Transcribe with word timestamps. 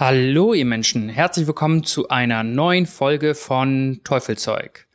Hallo 0.00 0.54
ihr 0.54 0.64
Menschen, 0.64 1.08
herzlich 1.08 1.48
willkommen 1.48 1.82
zu 1.82 2.06
einer 2.06 2.44
neuen 2.44 2.86
Folge 2.86 3.34
von 3.34 4.00
Teufelzeug. 4.04 4.86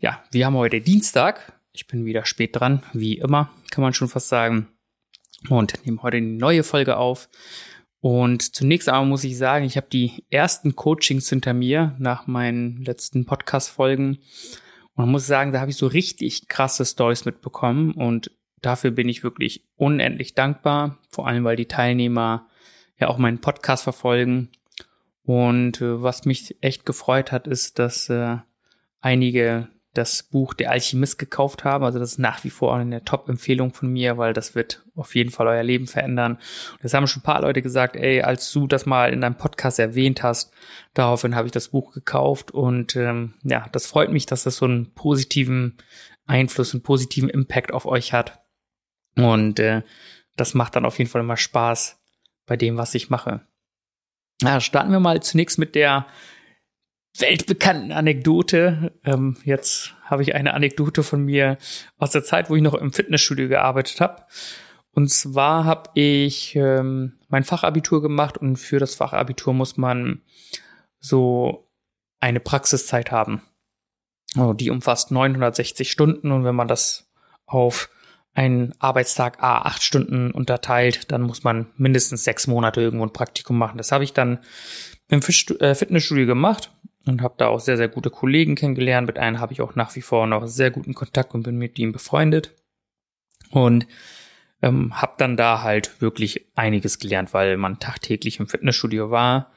Ja, 0.00 0.22
wir 0.32 0.44
haben 0.44 0.54
heute 0.54 0.82
Dienstag. 0.82 1.58
Ich 1.72 1.86
bin 1.86 2.04
wieder 2.04 2.26
spät 2.26 2.56
dran, 2.56 2.82
wie 2.92 3.16
immer, 3.16 3.48
kann 3.70 3.80
man 3.80 3.94
schon 3.94 4.08
fast 4.08 4.28
sagen. 4.28 4.68
Und 5.48 5.86
nehmen 5.86 6.02
heute 6.02 6.18
eine 6.18 6.26
neue 6.26 6.62
Folge 6.62 6.98
auf. 6.98 7.30
Und 8.00 8.54
zunächst 8.54 8.90
einmal 8.90 9.06
muss 9.06 9.24
ich 9.24 9.38
sagen, 9.38 9.64
ich 9.64 9.78
habe 9.78 9.86
die 9.90 10.26
ersten 10.28 10.76
Coachings 10.76 11.30
hinter 11.30 11.54
mir 11.54 11.96
nach 11.98 12.26
meinen 12.26 12.84
letzten 12.84 13.24
Podcast-Folgen. 13.24 14.18
Und 14.92 15.10
muss 15.10 15.26
sagen, 15.26 15.52
da 15.52 15.60
habe 15.60 15.70
ich 15.70 15.78
so 15.78 15.86
richtig 15.86 16.48
krasse 16.48 16.84
Stories 16.84 17.24
mitbekommen. 17.24 17.92
Und 17.92 18.30
dafür 18.60 18.90
bin 18.90 19.08
ich 19.08 19.24
wirklich 19.24 19.64
unendlich 19.76 20.34
dankbar. 20.34 20.98
Vor 21.08 21.26
allem, 21.26 21.44
weil 21.44 21.56
die 21.56 21.64
Teilnehmer 21.64 22.50
ja 23.00 23.08
auch 23.08 23.18
meinen 23.18 23.40
Podcast 23.40 23.84
verfolgen. 23.84 24.50
Und 25.24 25.80
äh, 25.80 26.02
was 26.02 26.24
mich 26.24 26.56
echt 26.60 26.86
gefreut 26.86 27.32
hat, 27.32 27.46
ist, 27.46 27.78
dass 27.78 28.08
äh, 28.08 28.36
einige 29.00 29.68
das 29.94 30.22
Buch 30.22 30.54
Der 30.54 30.70
Alchemist 30.70 31.18
gekauft 31.18 31.64
haben. 31.64 31.84
Also 31.84 31.98
das 31.98 32.12
ist 32.12 32.18
nach 32.18 32.44
wie 32.44 32.50
vor 32.50 32.76
eine 32.76 33.02
Top-Empfehlung 33.04 33.72
von 33.72 33.92
mir, 33.92 34.18
weil 34.18 34.32
das 34.32 34.54
wird 34.54 34.84
auf 34.94 35.16
jeden 35.16 35.30
Fall 35.30 35.48
euer 35.48 35.64
Leben 35.64 35.88
verändern. 35.88 36.38
Das 36.80 36.94
haben 36.94 37.08
schon 37.08 37.20
ein 37.20 37.24
paar 37.24 37.42
Leute 37.42 37.60
gesagt, 37.60 37.96
ey, 37.96 38.22
als 38.22 38.52
du 38.52 38.68
das 38.68 38.86
mal 38.86 39.12
in 39.12 39.20
deinem 39.20 39.36
Podcast 39.36 39.80
erwähnt 39.80 40.22
hast, 40.22 40.52
daraufhin 40.94 41.34
habe 41.34 41.46
ich 41.46 41.52
das 41.52 41.68
Buch 41.68 41.92
gekauft. 41.92 42.52
Und 42.52 42.94
ähm, 42.94 43.34
ja, 43.42 43.66
das 43.72 43.86
freut 43.86 44.12
mich, 44.12 44.26
dass 44.26 44.44
das 44.44 44.56
so 44.56 44.66
einen 44.66 44.94
positiven 44.94 45.76
Einfluss, 46.26 46.72
einen 46.72 46.84
positiven 46.84 47.28
Impact 47.28 47.72
auf 47.72 47.84
euch 47.84 48.12
hat. 48.12 48.44
Und 49.16 49.58
äh, 49.58 49.82
das 50.36 50.54
macht 50.54 50.76
dann 50.76 50.86
auf 50.86 50.98
jeden 50.98 51.10
Fall 51.10 51.22
immer 51.22 51.36
Spaß, 51.36 51.99
bei 52.50 52.56
dem, 52.56 52.76
was 52.76 52.96
ich 52.96 53.10
mache. 53.10 53.42
Na, 54.42 54.58
starten 54.58 54.90
wir 54.90 54.98
mal 54.98 55.22
zunächst 55.22 55.56
mit 55.56 55.76
der 55.76 56.08
weltbekannten 57.16 57.92
Anekdote. 57.92 58.92
Ähm, 59.04 59.36
jetzt 59.44 59.94
habe 60.02 60.22
ich 60.22 60.34
eine 60.34 60.52
Anekdote 60.52 61.04
von 61.04 61.24
mir 61.24 61.58
aus 61.96 62.10
der 62.10 62.24
Zeit, 62.24 62.50
wo 62.50 62.56
ich 62.56 62.62
noch 62.62 62.74
im 62.74 62.92
Fitnessstudio 62.92 63.46
gearbeitet 63.46 64.00
habe. 64.00 64.24
Und 64.90 65.12
zwar 65.12 65.64
habe 65.64 65.90
ich 65.94 66.56
ähm, 66.56 67.20
mein 67.28 67.44
Fachabitur 67.44 68.02
gemacht 68.02 68.36
und 68.36 68.56
für 68.56 68.80
das 68.80 68.96
Fachabitur 68.96 69.54
muss 69.54 69.76
man 69.76 70.22
so 70.98 71.70
eine 72.18 72.40
Praxiszeit 72.40 73.12
haben. 73.12 73.42
Also 74.34 74.54
die 74.54 74.70
umfasst 74.70 75.12
960 75.12 75.88
Stunden 75.88 76.32
und 76.32 76.42
wenn 76.42 76.56
man 76.56 76.66
das 76.66 77.12
auf 77.46 77.90
einen 78.34 78.72
Arbeitstag 78.78 79.42
A 79.42 79.62
acht 79.62 79.82
Stunden 79.82 80.30
unterteilt, 80.30 81.10
dann 81.10 81.22
muss 81.22 81.42
man 81.42 81.66
mindestens 81.76 82.24
sechs 82.24 82.46
Monate 82.46 82.80
irgendwo 82.80 83.04
ein 83.04 83.12
Praktikum 83.12 83.58
machen. 83.58 83.78
Das 83.78 83.92
habe 83.92 84.04
ich 84.04 84.12
dann 84.12 84.38
im 85.08 85.20
äh, 85.20 85.74
Fitnessstudio 85.74 86.26
gemacht 86.26 86.72
und 87.06 87.22
habe 87.22 87.34
da 87.38 87.48
auch 87.48 87.60
sehr, 87.60 87.76
sehr 87.76 87.88
gute 87.88 88.10
Kollegen 88.10 88.54
kennengelernt. 88.54 89.06
Mit 89.06 89.18
einem 89.18 89.40
habe 89.40 89.52
ich 89.52 89.60
auch 89.60 89.74
nach 89.74 89.96
wie 89.96 90.02
vor 90.02 90.26
noch 90.26 90.46
sehr 90.46 90.70
guten 90.70 90.94
Kontakt 90.94 91.34
und 91.34 91.42
bin 91.42 91.56
mit 91.56 91.78
ihm 91.78 91.92
befreundet. 91.92 92.54
Und 93.50 93.88
ähm, 94.62 95.00
habe 95.00 95.14
dann 95.18 95.36
da 95.36 95.62
halt 95.62 96.00
wirklich 96.00 96.46
einiges 96.54 96.98
gelernt, 96.98 97.34
weil 97.34 97.56
man 97.56 97.80
tagtäglich 97.80 98.38
im 98.38 98.46
Fitnessstudio 98.46 99.10
war 99.10 99.50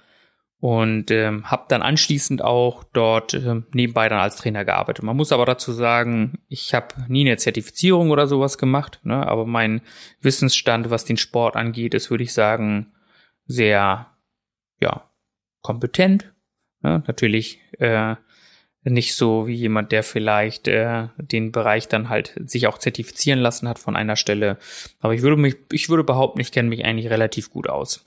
und 0.64 1.12
ähm, 1.12 1.52
habe 1.52 1.66
dann 1.68 1.82
anschließend 1.82 2.42
auch 2.42 2.86
dort 2.86 3.34
äh, 3.34 3.64
nebenbei 3.74 4.08
dann 4.08 4.20
als 4.20 4.38
Trainer 4.38 4.64
gearbeitet. 4.64 5.04
Man 5.04 5.18
muss 5.18 5.34
aber 5.34 5.46
dazu 5.46 5.74
sagen, 5.74 6.40
ich 6.48 6.74
habe 6.74 6.96
nie 7.10 7.28
eine 7.28 7.36
Zertifizierung 7.36 8.12
oder 8.12 8.28
sowas 8.28 8.58
gemacht, 8.58 9.02
ne? 9.04 9.28
aber 9.28 9.46
mein 9.46 9.82
Wissensstand, 10.22 10.90
was 10.90 11.04
den 11.04 11.18
Sport 11.18 11.58
angeht, 11.58 11.94
ist, 11.94 12.10
würde 12.10 12.24
ich 12.24 12.32
sagen, 12.32 12.94
sehr 13.46 14.08
ja 14.80 15.04
kompetent. 15.62 16.32
Ne? 16.82 17.04
Natürlich 17.08 17.60
äh, 17.80 18.16
nicht 18.86 19.16
so 19.16 19.48
wie 19.48 19.56
jemand, 19.56 19.92
der 19.92 20.02
vielleicht 20.02 20.70
äh, 20.70 21.10
den 21.18 21.52
Bereich 21.52 21.90
dann 21.90 22.08
halt 22.08 22.40
sich 22.46 22.68
auch 22.68 22.78
zertifizieren 22.78 23.40
lassen 23.40 23.68
hat 23.68 23.80
von 23.80 23.98
einer 23.98 24.16
Stelle. 24.16 24.58
Aber 25.02 25.14
ich 25.14 25.24
würde 25.24 25.36
mich, 25.36 25.58
ich 25.74 25.90
würde 25.90 26.06
behaupten, 26.06 26.40
ich 26.40 26.54
kenne 26.54 26.70
mich 26.70 26.86
eigentlich 26.86 27.10
relativ 27.10 27.50
gut 27.50 27.68
aus. 27.68 28.06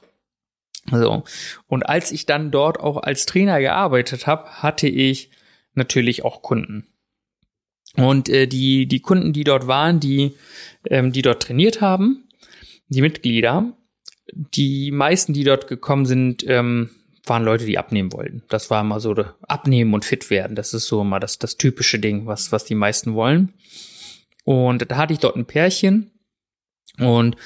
So. 0.91 1.25
Und 1.67 1.89
als 1.89 2.13
ich 2.13 2.27
dann 2.27 2.51
dort 2.51 2.79
auch 2.81 2.99
als 2.99 3.27
Trainer 3.27 3.61
gearbeitet 3.61 4.27
habe, 4.27 4.63
hatte 4.63 4.89
ich 4.89 5.31
natürlich 5.75 6.25
auch 6.25 6.43
Kunden. 6.43 6.87
Und 7.97 8.29
äh, 8.29 8.47
die, 8.47 8.87
die 8.87 9.01
Kunden, 9.01 9.33
die 9.33 9.45
dort 9.45 9.67
waren, 9.67 10.01
die, 10.01 10.35
ähm, 10.89 11.13
die 11.13 11.23
dort 11.23 11.43
trainiert 11.43 11.81
haben, 11.81 12.29
die 12.89 13.01
Mitglieder, 13.01 13.73
die 14.33 14.91
meisten, 14.91 15.33
die 15.33 15.45
dort 15.45 15.67
gekommen 15.67 16.07
sind, 16.07 16.45
ähm, 16.47 16.91
waren 17.25 17.45
Leute, 17.45 17.65
die 17.65 17.79
abnehmen 17.79 18.13
wollten. 18.13 18.43
Das 18.49 18.71
war 18.71 18.83
immer 18.83 19.01
so 19.01 19.15
abnehmen 19.43 19.95
und 19.95 20.05
fit 20.05 20.31
werden. 20.31 20.55
Das 20.55 20.75
ist 20.75 20.87
so 20.87 21.03
immer 21.03 21.21
das, 21.21 21.39
das 21.39 21.57
typische 21.57 21.99
Ding, 21.99 22.27
was, 22.27 22.53
was 22.53 22.65
die 22.65 22.75
meisten 22.75 23.15
wollen. 23.15 23.55
Und 24.45 24.89
da 24.91 24.97
hatte 24.97 25.13
ich 25.13 25.19
dort 25.19 25.37
ein 25.37 25.47
Pärchen 25.47 26.13
und 26.99 27.37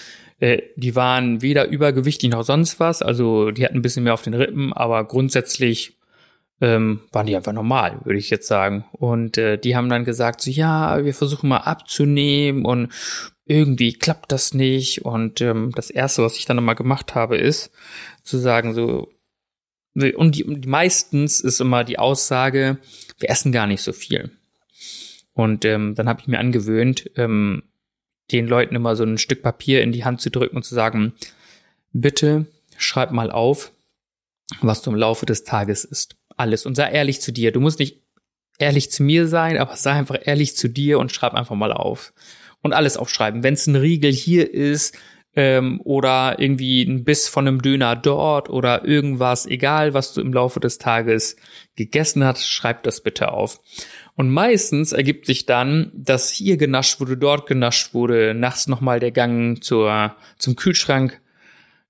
äh, 0.41 0.63
die 0.77 0.97
waren 0.97 1.43
weder 1.43 1.69
übergewichtig 1.69 2.31
noch 2.31 2.43
sonst 2.43 2.81
was. 2.81 3.03
Also 3.03 3.51
die 3.51 3.65
hatten 3.65 3.77
ein 3.77 3.83
bisschen 3.83 4.05
mehr 4.05 4.15
auf 4.15 4.23
den 4.23 4.35
Rippen, 4.35 4.73
aber 4.73 5.05
grundsätzlich 5.05 5.99
ähm, 6.61 7.01
waren 7.13 7.27
die 7.27 7.37
einfach 7.37 7.53
normal, 7.53 8.01
würde 8.05 8.19
ich 8.19 8.31
jetzt 8.31 8.47
sagen. 8.47 8.85
Und 8.93 9.39
äh, 9.39 9.59
die 9.59 9.77
haben 9.77 9.89
dann 9.89 10.05
gesagt, 10.05 10.41
so 10.41 10.51
ja, 10.51 11.05
wir 11.05 11.15
versuchen 11.15 11.49
mal 11.49 11.59
abzunehmen 11.59 12.65
und 12.65 12.91
irgendwie 13.45 13.93
klappt 13.93 14.33
das 14.33 14.55
nicht. 14.55 15.05
Und 15.05 15.41
ähm, 15.41 15.73
das 15.75 15.91
Erste, 15.91 16.23
was 16.23 16.37
ich 16.37 16.47
dann 16.47 16.57
nochmal 16.57 16.75
gemacht 16.75 17.15
habe, 17.15 17.37
ist 17.37 17.71
zu 18.23 18.39
sagen, 18.39 18.75
so, 18.75 19.13
und 19.95 20.37
die, 20.37 20.45
die 20.47 20.69
meistens 20.69 21.41
ist 21.41 21.61
immer 21.61 21.85
die 21.85 21.99
Aussage, 21.99 22.79
wir 23.19 23.31
essen 23.31 23.53
gar 23.53 23.67
nicht 23.67 23.83
so 23.83 23.93
viel. 23.93 24.31
Und 25.33 25.65
ähm, 25.65 25.95
dann 25.95 26.09
habe 26.09 26.21
ich 26.21 26.29
mir 26.29 26.39
angewöhnt, 26.39 27.11
ähm, 27.17 27.63
den 28.39 28.47
Leuten 28.47 28.75
immer 28.75 28.97
so 28.97 29.05
ein 29.05 29.19
Stück 29.19 29.43
Papier 29.43 29.83
in 29.83 29.93
die 29.93 30.05
Hand 30.05 30.21
zu 30.21 30.31
drücken 30.31 30.57
und 30.57 30.65
zu 30.65 30.75
sagen, 30.75 31.15
bitte 31.93 32.47
schreib 32.77 33.13
mal 33.13 33.31
auf, 33.31 33.73
was 34.61 34.83
du 34.83 34.91
im 34.91 34.97
Laufe 34.97 35.27
des 35.27 35.45
Tages 35.45 35.85
isst. 35.85 36.17
Alles. 36.37 36.67
Und 36.67 36.75
sei 36.75 36.91
ehrlich 36.91 37.21
zu 37.21 37.33
dir. 37.33 37.53
Du 37.53 37.61
musst 37.61 37.79
nicht 37.79 38.01
ehrlich 38.59 38.91
zu 38.91 39.03
mir 39.03 39.27
sein, 39.29 39.59
aber 39.59 39.77
sei 39.77 39.93
einfach 39.93 40.19
ehrlich 40.25 40.57
zu 40.57 40.69
dir 40.69 40.99
und 40.99 41.13
schreib 41.13 41.35
einfach 41.35 41.57
mal 41.57 41.73
auf. 41.73 42.13
Und 42.63 42.73
alles 42.73 42.97
aufschreiben. 42.97 43.43
Wenn 43.43 43.55
es 43.55 43.67
ein 43.67 43.77
Riegel 43.77 44.13
hier 44.13 44.53
ist, 44.53 44.97
ähm, 45.37 45.81
oder 45.85 46.37
irgendwie 46.39 46.83
ein 46.83 47.05
Biss 47.05 47.29
von 47.29 47.47
einem 47.47 47.63
Döner 47.63 47.95
dort 47.95 48.51
oder 48.51 48.85
irgendwas, 48.85 49.47
egal 49.47 49.95
was 49.95 50.13
du 50.13 50.21
im 50.21 50.33
Laufe 50.33 50.61
des 50.61 50.79
Tages 50.79 51.37
gegessen 51.77 52.25
hast, 52.25 52.47
schreib 52.47 52.83
das 52.83 53.03
bitte 53.03 53.33
auf. 53.33 53.61
Und 54.17 54.31
meistens 54.31 54.93
ergibt 54.93 55.27
sich 55.27 55.47
dann, 55.47 55.93
dass 55.95 56.31
hier 56.31 56.57
genascht 56.57 57.01
wurde, 57.01 57.17
dort 57.17 57.47
genascht 57.47 57.95
wurde, 57.95 58.35
nachts 58.35 58.67
nochmal 58.67 59.01
der 59.01 59.13
Gang 59.13 59.63
zur, 59.63 60.15
zum 60.39 60.57
Kühlschrank 60.57 61.21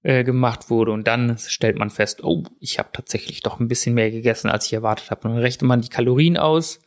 äh, 0.02 0.24
gemacht 0.24 0.70
wurde 0.70 0.92
und 0.92 1.06
dann 1.06 1.36
stellt 1.38 1.78
man 1.78 1.90
fest, 1.90 2.24
oh, 2.24 2.44
ich 2.58 2.78
habe 2.78 2.88
tatsächlich 2.92 3.42
doch 3.42 3.60
ein 3.60 3.68
bisschen 3.68 3.94
mehr 3.94 4.10
gegessen, 4.10 4.48
als 4.48 4.66
ich 4.66 4.72
erwartet 4.72 5.10
habe. 5.10 5.28
Und 5.28 5.34
dann 5.34 5.42
rechnet 5.42 5.68
man 5.68 5.82
die 5.82 5.88
Kalorien 5.88 6.36
aus, 6.36 6.80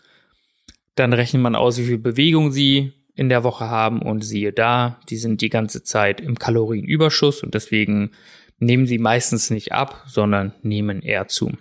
dann 0.96 1.14
rechnet 1.14 1.42
man 1.42 1.56
aus, 1.56 1.78
wie 1.78 1.86
viel 1.86 2.00
Bewegung 2.00 2.52
sie 2.52 2.94
in 3.16 3.30
der 3.30 3.44
Woche 3.44 3.70
haben 3.70 4.02
und 4.02 4.24
siehe 4.24 4.52
da, 4.52 5.00
die 5.10 5.18
sind 5.18 5.42
die 5.42 5.50
ganze 5.50 5.84
Zeit 5.84 6.22
im 6.22 6.40
Kalorienüberschuss 6.40 7.44
und 7.44 7.54
deswegen 7.54 8.12
nehmen 8.58 8.88
sie 8.88 8.98
meistens 8.98 9.50
nicht 9.50 9.72
ab, 9.72 10.04
sondern 10.08 10.54
nehmen 10.64 11.02
eher 11.02 11.28
zu. 11.28 11.52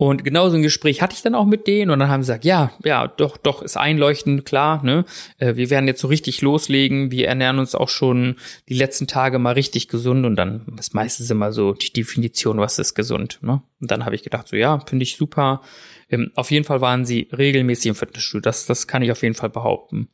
Und 0.00 0.22
genauso 0.22 0.54
ein 0.54 0.62
Gespräch 0.62 1.02
hatte 1.02 1.16
ich 1.16 1.22
dann 1.22 1.34
auch 1.34 1.44
mit 1.44 1.66
denen 1.66 1.90
und 1.90 1.98
dann 1.98 2.08
haben 2.08 2.22
sie 2.22 2.28
gesagt, 2.28 2.44
ja, 2.44 2.70
ja, 2.84 3.08
doch, 3.08 3.36
doch, 3.36 3.62
ist 3.62 3.76
einleuchtend, 3.76 4.44
klar, 4.44 4.80
ne? 4.84 5.04
Äh, 5.38 5.56
wir 5.56 5.70
werden 5.70 5.88
jetzt 5.88 6.00
so 6.00 6.06
richtig 6.06 6.40
loslegen, 6.40 7.10
wir 7.10 7.26
ernähren 7.26 7.58
uns 7.58 7.74
auch 7.74 7.88
schon 7.88 8.36
die 8.68 8.74
letzten 8.74 9.08
Tage 9.08 9.40
mal 9.40 9.54
richtig 9.54 9.88
gesund 9.88 10.24
und 10.24 10.36
dann 10.36 10.64
ist 10.78 10.94
meistens 10.94 11.28
immer 11.30 11.52
so 11.52 11.72
die 11.72 11.92
Definition, 11.92 12.58
was 12.58 12.78
ist 12.78 12.94
gesund, 12.94 13.40
ne? 13.42 13.60
Und 13.80 13.90
dann 13.90 14.04
habe 14.04 14.14
ich 14.14 14.22
gedacht, 14.22 14.46
so 14.46 14.54
ja, 14.54 14.78
finde 14.86 15.02
ich 15.02 15.16
super. 15.16 15.62
Ähm, 16.08 16.30
auf 16.36 16.52
jeden 16.52 16.64
Fall 16.64 16.80
waren 16.80 17.04
sie 17.04 17.28
regelmäßig 17.36 17.86
im 17.86 17.94
Fitnessstudio, 17.96 18.42
das, 18.42 18.66
das 18.66 18.86
kann 18.86 19.02
ich 19.02 19.10
auf 19.10 19.22
jeden 19.24 19.34
Fall 19.34 19.50
behaupten. 19.50 20.10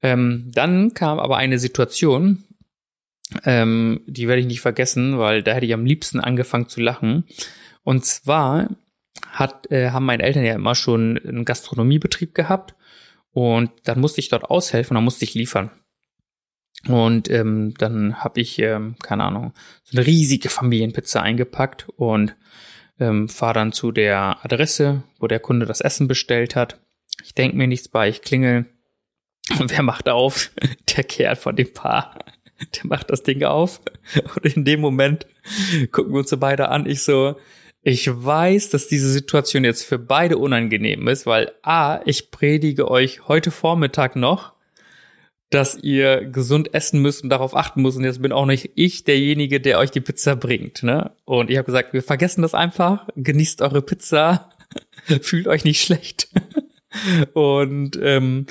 Ähm, 0.00 0.50
dann 0.54 0.94
kam 0.94 1.18
aber 1.18 1.36
eine 1.36 1.58
Situation, 1.58 2.44
Ähm, 3.44 4.00
die 4.06 4.28
werde 4.28 4.40
ich 4.40 4.46
nicht 4.46 4.60
vergessen, 4.60 5.18
weil 5.18 5.42
da 5.42 5.52
hätte 5.52 5.66
ich 5.66 5.74
am 5.74 5.84
liebsten 5.84 6.20
angefangen 6.20 6.68
zu 6.68 6.80
lachen. 6.80 7.24
Und 7.82 8.04
zwar 8.04 8.68
hat, 9.30 9.70
äh, 9.70 9.90
haben 9.90 10.06
meine 10.06 10.22
Eltern 10.22 10.44
ja 10.44 10.54
immer 10.54 10.74
schon 10.74 11.18
einen 11.18 11.44
Gastronomiebetrieb 11.44 12.34
gehabt 12.34 12.74
und 13.32 13.70
dann 13.84 14.00
musste 14.00 14.20
ich 14.20 14.28
dort 14.28 14.44
aushelfen, 14.44 14.94
dann 14.94 15.04
musste 15.04 15.24
ich 15.24 15.34
liefern. 15.34 15.70
Und 16.88 17.30
ähm, 17.30 17.74
dann 17.78 18.22
habe 18.22 18.40
ich, 18.40 18.58
ähm, 18.58 18.96
keine 19.02 19.24
Ahnung, 19.24 19.52
so 19.82 19.96
eine 19.96 20.06
riesige 20.06 20.48
Familienpizza 20.48 21.20
eingepackt 21.20 21.88
und 21.96 22.36
ähm, 23.00 23.28
fahre 23.28 23.54
dann 23.54 23.72
zu 23.72 23.92
der 23.92 24.38
Adresse, 24.44 25.02
wo 25.18 25.26
der 25.26 25.40
Kunde 25.40 25.66
das 25.66 25.80
Essen 25.80 26.08
bestellt 26.08 26.54
hat. 26.54 26.80
Ich 27.24 27.34
denke 27.34 27.56
mir 27.56 27.66
nichts 27.66 27.88
bei, 27.88 28.08
ich 28.08 28.22
klingel. 28.22 28.66
Und 29.58 29.70
wer 29.70 29.82
macht 29.82 30.08
auf? 30.08 30.50
Der 30.96 31.04
Kerl 31.04 31.36
von 31.36 31.56
dem 31.56 31.72
Paar. 31.72 32.18
Der 32.74 32.86
macht 32.86 33.10
das 33.10 33.22
Ding 33.22 33.42
auf. 33.44 33.80
Und 34.34 34.44
in 34.56 34.64
dem 34.64 34.80
Moment 34.80 35.26
gucken 35.92 36.12
wir 36.12 36.20
uns 36.20 36.30
so 36.30 36.38
beide 36.38 36.68
an. 36.68 36.86
Ich 36.86 37.02
so, 37.02 37.36
ich 37.86 38.08
weiß, 38.08 38.70
dass 38.70 38.88
diese 38.88 39.08
Situation 39.08 39.62
jetzt 39.62 39.84
für 39.84 40.00
beide 40.00 40.38
unangenehm 40.38 41.06
ist, 41.06 41.24
weil 41.24 41.52
A, 41.62 42.00
ich 42.04 42.32
predige 42.32 42.90
euch 42.90 43.28
heute 43.28 43.52
Vormittag 43.52 44.16
noch, 44.16 44.54
dass 45.50 45.76
ihr 45.76 46.24
gesund 46.24 46.74
essen 46.74 47.00
müsst 47.00 47.22
und 47.22 47.30
darauf 47.30 47.54
achten 47.54 47.82
müsst. 47.82 47.96
Und 47.96 48.02
jetzt 48.02 48.20
bin 48.20 48.32
auch 48.32 48.46
nicht 48.46 48.72
ich 48.74 49.04
derjenige, 49.04 49.60
der 49.60 49.78
euch 49.78 49.92
die 49.92 50.00
Pizza 50.00 50.34
bringt. 50.34 50.82
Ne? 50.82 51.12
Und 51.24 51.48
ich 51.48 51.58
habe 51.58 51.66
gesagt, 51.66 51.92
wir 51.92 52.02
vergessen 52.02 52.42
das 52.42 52.54
einfach, 52.54 53.06
genießt 53.14 53.62
eure 53.62 53.82
Pizza, 53.82 54.50
fühlt 55.22 55.46
euch 55.46 55.62
nicht 55.62 55.80
schlecht. 55.80 56.28
und 57.34 57.96
ähm, 58.02 58.46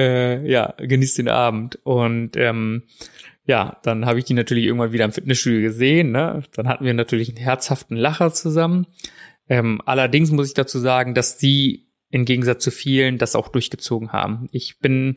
äh, 0.00 0.44
ja, 0.50 0.74
genießt 0.78 1.18
den 1.18 1.28
Abend. 1.28 1.78
Und 1.84 2.36
ähm, 2.36 2.82
ja, 3.46 3.78
dann 3.82 4.06
habe 4.06 4.18
ich 4.18 4.24
die 4.24 4.34
natürlich 4.34 4.64
irgendwann 4.64 4.92
wieder 4.92 5.04
im 5.04 5.12
Fitnessstudio 5.12 5.60
gesehen. 5.60 6.12
Ne? 6.12 6.42
Dann 6.54 6.68
hatten 6.68 6.84
wir 6.84 6.94
natürlich 6.94 7.28
einen 7.28 7.38
herzhaften 7.38 7.96
Lacher 7.96 8.32
zusammen. 8.32 8.86
Ähm, 9.48 9.80
allerdings 9.84 10.30
muss 10.30 10.48
ich 10.48 10.54
dazu 10.54 10.78
sagen, 10.78 11.14
dass 11.14 11.36
die 11.36 11.88
im 12.10 12.24
Gegensatz 12.24 12.62
zu 12.62 12.70
vielen 12.70 13.18
das 13.18 13.36
auch 13.36 13.48
durchgezogen 13.48 14.12
haben. 14.12 14.48
Ich 14.52 14.78
bin 14.78 15.16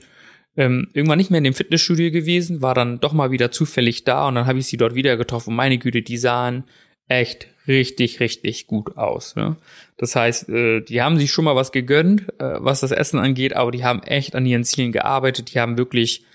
ähm, 0.55 0.87
irgendwann 0.93 1.17
nicht 1.17 1.31
mehr 1.31 1.39
in 1.39 1.43
dem 1.43 1.53
Fitnessstudio 1.53 2.11
gewesen, 2.11 2.61
war 2.61 2.75
dann 2.75 2.99
doch 2.99 3.13
mal 3.13 3.31
wieder 3.31 3.51
zufällig 3.51 4.03
da 4.03 4.27
und 4.27 4.35
dann 4.35 4.45
habe 4.45 4.59
ich 4.59 4.67
sie 4.67 4.77
dort 4.77 4.95
wieder 4.95 5.17
getroffen. 5.17 5.55
Meine 5.55 5.77
Güte, 5.77 6.01
die 6.01 6.17
sahen 6.17 6.65
echt 7.07 7.47
richtig, 7.67 8.19
richtig 8.19 8.67
gut 8.67 8.97
aus. 8.97 9.35
Ne? 9.35 9.57
Das 9.97 10.15
heißt, 10.15 10.49
äh, 10.49 10.81
die 10.81 11.01
haben 11.01 11.17
sich 11.17 11.31
schon 11.31 11.45
mal 11.45 11.55
was 11.55 11.71
gegönnt, 11.71 12.29
äh, 12.39 12.55
was 12.59 12.81
das 12.81 12.91
Essen 12.91 13.19
angeht, 13.19 13.55
aber 13.55 13.71
die 13.71 13.83
haben 13.83 14.03
echt 14.03 14.35
an 14.35 14.45
ihren 14.45 14.63
Zielen 14.63 14.91
gearbeitet. 14.91 15.53
Die 15.53 15.59
haben 15.59 15.77
wirklich, 15.77 16.25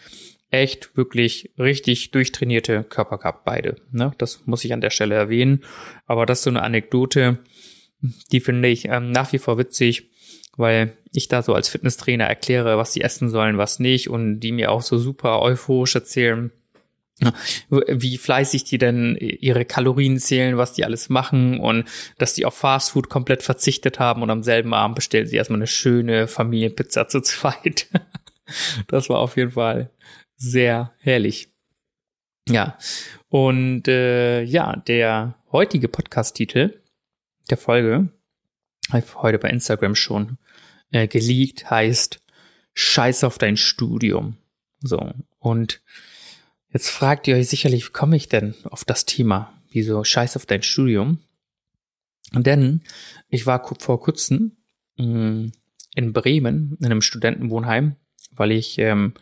echt, 0.50 0.96
wirklich 0.96 1.50
richtig 1.58 2.10
durchtrainierte 2.10 2.84
Körper 2.84 3.18
gehabt, 3.18 3.44
beide. 3.44 3.76
Ne? 3.92 4.12
Das 4.18 4.46
muss 4.46 4.64
ich 4.64 4.72
an 4.72 4.80
der 4.80 4.90
Stelle 4.90 5.14
erwähnen. 5.14 5.64
Aber 6.06 6.26
das 6.26 6.38
ist 6.38 6.44
so 6.44 6.50
eine 6.50 6.62
Anekdote, 6.62 7.38
die 8.32 8.40
finde 8.40 8.68
ich 8.68 8.86
ähm, 8.86 9.10
nach 9.10 9.32
wie 9.32 9.38
vor 9.38 9.58
witzig 9.58 10.08
weil 10.58 10.98
ich 11.12 11.28
da 11.28 11.42
so 11.42 11.54
als 11.54 11.68
Fitnesstrainer 11.68 12.24
erkläre, 12.24 12.76
was 12.76 12.92
sie 12.92 13.00
essen 13.00 13.30
sollen, 13.30 13.56
was 13.56 13.78
nicht 13.78 14.10
und 14.10 14.40
die 14.40 14.52
mir 14.52 14.70
auch 14.72 14.82
so 14.82 14.98
super 14.98 15.40
euphorisch 15.40 15.94
erzählen, 15.94 16.50
wie 17.68 18.18
fleißig 18.18 18.64
die 18.64 18.78
denn 18.78 19.16
ihre 19.16 19.64
Kalorien 19.64 20.18
zählen, 20.18 20.56
was 20.56 20.72
die 20.72 20.84
alles 20.84 21.08
machen 21.08 21.58
und 21.58 21.84
dass 22.18 22.34
die 22.34 22.44
auf 22.44 22.54
Fastfood 22.54 23.08
komplett 23.08 23.42
verzichtet 23.42 23.98
haben 23.98 24.22
und 24.22 24.30
am 24.30 24.42
selben 24.42 24.74
Abend 24.74 24.96
bestellen 24.96 25.26
sie 25.26 25.36
erstmal 25.36 25.60
eine 25.60 25.66
schöne 25.66 26.28
Familienpizza 26.28 27.08
zu 27.08 27.22
zweit. 27.22 27.88
Das 28.86 29.10
war 29.10 29.18
auf 29.18 29.36
jeden 29.36 29.50
Fall 29.50 29.90
sehr 30.38 30.94
herrlich. 31.00 31.52
Ja, 32.48 32.78
und 33.28 33.88
äh, 33.88 34.42
ja, 34.42 34.76
der 34.76 35.34
heutige 35.52 35.88
Podcast-Titel 35.88 36.80
der 37.50 37.58
Folge, 37.58 38.08
heute 38.92 39.38
bei 39.38 39.50
Instagram 39.50 39.94
schon 39.94 40.38
äh, 40.90 41.06
geleakt, 41.06 41.70
heißt 41.70 42.20
Scheiß 42.72 43.24
auf 43.24 43.36
dein 43.36 43.56
Studium. 43.56 44.36
So. 44.80 45.12
Und 45.38 45.82
jetzt 46.72 46.88
fragt 46.88 47.26
ihr 47.26 47.36
euch 47.36 47.48
sicherlich, 47.48 47.88
wie 47.88 47.92
komme 47.92 48.16
ich 48.16 48.28
denn 48.28 48.54
auf 48.64 48.84
das 48.84 49.04
Thema? 49.04 49.52
Wieso 49.70 50.04
Scheiß 50.04 50.36
auf 50.36 50.46
dein 50.46 50.62
Studium? 50.62 51.18
Denn 52.32 52.82
ich 53.28 53.46
war 53.46 53.62
vor 53.78 54.00
kurzem 54.00 54.56
mh, 54.96 55.06
mm, 55.06 55.52
in 55.94 56.12
Bremen 56.12 56.76
in 56.78 56.86
einem 56.86 57.02
Studentenwohnheim, 57.02 57.96
weil 58.30 58.52
ich 58.52 58.78
ähm, 58.78 59.14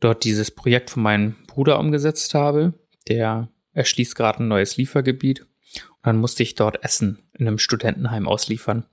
dort 0.00 0.24
dieses 0.24 0.50
Projekt 0.50 0.90
von 0.90 1.02
meinem 1.02 1.36
Bruder 1.46 1.78
umgesetzt 1.78 2.34
habe. 2.34 2.74
Der 3.08 3.48
erschließt 3.72 4.14
gerade 4.14 4.42
ein 4.42 4.48
neues 4.48 4.76
Liefergebiet. 4.76 5.40
Und 5.40 6.04
dann 6.04 6.18
musste 6.18 6.42
ich 6.42 6.54
dort 6.54 6.82
Essen 6.84 7.18
in 7.34 7.46
einem 7.46 7.58
Studentenheim 7.58 8.28
ausliefern. 8.28 8.86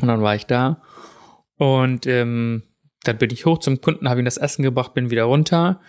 Und 0.00 0.08
dann 0.08 0.22
war 0.22 0.34
ich 0.34 0.46
da 0.46 0.82
und 1.58 2.06
ähm, 2.06 2.62
dann 3.02 3.18
bin 3.18 3.30
ich 3.30 3.44
hoch 3.44 3.58
zum 3.58 3.80
Kunden, 3.80 4.08
habe 4.08 4.20
ihm 4.20 4.24
das 4.24 4.36
Essen 4.36 4.62
gebracht, 4.62 4.94
bin 4.94 5.10
wieder 5.10 5.24
runter 5.24 5.80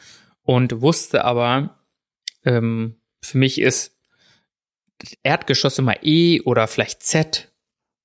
und 0.41 0.81
wusste 0.81 1.23
aber, 1.23 1.79
ähm, 2.43 2.95
für 3.23 3.37
mich 3.37 3.61
ist 3.61 3.95
Erdgeschoss 5.23 5.77
immer 5.77 6.03
E 6.03 6.41
oder 6.41 6.67
vielleicht 6.67 7.03
Z. 7.03 7.53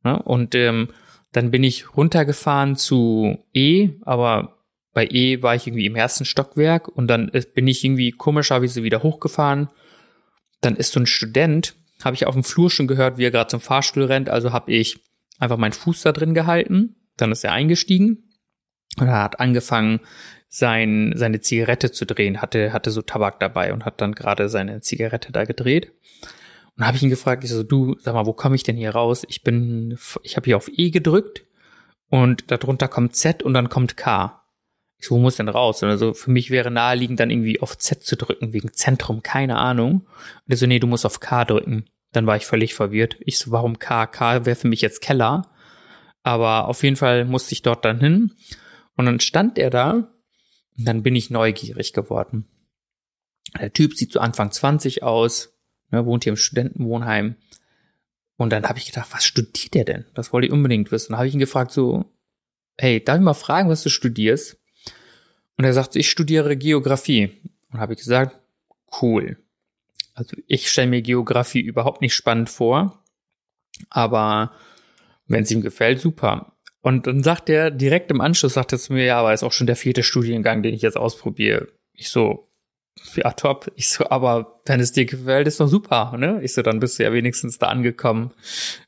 Ne? 0.04 0.22
Und 0.22 0.54
ähm, 0.54 0.88
dann 1.32 1.50
bin 1.50 1.64
ich 1.64 1.96
runtergefahren 1.96 2.76
zu 2.76 3.44
E, 3.52 3.90
aber 4.02 4.63
bei 4.94 5.06
E 5.10 5.42
war 5.42 5.54
ich 5.54 5.66
irgendwie 5.66 5.86
im 5.86 5.96
ersten 5.96 6.24
Stockwerk 6.24 6.88
und 6.88 7.08
dann 7.08 7.30
bin 7.54 7.66
ich 7.66 7.84
irgendwie 7.84 8.12
komischerweise 8.12 8.82
wieder 8.82 9.02
hochgefahren. 9.02 9.68
Dann 10.60 10.76
ist 10.76 10.92
so 10.92 11.00
ein 11.00 11.06
Student, 11.06 11.74
habe 12.02 12.14
ich 12.14 12.26
auf 12.26 12.34
dem 12.34 12.44
Flur 12.44 12.70
schon 12.70 12.86
gehört, 12.86 13.18
wie 13.18 13.24
er 13.24 13.30
gerade 13.30 13.48
zum 13.50 13.60
Fahrstuhl 13.60 14.04
rennt, 14.04 14.30
also 14.30 14.52
habe 14.52 14.72
ich 14.72 15.00
einfach 15.38 15.56
meinen 15.58 15.72
Fuß 15.72 16.02
da 16.02 16.12
drin 16.12 16.32
gehalten. 16.32 16.96
Dann 17.16 17.32
ist 17.32 17.44
er 17.44 17.52
eingestiegen 17.52 18.30
und 18.98 19.08
er 19.08 19.22
hat 19.22 19.40
angefangen, 19.40 20.00
sein, 20.48 21.12
seine 21.16 21.40
Zigarette 21.40 21.90
zu 21.90 22.06
drehen, 22.06 22.40
hatte, 22.40 22.72
hatte 22.72 22.92
so 22.92 23.02
Tabak 23.02 23.40
dabei 23.40 23.72
und 23.72 23.84
hat 23.84 24.00
dann 24.00 24.12
gerade 24.12 24.48
seine 24.48 24.80
Zigarette 24.80 25.32
da 25.32 25.44
gedreht. 25.44 25.92
Und 26.76 26.86
habe 26.86 26.96
ich 26.96 27.02
ihn 27.02 27.10
gefragt, 27.10 27.42
ich 27.42 27.50
so, 27.50 27.64
du, 27.64 27.96
sag 28.00 28.14
mal, 28.14 28.26
wo 28.26 28.32
komme 28.32 28.54
ich 28.54 28.62
denn 28.62 28.76
hier 28.76 28.90
raus? 28.90 29.24
Ich 29.28 29.42
bin, 29.42 29.98
ich 30.22 30.36
habe 30.36 30.44
hier 30.44 30.56
auf 30.56 30.70
E 30.72 30.90
gedrückt 30.90 31.44
und 32.08 32.52
darunter 32.52 32.86
kommt 32.86 33.16
Z 33.16 33.42
und 33.42 33.52
dann 33.54 33.68
kommt 33.68 33.96
K. 33.96 34.43
Ich 35.04 35.10
wo 35.10 35.18
muss 35.18 35.36
denn 35.36 35.50
raus? 35.50 35.82
Und 35.82 35.90
also 35.90 36.14
für 36.14 36.30
mich 36.30 36.50
wäre 36.50 36.70
naheliegend, 36.70 37.20
dann 37.20 37.28
irgendwie 37.28 37.60
auf 37.60 37.76
Z 37.76 38.02
zu 38.02 38.16
drücken, 38.16 38.54
wegen 38.54 38.72
Zentrum, 38.72 39.22
keine 39.22 39.58
Ahnung. 39.58 40.06
Und 40.06 40.50
er 40.50 40.56
so, 40.56 40.64
nee, 40.64 40.78
du 40.78 40.86
musst 40.86 41.04
auf 41.04 41.20
K 41.20 41.44
drücken. 41.44 41.84
Dann 42.12 42.26
war 42.26 42.36
ich 42.36 42.46
völlig 42.46 42.72
verwirrt. 42.72 43.18
Ich 43.20 43.36
so, 43.36 43.50
warum 43.50 43.78
K? 43.78 44.06
K 44.06 44.46
wäre 44.46 44.56
für 44.56 44.66
mich 44.66 44.80
jetzt 44.80 45.02
Keller. 45.02 45.50
Aber 46.22 46.68
auf 46.68 46.82
jeden 46.82 46.96
Fall 46.96 47.26
musste 47.26 47.52
ich 47.52 47.60
dort 47.60 47.84
dann 47.84 48.00
hin. 48.00 48.32
Und 48.96 49.04
dann 49.04 49.20
stand 49.20 49.58
er 49.58 49.68
da. 49.68 49.92
Und 50.78 50.88
dann 50.88 51.02
bin 51.02 51.14
ich 51.14 51.28
neugierig 51.28 51.92
geworden. 51.92 52.46
Der 53.60 53.74
Typ 53.74 53.94
sieht 53.94 54.10
so 54.10 54.20
Anfang 54.20 54.52
20 54.52 55.02
aus, 55.02 55.54
ne, 55.90 56.06
wohnt 56.06 56.24
hier 56.24 56.32
im 56.32 56.38
Studentenwohnheim. 56.38 57.36
Und 58.38 58.54
dann 58.54 58.64
habe 58.64 58.78
ich 58.78 58.86
gedacht, 58.86 59.08
was 59.12 59.26
studiert 59.26 59.76
er 59.76 59.84
denn? 59.84 60.06
Das 60.14 60.32
wollte 60.32 60.46
ich 60.46 60.52
unbedingt 60.52 60.90
wissen. 60.90 61.12
Dann 61.12 61.18
habe 61.18 61.28
ich 61.28 61.34
ihn 61.34 61.40
gefragt 61.40 61.72
so, 61.72 62.06
hey, 62.78 63.04
darf 63.04 63.18
ich 63.18 63.22
mal 63.22 63.34
fragen, 63.34 63.68
was 63.68 63.82
du 63.82 63.90
studierst? 63.90 64.56
Und 65.56 65.64
er 65.64 65.72
sagt, 65.72 65.96
ich 65.96 66.10
studiere 66.10 66.56
Geografie. 66.56 67.32
Und 67.72 67.80
habe 67.80 67.92
ich 67.94 68.00
gesagt, 68.00 68.38
cool. 69.02 69.36
Also 70.14 70.36
ich 70.46 70.70
stelle 70.70 70.88
mir 70.88 71.02
Geografie 71.02 71.60
überhaupt 71.60 72.00
nicht 72.00 72.14
spannend 72.14 72.48
vor, 72.48 73.02
aber 73.90 74.52
wenn 75.26 75.42
es 75.42 75.50
ihm 75.50 75.60
gefällt, 75.60 76.00
super. 76.00 76.52
Und 76.82 77.06
dann 77.06 77.22
sagt 77.22 77.48
er 77.48 77.70
direkt 77.70 78.10
im 78.10 78.20
Anschluss, 78.20 78.54
sagt 78.54 78.72
er 78.72 78.78
zu 78.78 78.92
mir, 78.92 79.04
ja, 79.04 79.18
aber 79.18 79.32
ist 79.32 79.42
auch 79.42 79.52
schon 79.52 79.66
der 79.66 79.76
vierte 79.76 80.02
Studiengang, 80.02 80.62
den 80.62 80.74
ich 80.74 80.82
jetzt 80.82 80.96
ausprobiere. 80.96 81.68
Ich 81.94 82.10
so, 82.10 82.48
ja, 83.16 83.32
top. 83.32 83.72
Ich 83.74 83.88
so, 83.88 84.08
aber 84.10 84.60
wenn 84.66 84.80
es 84.80 84.92
dir 84.92 85.04
gefällt, 85.04 85.48
ist 85.48 85.60
doch 85.60 85.66
super, 85.66 86.16
ne? 86.16 86.40
Ich 86.42 86.54
so, 86.54 86.62
dann 86.62 86.80
bist 86.80 86.98
du 86.98 87.02
ja 87.02 87.12
wenigstens 87.12 87.58
da 87.58 87.68
angekommen, 87.68 88.32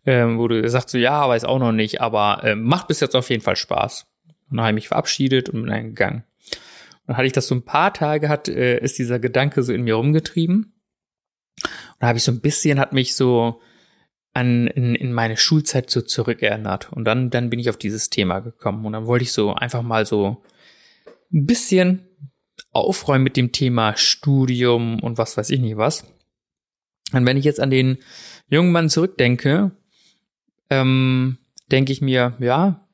ähm, 0.04 0.38
wo 0.38 0.46
du 0.46 0.68
sagst 0.68 0.90
so, 0.90 0.99
ja, 0.99 1.28
weiß 1.28 1.44
auch 1.44 1.58
noch 1.58 1.73
nicht, 1.73 2.00
aber 2.00 2.42
ähm, 2.44 2.62
macht 2.62 2.87
bis 2.88 3.00
jetzt 3.00 3.16
auf 3.16 3.30
jeden 3.30 3.42
Fall 3.42 3.56
Spaß. 3.56 4.06
Und 4.50 4.58
dann 4.58 4.66
habe 4.66 4.70
ich 4.73 4.85
mich 4.85 4.88
verabschiedet 4.88 5.49
und 5.49 5.62
bin 5.62 5.70
dann 5.70 5.87
gegangen. 5.87 6.25
Und 6.36 6.36
dann 7.07 7.17
hatte 7.17 7.27
ich 7.27 7.33
das 7.33 7.47
so 7.47 7.55
ein 7.55 7.65
paar 7.65 7.93
Tage 7.93 8.29
hat, 8.29 8.49
äh, 8.49 8.79
ist 8.79 8.99
dieser 8.99 9.19
Gedanke 9.19 9.63
so 9.63 9.73
in 9.73 9.83
mir 9.83 9.95
rumgetrieben. 9.95 10.73
Und 11.63 12.01
da 12.01 12.09
habe 12.09 12.19
ich 12.19 12.25
so 12.25 12.33
ein 12.33 12.41
bisschen, 12.41 12.81
hat 12.81 12.93
mich 12.93 13.15
so 13.15 13.61
an 14.33 14.67
in, 14.67 14.95
in 14.95 15.13
meine 15.13 15.37
Schulzeit 15.37 15.89
so 15.89 16.03
zurückerinnert. 16.03 16.93
Und 16.93 17.05
dann, 17.05 17.31
dann 17.31 17.49
bin 17.49 17.59
ich 17.59 17.71
auf 17.71 17.79
dieses 17.79 18.11
Thema 18.11 18.41
gekommen. 18.41 18.85
Und 18.85 18.93
dann 18.93 19.07
wollte 19.07 19.23
ich 19.23 19.33
so 19.33 19.55
einfach 19.55 19.83
mal 19.83 20.05
so 20.05 20.43
ein 21.33 21.47
bisschen 21.47 22.07
aufräumen 22.73 23.25
mit 23.25 23.37
dem 23.37 23.53
Thema 23.53 23.97
Studium 23.97 25.01
und 25.01 25.17
was 25.19 25.37
weiß 25.37 25.51
ich 25.51 25.61
nicht 25.61 25.77
was. 25.77 26.05
Und 27.13 27.25
wenn 27.25 27.37
ich 27.37 27.45
jetzt 27.45 27.61
an 27.61 27.71
den 27.71 27.99
jungen 28.49 28.73
Mann 28.73 28.91
zurückdenke, 28.91 29.71
ähm, 30.71 31.39
denke 31.71 31.93
ich 31.93 32.03
mir, 32.03 32.37
ja, 32.39 32.86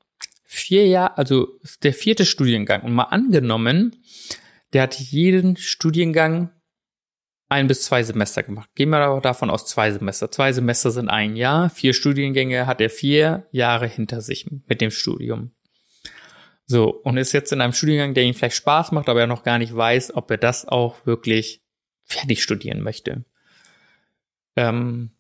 vier 0.53 0.87
Jahre, 0.87 1.17
also 1.17 1.59
der 1.83 1.95
vierte 1.95 2.27
Studiengang. 2.27 2.83
Und 2.83 2.93
mal 2.93 3.05
angenommen, 3.05 3.97
der 4.73 4.83
hat 4.83 5.01
jeden 5.01 5.57
Studiengang 5.57 6.51
ein 7.49 7.69
bis 7.69 7.83
zwei 7.83 8.03
Semester 8.03 8.43
gemacht. 8.43 8.69
Gehen 8.75 8.91
wir 8.91 9.21
davon 9.21 9.51
aus 9.51 9.67
zwei 9.67 9.91
Semester. 9.91 10.31
Zwei 10.31 10.53
Semester 10.53 10.91
sind 10.91 11.09
ein 11.09 11.37
Jahr. 11.37 11.71
Vier 11.71 11.95
Studiengänge 11.95 12.67
hat 12.67 12.81
er 12.81 12.91
vier 12.91 13.49
Jahre 13.51 13.87
hinter 13.87 14.21
sich 14.21 14.47
mit 14.67 14.81
dem 14.81 14.91
Studium. 14.91 15.53
So, 16.67 16.91
und 16.91 17.17
ist 17.17 17.33
jetzt 17.33 17.53
in 17.53 17.61
einem 17.61 17.73
Studiengang, 17.73 18.15
der 18.15 18.25
ihm 18.25 18.35
vielleicht 18.35 18.57
Spaß 18.57 18.93
macht, 18.93 19.09
aber 19.09 19.21
er 19.21 19.27
noch 19.27 19.43
gar 19.43 19.59
nicht 19.59 19.75
weiß, 19.75 20.15
ob 20.15 20.31
er 20.31 20.39
das 20.39 20.67
auch 20.67 21.07
wirklich 21.07 21.63
fertig 22.05 22.43
studieren 22.43 22.83
möchte. 22.83 23.25
Ähm, 24.57 25.13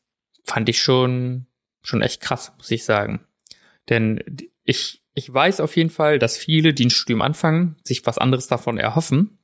fand 0.44 0.68
ich 0.68 0.80
schon, 0.80 1.46
schon 1.82 2.02
echt 2.02 2.20
krass, 2.20 2.52
muss 2.56 2.70
ich 2.70 2.84
sagen. 2.84 3.26
Denn 3.88 4.22
ich, 4.64 5.01
ich 5.14 5.32
weiß 5.32 5.60
auf 5.60 5.76
jeden 5.76 5.90
Fall, 5.90 6.18
dass 6.18 6.36
viele, 6.36 6.74
die 6.74 6.86
ein 6.86 6.90
Studium 6.90 7.22
anfangen, 7.22 7.76
sich 7.84 8.04
was 8.06 8.18
anderes 8.18 8.46
davon 8.46 8.78
erhoffen. 8.78 9.38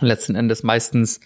Und 0.00 0.08
letzten 0.08 0.34
Endes 0.34 0.62
meistens 0.62 1.20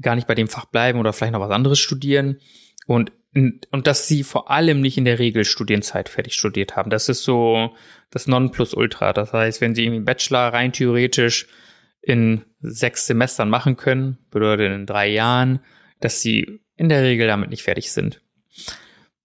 gar 0.00 0.14
nicht 0.14 0.26
bei 0.26 0.34
dem 0.34 0.48
Fach 0.48 0.66
bleiben 0.66 0.98
oder 0.98 1.12
vielleicht 1.12 1.32
noch 1.32 1.40
was 1.40 1.50
anderes 1.50 1.78
studieren 1.78 2.38
und 2.86 3.12
und 3.34 3.86
dass 3.86 4.08
sie 4.08 4.24
vor 4.24 4.50
allem 4.50 4.80
nicht 4.80 4.96
in 4.96 5.04
der 5.04 5.18
Regel 5.18 5.44
Studienzeit 5.44 6.08
fertig 6.08 6.34
studiert 6.34 6.76
haben. 6.76 6.88
Das 6.90 7.10
ist 7.10 7.24
so 7.24 7.74
das 8.10 8.26
Nonplusultra. 8.26 9.12
Das 9.12 9.32
heißt, 9.32 9.60
wenn 9.60 9.74
sie 9.74 9.84
irgendwie 9.84 10.02
Bachelor 10.04 10.52
rein 10.52 10.72
theoretisch 10.72 11.46
in 12.00 12.44
sechs 12.60 13.06
Semestern 13.06 13.50
machen 13.50 13.76
können, 13.76 14.18
bedeutet 14.30 14.72
in 14.72 14.86
drei 14.86 15.08
Jahren, 15.08 15.60
dass 16.00 16.20
sie 16.22 16.60
in 16.74 16.88
der 16.88 17.02
Regel 17.02 17.26
damit 17.26 17.50
nicht 17.50 17.62
fertig 17.62 17.92
sind. 17.92 18.22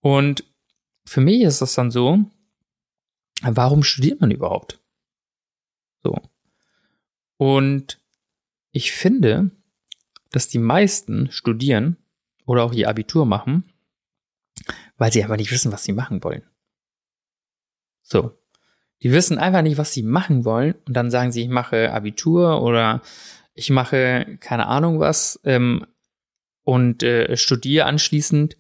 Und 0.02 0.44
für 1.06 1.22
mich 1.22 1.42
ist 1.42 1.62
das 1.62 1.74
dann 1.74 1.90
so, 1.90 2.20
warum 3.44 3.84
studiert 3.84 4.22
man 4.22 4.32
überhaupt? 4.32 4.80
So. 6.04 6.18
Und 7.38 8.00
ich 8.72 8.92
finde, 8.92 9.52
dass 10.32 10.48
die 10.48 10.60
meisten 10.60 11.32
studieren 11.32 11.98
oder 12.46 12.64
auch 12.64 12.74
ihr 12.74 12.90
Abitur 12.90 13.26
machen, 13.26 13.72
weil 14.98 15.12
sie 15.12 15.24
aber 15.24 15.38
nicht 15.38 15.52
wissen, 15.52 15.72
was 15.72 15.84
sie 15.84 15.94
machen 15.94 16.24
wollen. 16.24 16.44
So. 18.02 18.38
Die 19.02 19.12
wissen 19.12 19.38
einfach 19.38 19.62
nicht, 19.62 19.78
was 19.78 19.92
sie 19.92 20.04
machen 20.04 20.46
wollen 20.46 20.76
und 20.88 20.94
dann 20.94 21.12
sagen 21.12 21.32
sie, 21.34 21.42
ich 21.42 21.50
mache 21.50 21.92
Abitur 21.92 22.62
oder 22.62 23.02
ich 23.54 23.70
mache 23.70 24.38
keine 24.40 24.68
Ahnung 24.68 25.00
was 25.00 25.40
ähm, 25.44 25.86
und 26.64 27.04
äh, 27.04 27.36
studiere 27.36 27.86
anschließend. 27.86 28.56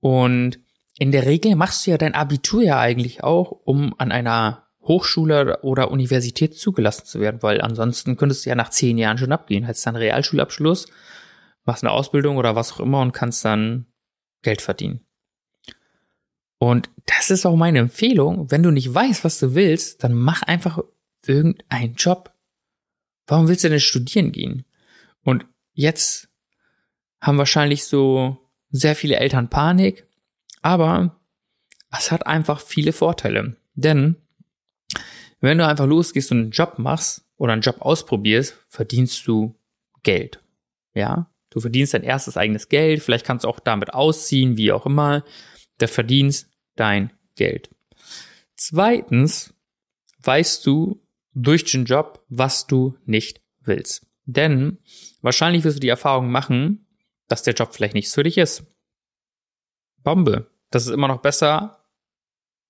Und 0.00 0.60
in 0.98 1.12
der 1.12 1.26
Regel 1.26 1.56
machst 1.56 1.86
du 1.86 1.90
ja 1.90 1.98
dein 1.98 2.14
Abitur 2.14 2.62
ja 2.62 2.78
eigentlich 2.78 3.24
auch, 3.24 3.50
um 3.50 3.94
an 3.98 4.12
einer 4.12 4.68
Hochschule 4.82 5.60
oder 5.62 5.90
Universität 5.90 6.56
zugelassen 6.56 7.06
zu 7.06 7.20
werden, 7.20 7.42
weil 7.42 7.60
ansonsten 7.60 8.16
könntest 8.16 8.44
du 8.44 8.50
ja 8.50 8.54
nach 8.54 8.70
zehn 8.70 8.98
Jahren 8.98 9.18
schon 9.18 9.32
abgehen, 9.32 9.64
hättest 9.64 9.86
dann 9.86 9.96
Realschulabschluss, 9.96 10.86
machst 11.64 11.82
eine 11.82 11.92
Ausbildung 11.92 12.36
oder 12.36 12.54
was 12.54 12.72
auch 12.72 12.80
immer 12.80 13.00
und 13.00 13.12
kannst 13.12 13.44
dann 13.44 13.86
Geld 14.42 14.60
verdienen. 14.60 15.00
Und 16.58 16.90
das 17.06 17.30
ist 17.30 17.46
auch 17.46 17.56
meine 17.56 17.78
Empfehlung, 17.78 18.50
wenn 18.50 18.62
du 18.62 18.70
nicht 18.70 18.92
weißt, 18.92 19.24
was 19.24 19.38
du 19.38 19.54
willst, 19.54 20.04
dann 20.04 20.14
mach 20.14 20.42
einfach 20.42 20.78
irgendeinen 21.26 21.94
Job. 21.94 22.32
Warum 23.26 23.48
willst 23.48 23.64
du 23.64 23.70
denn 23.70 23.80
studieren 23.80 24.32
gehen? 24.32 24.64
Und 25.24 25.46
jetzt 25.72 26.28
haben 27.20 27.38
wahrscheinlich 27.38 27.84
so 27.84 28.38
sehr 28.70 28.94
viele 28.94 29.16
Eltern 29.16 29.48
Panik, 29.48 30.06
aber 30.64 31.20
es 31.90 32.10
hat 32.10 32.26
einfach 32.26 32.58
viele 32.58 32.94
Vorteile. 32.94 33.56
Denn 33.74 34.16
wenn 35.40 35.58
du 35.58 35.66
einfach 35.66 35.84
losgehst 35.84 36.32
und 36.32 36.40
einen 36.40 36.50
Job 36.52 36.78
machst 36.78 37.26
oder 37.36 37.52
einen 37.52 37.60
Job 37.60 37.82
ausprobierst, 37.82 38.56
verdienst 38.68 39.26
du 39.26 39.54
Geld. 40.02 40.42
Ja, 40.94 41.30
du 41.50 41.60
verdienst 41.60 41.92
dein 41.92 42.02
erstes 42.02 42.38
eigenes 42.38 42.70
Geld, 42.70 43.02
vielleicht 43.02 43.26
kannst 43.26 43.44
du 43.44 43.48
auch 43.48 43.60
damit 43.60 43.92
ausziehen, 43.92 44.56
wie 44.56 44.72
auch 44.72 44.86
immer. 44.86 45.22
Du 45.76 45.86
verdienst 45.86 46.48
dein 46.76 47.12
Geld. 47.36 47.68
Zweitens 48.56 49.52
weißt 50.22 50.64
du 50.64 51.06
durch 51.34 51.64
den 51.64 51.84
Job, 51.84 52.24
was 52.28 52.66
du 52.66 52.96
nicht 53.04 53.42
willst. 53.60 54.06
Denn 54.24 54.78
wahrscheinlich 55.20 55.62
wirst 55.64 55.76
du 55.76 55.80
die 55.80 55.88
Erfahrung 55.88 56.30
machen, 56.30 56.86
dass 57.28 57.42
der 57.42 57.52
Job 57.52 57.74
vielleicht 57.74 57.94
nichts 57.94 58.14
für 58.14 58.22
dich 58.22 58.38
ist. 58.38 58.64
Bombe. 60.02 60.53
Das 60.74 60.86
ist 60.86 60.92
immer 60.92 61.08
noch 61.08 61.20
besser, 61.20 61.84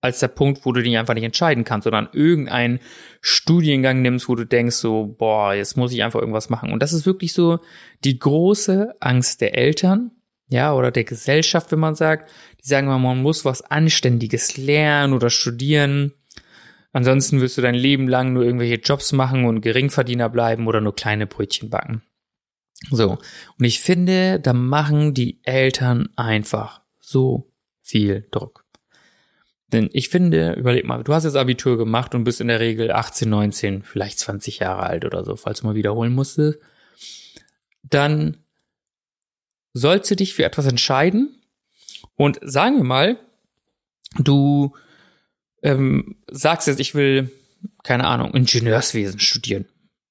als 0.05 0.21
der 0.21 0.29
Punkt, 0.29 0.67
wo 0.67 0.73
du 0.73 0.83
dich 0.83 0.99
einfach 0.99 1.15
nicht 1.15 1.25
entscheiden 1.25 1.65
kannst, 1.65 1.85
sondern 1.85 2.11
irgendeinen 2.13 2.79
Studiengang 3.23 4.03
nimmst, 4.03 4.29
wo 4.29 4.35
du 4.35 4.45
denkst 4.45 4.77
so, 4.77 5.17
boah, 5.19 5.55
jetzt 5.55 5.79
muss 5.79 5.93
ich 5.93 6.03
einfach 6.03 6.21
irgendwas 6.21 6.51
machen. 6.51 6.73
Und 6.73 6.83
das 6.83 6.93
ist 6.93 7.07
wirklich 7.07 7.33
so 7.33 7.61
die 8.05 8.19
große 8.19 8.97
Angst 9.01 9.41
der 9.41 9.57
Eltern, 9.57 10.11
ja, 10.51 10.75
oder 10.75 10.91
der 10.91 11.05
Gesellschaft, 11.05 11.73
wenn 11.73 11.79
man 11.79 11.95
sagt, 11.95 12.31
die 12.63 12.69
sagen 12.69 12.87
mal, 12.87 12.99
man 12.99 13.23
muss 13.23 13.47
was 13.47 13.63
Anständiges 13.63 14.59
lernen 14.59 15.15
oder 15.15 15.31
studieren. 15.31 16.13
Ansonsten 16.93 17.41
wirst 17.41 17.57
du 17.57 17.63
dein 17.63 17.75
Leben 17.75 18.07
lang 18.07 18.35
nur 18.35 18.45
irgendwelche 18.45 18.75
Jobs 18.75 19.13
machen 19.13 19.47
und 19.47 19.63
Geringverdiener 19.63 20.29
bleiben 20.29 20.67
oder 20.67 20.83
nur 20.83 20.95
kleine 20.95 21.27
Brötchen 21.27 21.71
backen. 21.71 22.03
So. 22.91 23.19
Und 23.59 23.65
ich 23.65 23.81
finde, 23.81 24.39
da 24.39 24.53
machen 24.53 25.15
die 25.15 25.41
Eltern 25.45 26.11
einfach 26.15 26.83
so 27.01 27.54
viel 27.85 28.27
Druck. 28.31 28.65
Denn 29.73 29.91
ich 29.93 30.09
finde, 30.09 30.55
überleg 30.55 30.85
mal, 30.85 31.03
du 31.05 31.15
hast 31.15 31.25
jetzt 31.25 31.37
Abitur 31.37 31.77
gemacht 31.77 32.15
und 32.15 32.25
bist 32.25 32.41
in 32.41 32.49
der 32.49 32.61
Regel 32.61 32.91
18, 32.91 33.29
19, 33.29 33.83
vielleicht 33.83 34.19
20 34.19 34.61
Jahre 34.61 34.83
alt 34.85 35.05
oder 35.05 35.25
so, 35.25 35.37
falls 35.37 35.61
du 35.61 35.67
mal 35.67 35.75
wiederholen 35.75 36.15
musstest. 36.15 36.59
Dann 37.83 38.39
sollst 39.73 40.11
du 40.11 40.17
dich 40.17 40.35
für 40.35 40.45
etwas 40.45 40.67
entscheiden 40.67 41.43
und 42.17 42.39
sagen 42.43 42.77
wir 42.77 42.85
mal, 42.85 43.19
du 44.19 44.75
ähm, 45.63 46.17
sagst 46.31 46.69
jetzt, 46.69 46.81
ich 46.81 46.95
will, 46.95 47.33
keine 47.83 48.07
Ahnung, 48.07 48.33
Ingenieurswesen 48.33 49.19
studieren. 49.19 49.67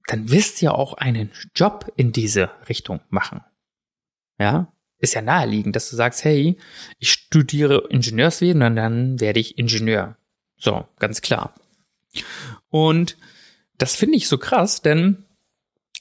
Dann 0.07 0.29
wirst 0.29 0.59
du 0.61 0.65
ja 0.65 0.71
auch 0.73 0.93
einen 0.95 1.31
Job 1.55 1.91
in 1.95 2.11
diese 2.11 2.49
Richtung 2.67 2.99
machen. 3.09 3.41
Ja, 4.37 4.73
ist 5.03 5.13
ja 5.13 5.21
naheliegend, 5.21 5.75
dass 5.75 5.89
du 5.89 5.97
sagst, 5.97 6.23
hey, 6.23 6.57
ich 6.97 7.11
studiere 7.11 7.87
Ingenieurswesen 7.89 8.61
und 8.63 8.75
dann 8.77 9.19
werde 9.19 9.39
ich 9.39 9.57
Ingenieur. 9.57 10.15
So, 10.57 10.87
ganz 10.97 11.21
klar. 11.21 11.53
Und 12.69 13.17
das 13.77 13.95
finde 13.95 14.15
ich 14.15 14.29
so 14.29 14.37
krass, 14.37 14.81
denn 14.81 15.25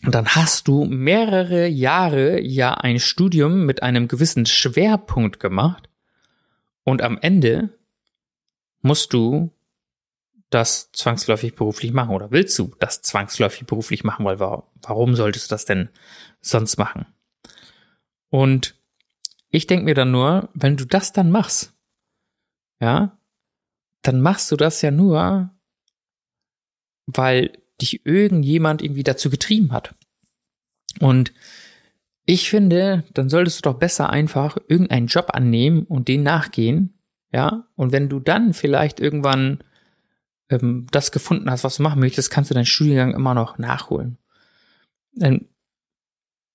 dann 0.03 0.29
hast 0.29 0.69
du 0.69 0.85
mehrere 0.85 1.67
Jahre 1.67 2.41
ja 2.41 2.75
ein 2.75 3.01
Studium 3.01 3.67
mit 3.67 3.83
einem 3.83 4.07
gewissen 4.07 4.47
Schwerpunkt 4.47 5.41
gemacht 5.41 5.89
und 6.85 7.03
am 7.03 7.19
Ende 7.21 7.71
musst 8.83 9.13
du 9.13 9.51
das 10.51 10.93
zwangsläufig 10.93 11.55
beruflich 11.57 11.93
machen 11.93 12.15
oder 12.15 12.31
willst 12.31 12.57
du 12.59 12.73
das 12.79 13.03
zwangsläufig 13.03 13.67
beruflich 13.67 14.05
machen, 14.05 14.25
weil 14.25 14.39
warum 14.39 15.17
solltest 15.17 15.51
du 15.51 15.55
das 15.55 15.65
denn 15.65 15.89
sonst 16.41 16.77
machen? 16.77 17.07
Und 18.29 18.75
ich 19.53 19.67
denke 19.67 19.85
mir 19.85 19.95
dann 19.95 20.11
nur, 20.11 20.49
wenn 20.55 20.77
du 20.77 20.87
das 20.87 21.13
dann 21.13 21.31
machst, 21.31 21.75
ja, 22.81 23.17
dann 24.01 24.21
machst 24.21 24.51
du 24.51 24.57
das 24.57 24.83
ja 24.83 24.91
nur, 24.91 25.51
weil 27.07 27.53
dich 27.81 28.05
irgendjemand 28.07 28.83
irgendwie 28.83 29.05
dazu 29.05 29.31
getrieben 29.31 29.73
hat. 29.73 29.95
Und 31.01 31.33
ich 32.25 32.49
finde, 32.49 33.05
dann 33.13 33.29
solltest 33.29 33.59
du 33.59 33.71
doch 33.71 33.79
besser 33.79 34.11
einfach 34.11 34.57
irgendeinen 34.69 35.07
Job 35.07 35.31
annehmen 35.33 35.85
und 35.85 36.09
den 36.09 36.23
nachgehen, 36.23 36.99
ja. 37.31 37.67
Und 37.77 37.93
wenn 37.93 38.09
du 38.09 38.21
dann 38.21 38.55
vielleicht 38.55 39.01
irgendwann 39.01 39.63
ähm, 40.49 40.87
das 40.91 41.13
gefunden 41.13 41.51
hast, 41.51 41.65
was 41.65 41.77
du 41.77 41.83
machen 41.83 42.01
möchtest, 42.01 42.31
kannst 42.31 42.51
du 42.51 42.55
deinen 42.55 42.65
Studiengang 42.65 43.15
immer 43.15 43.35
noch 43.35 43.59
nachholen. 43.59 44.19
Denn 45.13 45.49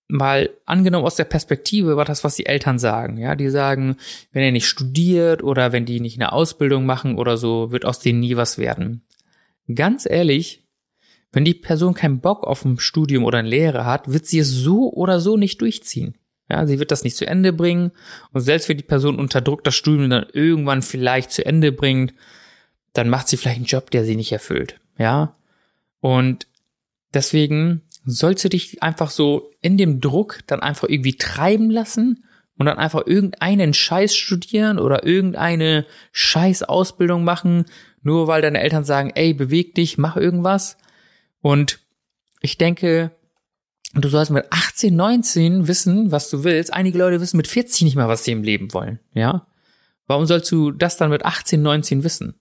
mal 0.08 0.50
angenommen 0.66 1.06
aus 1.06 1.16
der 1.16 1.26
Perspektive 1.26 1.98
war 1.98 2.06
das, 2.06 2.24
was 2.24 2.36
die 2.36 2.46
Eltern 2.46 2.80
sagen. 2.80 3.18
Ja, 3.18 3.36
die 3.36 3.50
sagen, 3.50 3.98
wenn 4.32 4.44
er 4.44 4.52
nicht 4.52 4.68
studiert 4.68 5.44
oder 5.44 5.72
wenn 5.72 5.86
die 5.86 6.00
nicht 6.00 6.18
eine 6.18 6.32
Ausbildung 6.32 6.86
machen 6.86 7.18
oder 7.18 7.38
so, 7.38 7.72
wird 7.72 7.86
aus 7.86 8.00
denen 8.00 8.22
nie 8.22 8.38
was 8.38 8.58
werden. 8.58 9.04
Ganz 9.74 10.08
ehrlich, 10.10 10.64
wenn 11.32 11.44
die 11.44 11.54
Person 11.54 11.94
keinen 11.94 12.22
Bock 12.22 12.46
auf 12.46 12.64
ein 12.64 12.80
Studium 12.80 13.26
oder 13.26 13.40
eine 13.40 13.50
Lehre 13.50 13.86
hat, 13.86 14.12
wird 14.12 14.26
sie 14.26 14.40
es 14.40 14.50
so 14.50 14.92
oder 14.94 15.20
so 15.20 15.36
nicht 15.36 15.60
durchziehen. 15.62 16.16
Ja, 16.50 16.66
sie 16.66 16.80
wird 16.80 16.92
das 16.92 17.04
nicht 17.04 17.18
zu 17.18 17.28
Ende 17.28 17.52
bringen. 17.52 17.92
Und 18.32 18.42
selbst 18.42 18.70
wenn 18.70 18.78
die 18.78 18.84
Person 18.84 19.20
unter 19.20 19.42
Druck 19.42 19.66
das 19.66 19.76
Studium 19.76 20.10
dann 20.10 20.28
irgendwann 20.32 20.82
vielleicht 20.82 21.32
zu 21.32 21.46
Ende 21.46 21.74
bringt, 21.74 22.14
dann 22.94 23.10
macht 23.10 23.28
sie 23.28 23.36
vielleicht 23.36 23.58
einen 23.58 23.66
Job, 23.66 23.92
der 23.92 24.06
sie 24.06 24.16
nicht 24.16 24.32
erfüllt. 24.32 24.80
Ja. 24.98 25.36
Und 26.00 26.48
deswegen 27.14 27.82
sollst 28.08 28.46
du 28.46 28.50
dich 28.50 28.82
einfach 28.82 29.10
so 29.10 29.52
in 29.62 29.78
dem 29.78 30.00
Druck 30.00 30.40
dann 30.48 30.62
einfach 30.62 30.88
irgendwie 30.88 31.18
treiben 31.18 31.70
lassen 31.70 32.24
und 32.58 32.66
dann 32.66 32.78
einfach 32.78 33.06
irgendeinen 33.06 33.74
Scheiß 33.74 34.16
studieren 34.16 34.80
oder 34.80 35.06
irgendeine 35.06 35.86
Scheiß 36.14 36.64
Ausbildung 36.64 37.26
machen, 37.26 37.66
nur 38.02 38.28
weil 38.28 38.42
deine 38.42 38.62
Eltern 38.62 38.86
sagen, 38.86 39.12
ey, 39.14 39.34
beweg 39.34 39.76
dich, 39.76 39.98
mach 39.98 40.16
irgendwas. 40.16 40.78
Und 41.42 41.80
ich 42.40 42.58
denke, 42.58 43.12
du 43.94 44.08
sollst 44.08 44.32
mit 44.32 44.46
18, 44.52 44.96
19 44.96 45.68
wissen, 45.68 46.10
was 46.10 46.30
du 46.30 46.46
willst. 46.46 46.74
Einige 46.74 46.98
Leute 46.98 47.20
wissen 47.20 47.38
mit 47.38 47.48
40 47.48 47.84
nicht 47.84 47.98
mal, 47.98 48.08
was 48.08 48.24
sie 48.24 48.32
im 48.32 48.44
Leben 48.44 48.74
wollen, 48.74 49.00
ja? 49.14 49.48
Warum 50.06 50.26
sollst 50.26 50.50
du 50.54 50.72
das 50.72 50.96
dann 50.96 51.10
mit 51.10 51.26
18, 51.26 51.62
19 51.62 52.06
wissen? 52.06 52.40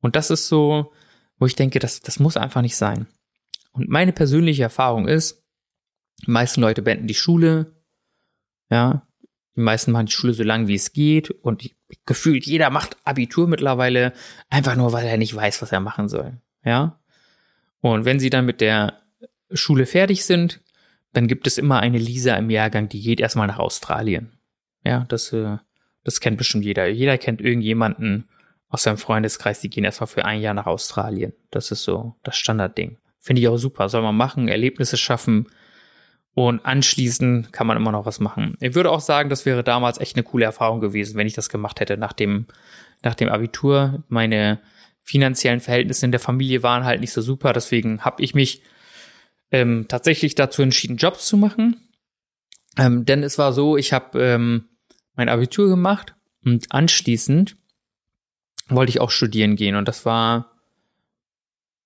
Und 0.00 0.14
das 0.14 0.30
ist 0.30 0.46
so, 0.46 0.92
wo 1.40 1.46
ich 1.46 1.56
denke, 1.56 1.80
das, 1.80 2.00
das 2.00 2.20
muss 2.20 2.36
einfach 2.36 2.62
nicht 2.62 2.76
sein. 2.76 3.08
Und 3.74 3.88
meine 3.88 4.12
persönliche 4.12 4.62
Erfahrung 4.62 5.06
ist, 5.08 5.44
die 6.26 6.30
meisten 6.30 6.60
Leute 6.60 6.80
beenden 6.80 7.08
die 7.08 7.14
Schule, 7.14 7.74
ja, 8.70 9.06
die 9.56 9.60
meisten 9.60 9.92
machen 9.92 10.06
die 10.06 10.12
Schule 10.12 10.32
so 10.32 10.42
lang 10.42 10.68
wie 10.68 10.74
es 10.74 10.92
geht 10.92 11.30
und 11.30 11.68
gefühlt 12.06 12.46
jeder 12.46 12.70
macht 12.70 12.96
Abitur 13.04 13.46
mittlerweile 13.46 14.12
einfach 14.48 14.76
nur, 14.76 14.92
weil 14.92 15.06
er 15.06 15.18
nicht 15.18 15.34
weiß, 15.34 15.60
was 15.60 15.72
er 15.72 15.80
machen 15.80 16.08
soll, 16.08 16.40
ja. 16.64 16.98
Und 17.80 18.04
wenn 18.04 18.18
sie 18.18 18.30
dann 18.30 18.46
mit 18.46 18.60
der 18.60 19.02
Schule 19.52 19.86
fertig 19.86 20.24
sind, 20.24 20.62
dann 21.12 21.28
gibt 21.28 21.46
es 21.46 21.58
immer 21.58 21.80
eine 21.80 21.98
Lisa 21.98 22.34
im 22.36 22.50
Jahrgang, 22.50 22.88
die 22.88 23.02
geht 23.02 23.20
erstmal 23.20 23.46
nach 23.46 23.58
Australien. 23.58 24.32
Ja, 24.84 25.04
das, 25.08 25.32
äh, 25.32 25.58
das 26.02 26.20
kennt 26.20 26.38
bestimmt 26.38 26.64
jeder. 26.64 26.88
Jeder 26.88 27.18
kennt 27.18 27.40
irgendjemanden 27.40 28.28
aus 28.68 28.84
seinem 28.84 28.98
Freundeskreis, 28.98 29.60
die 29.60 29.70
gehen 29.70 29.84
erstmal 29.84 30.06
für 30.06 30.24
ein 30.24 30.40
Jahr 30.40 30.54
nach 30.54 30.66
Australien. 30.66 31.32
Das 31.50 31.70
ist 31.70 31.84
so 31.84 32.16
das 32.22 32.36
Standardding. 32.36 32.98
Finde 33.24 33.40
ich 33.40 33.48
auch 33.48 33.56
super. 33.56 33.88
Soll 33.88 34.02
man 34.02 34.14
machen, 34.14 34.48
Erlebnisse 34.48 34.98
schaffen 34.98 35.46
und 36.34 36.66
anschließend 36.66 37.54
kann 37.54 37.66
man 37.66 37.78
immer 37.78 37.90
noch 37.90 38.04
was 38.04 38.20
machen. 38.20 38.58
Ich 38.60 38.74
würde 38.74 38.90
auch 38.90 39.00
sagen, 39.00 39.30
das 39.30 39.46
wäre 39.46 39.64
damals 39.64 39.98
echt 39.98 40.14
eine 40.14 40.24
coole 40.24 40.44
Erfahrung 40.44 40.80
gewesen, 40.80 41.16
wenn 41.16 41.26
ich 41.26 41.32
das 41.32 41.48
gemacht 41.48 41.80
hätte 41.80 41.96
nach 41.96 42.12
dem, 42.12 42.46
nach 43.02 43.14
dem 43.14 43.30
Abitur. 43.30 44.04
Meine 44.08 44.60
finanziellen 45.02 45.60
Verhältnisse 45.60 46.04
in 46.04 46.12
der 46.12 46.20
Familie 46.20 46.62
waren 46.62 46.84
halt 46.84 47.00
nicht 47.00 47.12
so 47.12 47.22
super, 47.22 47.54
deswegen 47.54 48.02
habe 48.02 48.22
ich 48.22 48.34
mich 48.34 48.60
ähm, 49.50 49.86
tatsächlich 49.88 50.34
dazu 50.34 50.60
entschieden, 50.60 50.98
Jobs 50.98 51.26
zu 51.26 51.38
machen. 51.38 51.76
Ähm, 52.76 53.06
denn 53.06 53.22
es 53.22 53.38
war 53.38 53.54
so, 53.54 53.78
ich 53.78 53.94
habe 53.94 54.22
ähm, 54.22 54.68
mein 55.14 55.30
Abitur 55.30 55.70
gemacht 55.70 56.14
und 56.44 56.72
anschließend 56.72 57.56
wollte 58.68 58.90
ich 58.90 59.00
auch 59.00 59.10
studieren 59.10 59.56
gehen. 59.56 59.76
Und 59.76 59.88
das 59.88 60.04
war, 60.04 60.52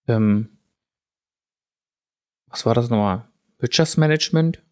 ähm, 0.08 0.57
was 2.50 2.66
war 2.66 2.74
das 2.74 2.90
nochmal? 2.90 3.24
Wirtschaftsmanagement? 3.58 4.62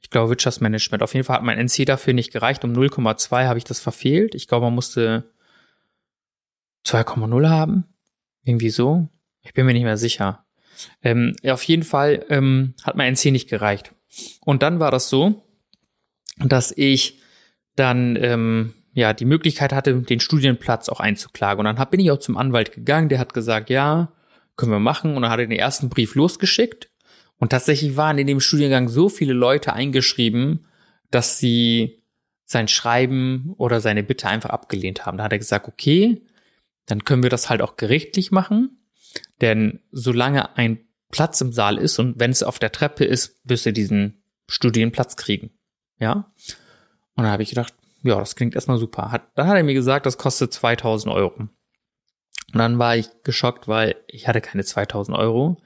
Ich 0.00 0.10
glaube 0.10 0.28
Wirtschaftsmanagement. 0.28 1.02
Auf 1.02 1.14
jeden 1.14 1.24
Fall 1.24 1.36
hat 1.36 1.42
mein 1.42 1.58
NC 1.58 1.86
dafür 1.86 2.12
nicht 2.12 2.32
gereicht. 2.32 2.64
Um 2.64 2.72
0,2 2.72 3.46
habe 3.46 3.58
ich 3.58 3.64
das 3.64 3.80
verfehlt. 3.80 4.34
Ich 4.34 4.48
glaube, 4.48 4.66
man 4.66 4.74
musste 4.74 5.32
2,0 6.86 7.48
haben. 7.48 7.84
Irgendwie 8.44 8.70
so. 8.70 9.08
Ich 9.42 9.54
bin 9.54 9.66
mir 9.66 9.72
nicht 9.72 9.84
mehr 9.84 9.96
sicher. 9.96 10.44
Ähm, 11.02 11.34
auf 11.46 11.62
jeden 11.64 11.82
Fall 11.82 12.24
ähm, 12.28 12.74
hat 12.82 12.96
mein 12.96 13.14
NC 13.14 13.26
nicht 13.32 13.48
gereicht. 13.48 13.92
Und 14.40 14.62
dann 14.62 14.80
war 14.80 14.90
das 14.90 15.08
so, 15.08 15.42
dass 16.36 16.72
ich 16.76 17.20
dann 17.76 18.16
ähm, 18.20 18.74
ja 18.92 19.12
die 19.12 19.24
Möglichkeit 19.24 19.72
hatte, 19.72 19.94
den 20.02 20.20
Studienplatz 20.20 20.88
auch 20.88 21.00
einzuklagen. 21.00 21.60
Und 21.60 21.64
dann 21.66 21.78
hab, 21.78 21.90
bin 21.90 22.00
ich 22.00 22.10
auch 22.10 22.18
zum 22.18 22.36
Anwalt 22.36 22.72
gegangen, 22.72 23.08
der 23.08 23.18
hat 23.18 23.34
gesagt, 23.34 23.70
ja, 23.70 24.12
können 24.56 24.72
wir 24.72 24.80
machen. 24.80 25.16
Und 25.16 25.22
dann 25.22 25.30
hat 25.30 25.40
er 25.40 25.46
den 25.46 25.58
ersten 25.58 25.88
Brief 25.88 26.14
losgeschickt. 26.14 26.90
Und 27.44 27.50
tatsächlich 27.50 27.98
waren 27.98 28.16
in 28.16 28.26
dem 28.26 28.40
Studiengang 28.40 28.88
so 28.88 29.10
viele 29.10 29.34
Leute 29.34 29.74
eingeschrieben, 29.74 30.64
dass 31.10 31.36
sie 31.36 32.02
sein 32.46 32.68
Schreiben 32.68 33.52
oder 33.58 33.82
seine 33.82 34.02
Bitte 34.02 34.28
einfach 34.28 34.48
abgelehnt 34.48 35.04
haben. 35.04 35.18
Da 35.18 35.24
hat 35.24 35.32
er 35.32 35.38
gesagt, 35.38 35.68
okay, 35.68 36.22
dann 36.86 37.04
können 37.04 37.22
wir 37.22 37.28
das 37.28 37.50
halt 37.50 37.60
auch 37.60 37.76
gerichtlich 37.76 38.30
machen. 38.30 38.88
Denn 39.42 39.80
solange 39.92 40.56
ein 40.56 40.86
Platz 41.10 41.38
im 41.42 41.52
Saal 41.52 41.76
ist 41.76 41.98
und 41.98 42.18
wenn 42.18 42.30
es 42.30 42.42
auf 42.42 42.58
der 42.58 42.72
Treppe 42.72 43.04
ist, 43.04 43.38
wirst 43.44 43.66
du 43.66 43.74
diesen 43.74 44.22
Studienplatz 44.48 45.16
kriegen. 45.16 45.50
Ja? 45.98 46.32
Und 47.14 47.24
dann 47.24 47.30
habe 47.30 47.42
ich 47.42 47.50
gedacht, 47.50 47.74
ja, 48.04 48.18
das 48.18 48.36
klingt 48.36 48.54
erstmal 48.54 48.78
super. 48.78 49.12
Hat, 49.12 49.28
dann 49.34 49.48
hat 49.48 49.58
er 49.58 49.64
mir 49.64 49.74
gesagt, 49.74 50.06
das 50.06 50.16
kostet 50.16 50.54
2000 50.54 51.14
Euro. 51.14 51.34
Und 51.36 51.50
dann 52.54 52.78
war 52.78 52.96
ich 52.96 53.10
geschockt, 53.22 53.68
weil 53.68 53.96
ich 54.06 54.28
hatte 54.28 54.40
keine 54.40 54.64
2000 54.64 55.14
Euro. 55.18 55.58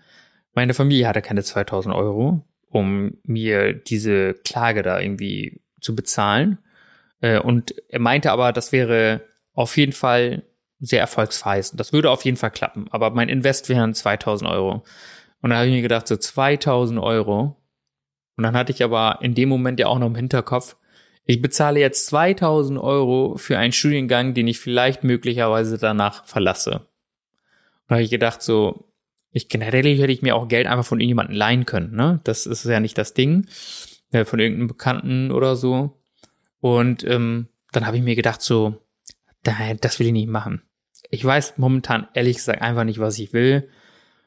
Meine 0.59 0.75
Familie 0.75 1.07
hatte 1.07 1.23
keine 1.23 1.45
2000 1.45 1.95
Euro, 1.95 2.45
um 2.69 3.17
mir 3.23 3.75
diese 3.75 4.35
Klage 4.35 4.83
da 4.83 4.99
irgendwie 4.99 5.61
zu 5.81 5.95
bezahlen. 5.95 6.59
Äh, 7.21 7.39
und 7.39 7.77
er 7.89 8.01
meinte 8.01 8.33
aber, 8.33 8.53
das 8.53 8.73
wäre 8.73 9.21
auf 9.53 9.77
jeden 9.77 9.93
Fall 9.93 10.43
sehr 10.81 10.99
erfolgsverheißend. 10.99 11.79
Das 11.79 11.93
würde 11.93 12.11
auf 12.11 12.25
jeden 12.25 12.37
Fall 12.37 12.51
klappen. 12.51 12.89
Aber 12.91 13.11
mein 13.11 13.29
Invest 13.29 13.69
wären 13.69 13.95
2000 13.95 14.51
Euro. 14.51 14.83
Und 15.43 15.51
da 15.51 15.59
habe 15.59 15.69
ich 15.69 15.75
mir 15.75 15.83
gedacht, 15.83 16.09
so 16.09 16.17
2000 16.17 16.99
Euro. 16.99 17.57
Und 18.37 18.43
dann 18.43 18.57
hatte 18.57 18.73
ich 18.73 18.83
aber 18.83 19.21
in 19.23 19.37
dem 19.37 19.49
Moment 19.49 19.79
ja 19.79 19.87
auch 19.87 20.01
noch 20.01 20.09
im 20.09 20.17
Hinterkopf, 20.17 20.75
ich 21.25 21.41
bezahle 21.41 21.79
jetzt 21.79 22.07
2000 22.07 22.81
Euro 22.81 23.37
für 23.37 23.59
einen 23.59 23.71
Studiengang, 23.71 24.35
den 24.35 24.49
ich 24.49 24.59
vielleicht 24.59 25.05
möglicherweise 25.05 25.79
danach 25.79 26.25
verlasse. 26.27 26.73
Und 26.73 27.91
da 27.91 27.95
habe 27.95 28.03
ich 28.03 28.11
gedacht, 28.11 28.43
so, 28.43 28.88
ich 29.39 29.49
generell 29.49 29.97
hätte 29.99 30.13
ich 30.13 30.23
mir 30.23 30.37
auch 30.37 30.49
Geld 30.49 30.67
einfach 30.67 30.85
von 30.85 31.01
irgendjemandem 31.01 31.37
leihen 31.37 31.65
können, 31.65 31.95
ne? 31.95 32.21
Das 32.25 32.47
ist 32.47 32.65
ja 32.65 32.81
nicht 32.81 32.99
das 32.99 33.15
Ding. 33.15 33.47
Äh, 34.11 34.25
von 34.25 34.39
irgendeinem 34.39 34.69
Bekannten 34.69 35.31
oder 35.31 35.57
so. 35.57 36.01
Und 36.61 37.05
ähm, 37.05 37.49
dann 37.73 37.87
habe 37.87 37.97
ich 37.97 38.03
mir 38.03 38.17
gedacht, 38.17 38.43
so, 38.43 38.77
das 39.43 39.99
will 39.99 40.07
ich 40.07 40.13
nicht 40.13 40.29
machen 40.29 40.63
ich 41.11 41.25
weiß 41.25 41.55
momentan 41.59 42.09
ehrlich 42.15 42.37
gesagt 42.37 42.63
einfach 42.63 42.85
nicht, 42.85 42.99
was 42.99 43.19
ich 43.19 43.33
will. 43.33 43.69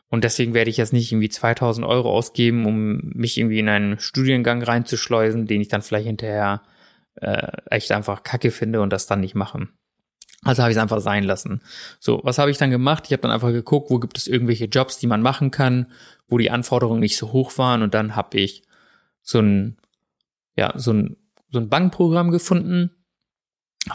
Und 0.10 0.24
deswegen 0.24 0.54
werde 0.54 0.70
ich 0.70 0.78
jetzt 0.78 0.94
nicht 0.94 1.12
irgendwie 1.12 1.30
2000 1.30 1.86
Euro 1.86 2.12
ausgeben, 2.12 2.66
um 2.66 2.98
mich 3.14 3.38
irgendwie 3.38 3.60
in 3.60 3.70
einen 3.70 4.00
Studiengang 4.00 4.62
reinzuschleusen, 4.62 5.48
den 5.48 5.62
ich 5.62 5.70
dann 5.70 5.82
vielleicht 5.82 6.08
hinterher 6.08 6.64
äh, 7.16 7.48
echt 7.70 7.92
einfach 7.92 8.24
kacke 8.24 8.52
finde 8.52 8.82
und 8.82 8.92
das 8.92 9.08
dann 9.08 9.22
nicht 9.22 9.36
machen. 9.36 9.70
Also 10.44 10.64
habe 10.64 10.72
ich 10.72 10.78
es 10.78 10.82
einfach 10.82 11.02
sein 11.02 11.24
lassen. 11.24 11.62
So, 12.00 12.20
was 12.24 12.40
habe 12.40 12.50
ich 12.50 12.58
dann 12.58 12.72
gemacht? 12.72 13.04
Ich 13.06 13.12
habe 13.12 13.22
dann 13.22 13.32
einfach 13.32 13.52
geguckt, 13.52 13.92
wo 13.92 14.00
gibt 14.00 14.18
es 14.18 14.28
irgendwelche 14.28 14.66
Jobs, 14.66 14.98
die 14.98 15.08
man 15.08 15.22
machen 15.22 15.52
kann, 15.52 15.92
wo 16.28 16.38
die 16.38 16.50
Anforderungen 16.50 17.00
nicht 17.00 17.18
so 17.18 17.32
hoch 17.32 17.58
waren 17.58 17.84
und 17.84 17.94
dann 17.94 18.16
habe 18.16 18.40
ich 18.40 18.64
so 19.22 19.40
ein 19.40 19.78
ja, 20.56 20.74
so 20.76 20.94
ein 20.94 21.18
so 21.52 21.60
ein 21.60 21.70
Bankprogramm 21.70 22.32
gefunden 22.32 22.92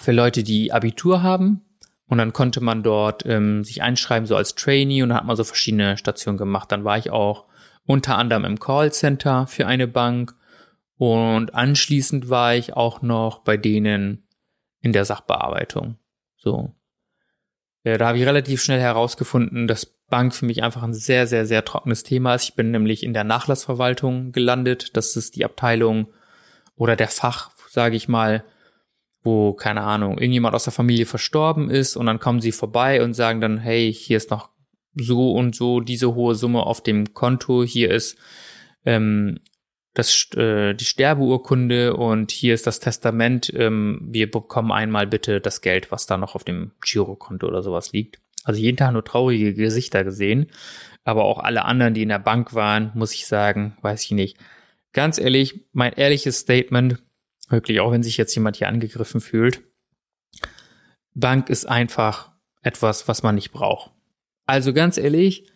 für 0.01 0.13
Leute, 0.13 0.43
die 0.45 0.73
Abitur 0.73 1.23
haben 1.23 1.63
und 2.07 2.19
dann 2.19 2.33
konnte 2.33 2.61
man 2.61 2.83
dort 2.83 3.25
ähm, 3.27 3.65
sich 3.65 3.83
einschreiben, 3.83 4.27
so 4.27 4.37
als 4.37 4.55
Trainee, 4.55 5.03
und 5.03 5.09
dann 5.09 5.19
hat 5.19 5.27
man 5.27 5.37
so 5.37 5.45
verschiedene 5.45 5.97
Stationen 5.97 6.39
gemacht. 6.39 6.71
Dann 6.71 6.85
war 6.85 6.99
ich 6.99 7.11
auch 7.11 7.47
unter 7.85 8.19
anderem 8.19 8.45
im 8.45 8.61
Callcenter 8.61 9.47
für 9.47 9.67
eine 9.67 9.89
Bank 9.89 10.35
und 10.99 11.55
anschließend 11.55 12.29
war 12.29 12.55
ich 12.55 12.75
auch 12.75 13.03
noch 13.03 13.41
bei 13.41 13.57
denen 13.57 14.27
in 14.81 14.93
der 14.93 15.05
Sachbearbeitung. 15.05 15.99
So. 16.47 16.73
Ja, 17.83 17.99
da 17.99 18.07
habe 18.07 18.19
ich 18.19 18.25
relativ 18.25 18.63
schnell 18.63 18.79
herausgefunden, 18.79 19.67
dass 19.67 19.85
Bank 20.09 20.33
für 20.33 20.47
mich 20.47 20.63
einfach 20.63 20.85
ein 20.85 20.95
sehr, 20.95 21.27
sehr, 21.27 21.45
sehr 21.45 21.65
trockenes 21.65 22.05
Thema 22.05 22.37
ist. 22.37 22.45
Ich 22.45 22.55
bin 22.55 22.71
nämlich 22.71 23.03
in 23.03 23.15
der 23.15 23.25
Nachlassverwaltung 23.25 24.31
gelandet. 24.31 24.97
Das 24.97 25.17
ist 25.17 25.35
die 25.35 25.45
Abteilung 25.45 26.07
oder 26.77 26.95
der 26.95 27.09
Fach, 27.09 27.51
sage 27.69 27.97
ich 27.97 28.07
mal, 28.07 28.45
wo, 29.25 29.55
keine 29.55 29.81
Ahnung, 29.81 30.19
irgendjemand 30.19 30.55
aus 30.55 30.63
der 30.63 30.73
Familie 30.73 31.05
verstorben 31.05 31.69
ist 31.69 31.97
und 31.97 32.07
dann 32.07 32.21
kommen 32.21 32.41
sie 32.41 32.53
vorbei 32.53 33.03
und 33.03 33.15
sagen 33.15 33.41
dann, 33.41 33.59
hey, 33.59 33.93
hier 33.93 34.19
ist 34.19 34.31
noch 34.31 34.51
so 34.95 35.33
und 35.33 35.57
so 35.57 35.81
diese 35.81 36.15
hohe 36.15 36.37
Summe 36.37 36.63
auf 36.63 36.81
dem 36.81 37.13
Konto, 37.13 37.65
hier 37.65 37.91
ist 37.91 38.19
ähm, 38.85 39.41
das, 39.97 40.29
äh, 40.37 40.75
die 40.75 40.85
Sterbeurkunde 40.85 41.97
und 41.97 42.31
hier 42.31 42.55
ist 42.55 42.67
das 42.67 42.81
Testament, 42.81 43.53
ähm, 43.55 44.01
wir 44.03 44.31
bekommen 44.31 44.71
einmal 44.71 45.07
bitte 45.07 45.41
das 45.41 45.61
Geld, 45.61 45.91
was 45.91 46.07
da 46.07 46.17
noch 46.17 46.35
auf 46.35 46.45
dem 46.45 46.73
Girokonto 46.81 47.47
oder 47.47 47.63
sowas 47.63 47.93
liegt. 47.93 48.21
Also 48.45 48.61
jeden 48.61 48.77
Tag 48.77 48.93
nur 48.93 49.05
traurige 49.05 49.55
Gesichter 49.55 50.05
gesehen, 50.05 50.47
aber 51.05 51.25
auch 51.25 51.39
alle 51.39 51.65
anderen, 51.65 51.95
die 51.95 52.03
in 52.03 52.11
der 52.11 52.19
Bank 52.19 52.55
waren, 52.55 52.93
muss 52.95 53.15
ich 53.15 53.27
sagen, 53.27 53.77
weiß 53.83 54.05
ich 54.05 54.13
nicht. 54.13 54.39
Ganz 54.93 55.19
ehrlich, 55.19 55.67
mein 55.73 55.93
ehrliches 55.95 56.39
Statement, 56.39 56.99
Wirklich, 57.49 57.81
auch 57.81 57.93
wenn 57.93 58.03
sich 58.03 58.17
jetzt 58.17 58.35
jemand 58.35 58.57
hier 58.57 58.69
angegriffen 58.69 59.21
fühlt. 59.21 59.63
Bank 61.15 61.49
ist 61.49 61.67
einfach 61.67 62.33
etwas, 62.63 63.07
was 63.09 63.23
man 63.23 63.37
nicht 63.37 63.53
braucht. 63.53 63.93
Also 64.47 64.73
ganz 64.73 64.99
ehrlich, 64.99 65.49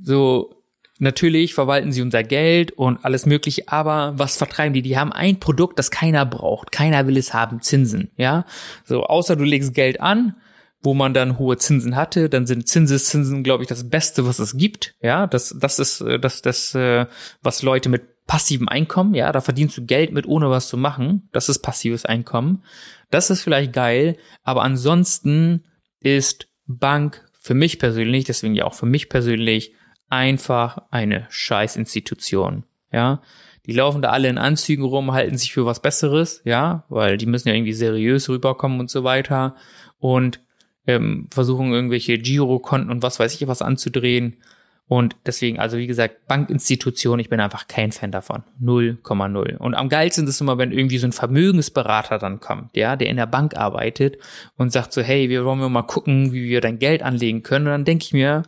so 0.00 0.57
natürlich 0.98 1.54
verwalten 1.54 1.92
sie 1.92 2.02
unser 2.02 2.22
Geld 2.22 2.72
und 2.72 3.04
alles 3.04 3.26
mögliche, 3.26 3.68
aber 3.68 4.14
was 4.16 4.36
vertreiben 4.36 4.74
die? 4.74 4.82
Die 4.82 4.98
haben 4.98 5.12
ein 5.12 5.40
Produkt, 5.40 5.78
das 5.78 5.90
keiner 5.90 6.26
braucht. 6.26 6.72
Keiner 6.72 7.06
will 7.06 7.16
es 7.16 7.34
haben, 7.34 7.60
Zinsen, 7.60 8.10
ja? 8.16 8.44
So, 8.84 9.04
außer 9.04 9.36
du 9.36 9.44
legst 9.44 9.74
Geld 9.74 10.00
an, 10.00 10.36
wo 10.82 10.94
man 10.94 11.14
dann 11.14 11.38
hohe 11.38 11.56
Zinsen 11.56 11.96
hatte, 11.96 12.28
dann 12.28 12.46
sind 12.46 12.68
Zinseszinsen, 12.68 13.42
glaube 13.42 13.62
ich, 13.62 13.68
das 13.68 13.88
Beste, 13.88 14.26
was 14.26 14.38
es 14.38 14.56
gibt, 14.56 14.94
ja? 15.00 15.26
Das, 15.26 15.56
das 15.58 15.78
ist 15.78 16.00
äh, 16.00 16.18
das, 16.18 16.42
das, 16.42 16.74
äh, 16.74 17.06
was 17.42 17.62
Leute 17.62 17.88
mit 17.88 18.02
passiven 18.28 18.68
Einkommen, 18.68 19.14
ja, 19.14 19.32
da 19.32 19.40
verdienst 19.40 19.76
du 19.78 19.86
Geld 19.86 20.12
mit, 20.12 20.26
ohne 20.26 20.50
was 20.50 20.68
zu 20.68 20.76
machen. 20.76 21.28
Das 21.32 21.48
ist 21.48 21.60
passives 21.60 22.04
Einkommen. 22.04 22.62
Das 23.10 23.30
ist 23.30 23.42
vielleicht 23.42 23.72
geil, 23.72 24.18
aber 24.42 24.62
ansonsten 24.62 25.64
ist 25.98 26.46
Bank 26.66 27.24
für 27.40 27.54
mich 27.54 27.78
persönlich, 27.78 28.24
deswegen 28.24 28.54
ja 28.54 28.66
auch 28.66 28.74
für 28.74 28.86
mich 28.86 29.08
persönlich, 29.08 29.72
einfach 30.08 30.78
eine 30.90 31.26
Scheißinstitution. 31.30 32.64
ja. 32.92 33.22
Die 33.66 33.74
laufen 33.74 34.00
da 34.00 34.08
alle 34.08 34.28
in 34.28 34.38
Anzügen 34.38 34.82
rum, 34.86 35.12
halten 35.12 35.36
sich 35.36 35.52
für 35.52 35.66
was 35.66 35.82
Besseres, 35.82 36.40
ja, 36.44 36.84
weil 36.88 37.18
die 37.18 37.26
müssen 37.26 37.48
ja 37.48 37.54
irgendwie 37.54 37.74
seriös 37.74 38.30
rüberkommen 38.30 38.80
und 38.80 38.90
so 38.90 39.04
weiter 39.04 39.56
und 39.98 40.40
ähm, 40.86 41.28
versuchen 41.30 41.70
irgendwelche 41.70 42.16
Girokonten 42.16 42.90
und 42.90 43.02
was 43.02 43.20
weiß 43.20 43.34
ich 43.34 43.46
was 43.46 43.60
anzudrehen. 43.60 44.38
Und 44.86 45.16
deswegen, 45.26 45.58
also 45.58 45.76
wie 45.76 45.86
gesagt, 45.86 46.26
Bankinstitution, 46.28 47.18
ich 47.18 47.28
bin 47.28 47.40
einfach 47.40 47.68
kein 47.68 47.92
Fan 47.92 48.10
davon. 48.10 48.42
0,0. 48.58 49.58
Und 49.58 49.74
am 49.74 49.90
geilsten 49.90 50.24
ist 50.24 50.36
es 50.36 50.40
immer, 50.40 50.56
wenn 50.56 50.72
irgendwie 50.72 50.96
so 50.96 51.06
ein 51.06 51.12
Vermögensberater 51.12 52.18
dann 52.18 52.40
kommt, 52.40 52.74
ja, 52.74 52.96
der 52.96 53.10
in 53.10 53.18
der 53.18 53.26
Bank 53.26 53.54
arbeitet 53.54 54.16
und 54.56 54.72
sagt 54.72 54.94
so, 54.94 55.02
hey, 55.02 55.28
wir 55.28 55.44
wollen 55.44 55.70
mal 55.70 55.82
gucken, 55.82 56.32
wie 56.32 56.48
wir 56.48 56.62
dein 56.62 56.78
Geld 56.78 57.02
anlegen 57.02 57.42
können. 57.42 57.66
Und 57.66 57.72
dann 57.72 57.84
denke 57.84 58.06
ich 58.06 58.14
mir, 58.14 58.44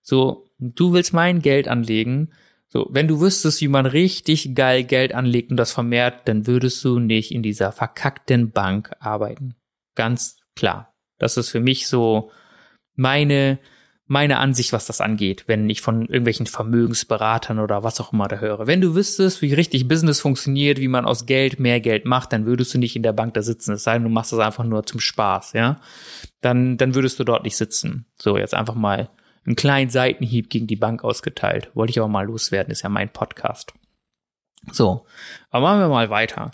so, 0.00 0.46
du 0.62 0.92
willst 0.92 1.12
mein 1.12 1.42
Geld 1.42 1.68
anlegen. 1.68 2.30
So, 2.68 2.88
wenn 2.90 3.08
du 3.08 3.20
wüsstest, 3.20 3.60
wie 3.60 3.68
man 3.68 3.84
richtig 3.84 4.54
geil 4.54 4.84
Geld 4.84 5.14
anlegt 5.14 5.50
und 5.50 5.56
das 5.56 5.72
vermehrt, 5.72 6.26
dann 6.26 6.46
würdest 6.46 6.82
du 6.84 6.98
nicht 6.98 7.32
in 7.32 7.42
dieser 7.42 7.72
verkackten 7.72 8.50
Bank 8.50 8.92
arbeiten. 8.98 9.54
Ganz 9.94 10.38
klar. 10.56 10.94
Das 11.18 11.36
ist 11.36 11.50
für 11.50 11.60
mich 11.60 11.86
so 11.86 12.30
meine 12.94 13.58
meine 14.12 14.38
Ansicht, 14.40 14.74
was 14.74 14.86
das 14.86 15.00
angeht, 15.00 15.44
wenn 15.46 15.70
ich 15.70 15.80
von 15.80 16.02
irgendwelchen 16.02 16.46
Vermögensberatern 16.46 17.58
oder 17.58 17.82
was 17.82 17.98
auch 17.98 18.12
immer 18.12 18.28
da 18.28 18.36
höre. 18.36 18.66
Wenn 18.66 18.82
du 18.82 18.94
wüsstest, 18.94 19.40
wie 19.40 19.54
richtig 19.54 19.88
Business 19.88 20.20
funktioniert, 20.20 20.78
wie 20.80 20.88
man 20.88 21.06
aus 21.06 21.24
Geld 21.24 21.58
mehr 21.58 21.80
Geld 21.80 22.04
macht, 22.04 22.32
dann 22.34 22.44
würdest 22.44 22.74
du 22.74 22.78
nicht 22.78 22.94
in 22.94 23.02
der 23.02 23.14
Bank 23.14 23.32
da 23.32 23.40
sitzen. 23.40 23.72
Es 23.72 23.84
sei 23.84 23.94
denn, 23.94 24.02
du 24.02 24.10
machst 24.10 24.30
das 24.30 24.40
einfach 24.40 24.64
nur 24.64 24.84
zum 24.84 25.00
Spaß, 25.00 25.54
ja. 25.54 25.80
Dann, 26.42 26.76
dann 26.76 26.94
würdest 26.94 27.20
du 27.20 27.24
dort 27.24 27.44
nicht 27.44 27.56
sitzen. 27.56 28.04
So, 28.20 28.36
jetzt 28.36 28.54
einfach 28.54 28.74
mal 28.74 29.08
einen 29.44 29.56
kleinen 29.56 29.90
Seitenhieb 29.90 30.50
gegen 30.50 30.66
die 30.66 30.76
Bank 30.76 31.04
ausgeteilt. 31.04 31.70
Wollte 31.74 31.90
ich 31.90 31.98
aber 31.98 32.08
mal 32.08 32.26
loswerden, 32.26 32.70
ist 32.70 32.82
ja 32.82 32.88
mein 32.88 33.12
Podcast. 33.12 33.74
So, 34.70 35.06
aber 35.50 35.66
machen 35.66 35.80
wir 35.80 35.88
mal 35.88 36.10
weiter. 36.10 36.52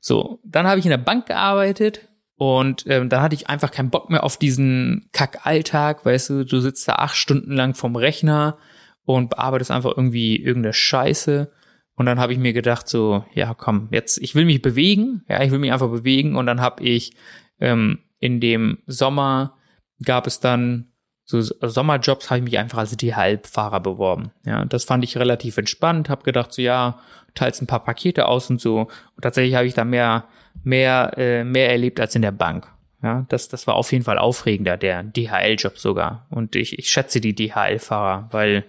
So, 0.00 0.40
dann 0.44 0.66
habe 0.66 0.78
ich 0.78 0.86
in 0.86 0.90
der 0.90 0.98
Bank 0.98 1.26
gearbeitet, 1.26 2.08
und 2.36 2.84
ähm, 2.86 3.08
dann 3.08 3.22
hatte 3.22 3.34
ich 3.34 3.48
einfach 3.48 3.70
keinen 3.70 3.90
Bock 3.90 4.10
mehr 4.10 4.22
auf 4.22 4.36
diesen 4.36 5.08
Kack-Alltag, 5.12 6.04
weißt 6.04 6.30
du, 6.30 6.44
du 6.44 6.60
sitzt 6.60 6.86
da 6.86 6.96
acht 6.96 7.16
Stunden 7.16 7.52
lang 7.52 7.74
vom 7.74 7.96
Rechner 7.96 8.58
und 9.04 9.30
bearbeitest 9.30 9.70
einfach 9.70 9.96
irgendwie 9.96 10.36
irgendeine 10.36 10.74
Scheiße. 10.74 11.50
Und 11.94 12.04
dann 12.04 12.20
habe 12.20 12.34
ich 12.34 12.38
mir 12.38 12.52
gedacht, 12.52 12.88
so, 12.88 13.24
ja, 13.32 13.54
komm, 13.54 13.88
jetzt, 13.90 14.18
ich 14.18 14.34
will 14.34 14.44
mich 14.44 14.60
bewegen, 14.60 15.24
ja, 15.28 15.42
ich 15.42 15.50
will 15.50 15.58
mich 15.58 15.72
einfach 15.72 15.88
bewegen. 15.88 16.36
Und 16.36 16.44
dann 16.44 16.60
habe 16.60 16.84
ich 16.84 17.16
ähm, 17.58 18.00
in 18.18 18.38
dem 18.38 18.78
Sommer 18.86 19.56
gab 20.04 20.26
es 20.26 20.38
dann 20.38 20.92
so 21.26 21.42
Sommerjobs, 21.42 22.30
habe 22.30 22.38
ich 22.38 22.44
mich 22.44 22.58
einfach 22.58 22.78
als 22.78 22.96
DHL-Fahrer 22.96 23.80
beworben. 23.80 24.30
Ja, 24.44 24.64
das 24.64 24.84
fand 24.84 25.04
ich 25.04 25.18
relativ 25.18 25.58
entspannt, 25.58 26.08
habe 26.08 26.22
gedacht, 26.22 26.52
so 26.52 26.62
ja, 26.62 26.98
teils 27.34 27.60
ein 27.60 27.66
paar 27.66 27.84
Pakete 27.84 28.26
aus 28.26 28.48
und 28.48 28.60
so. 28.60 28.80
Und 28.80 29.22
tatsächlich 29.22 29.54
habe 29.54 29.66
ich 29.66 29.74
da 29.74 29.84
mehr 29.84 30.24
mehr, 30.64 31.12
äh, 31.16 31.44
mehr 31.44 31.70
erlebt 31.70 32.00
als 32.00 32.14
in 32.14 32.22
der 32.22 32.32
Bank. 32.32 32.68
Ja, 33.02 33.26
das, 33.28 33.48
das 33.48 33.66
war 33.66 33.74
auf 33.74 33.92
jeden 33.92 34.04
Fall 34.04 34.18
aufregender, 34.18 34.76
der 34.76 35.02
DHL-Job 35.02 35.78
sogar. 35.78 36.26
Und 36.30 36.56
ich, 36.56 36.78
ich 36.78 36.88
schätze 36.90 37.20
die 37.20 37.34
DHL-Fahrer, 37.34 38.28
weil 38.32 38.64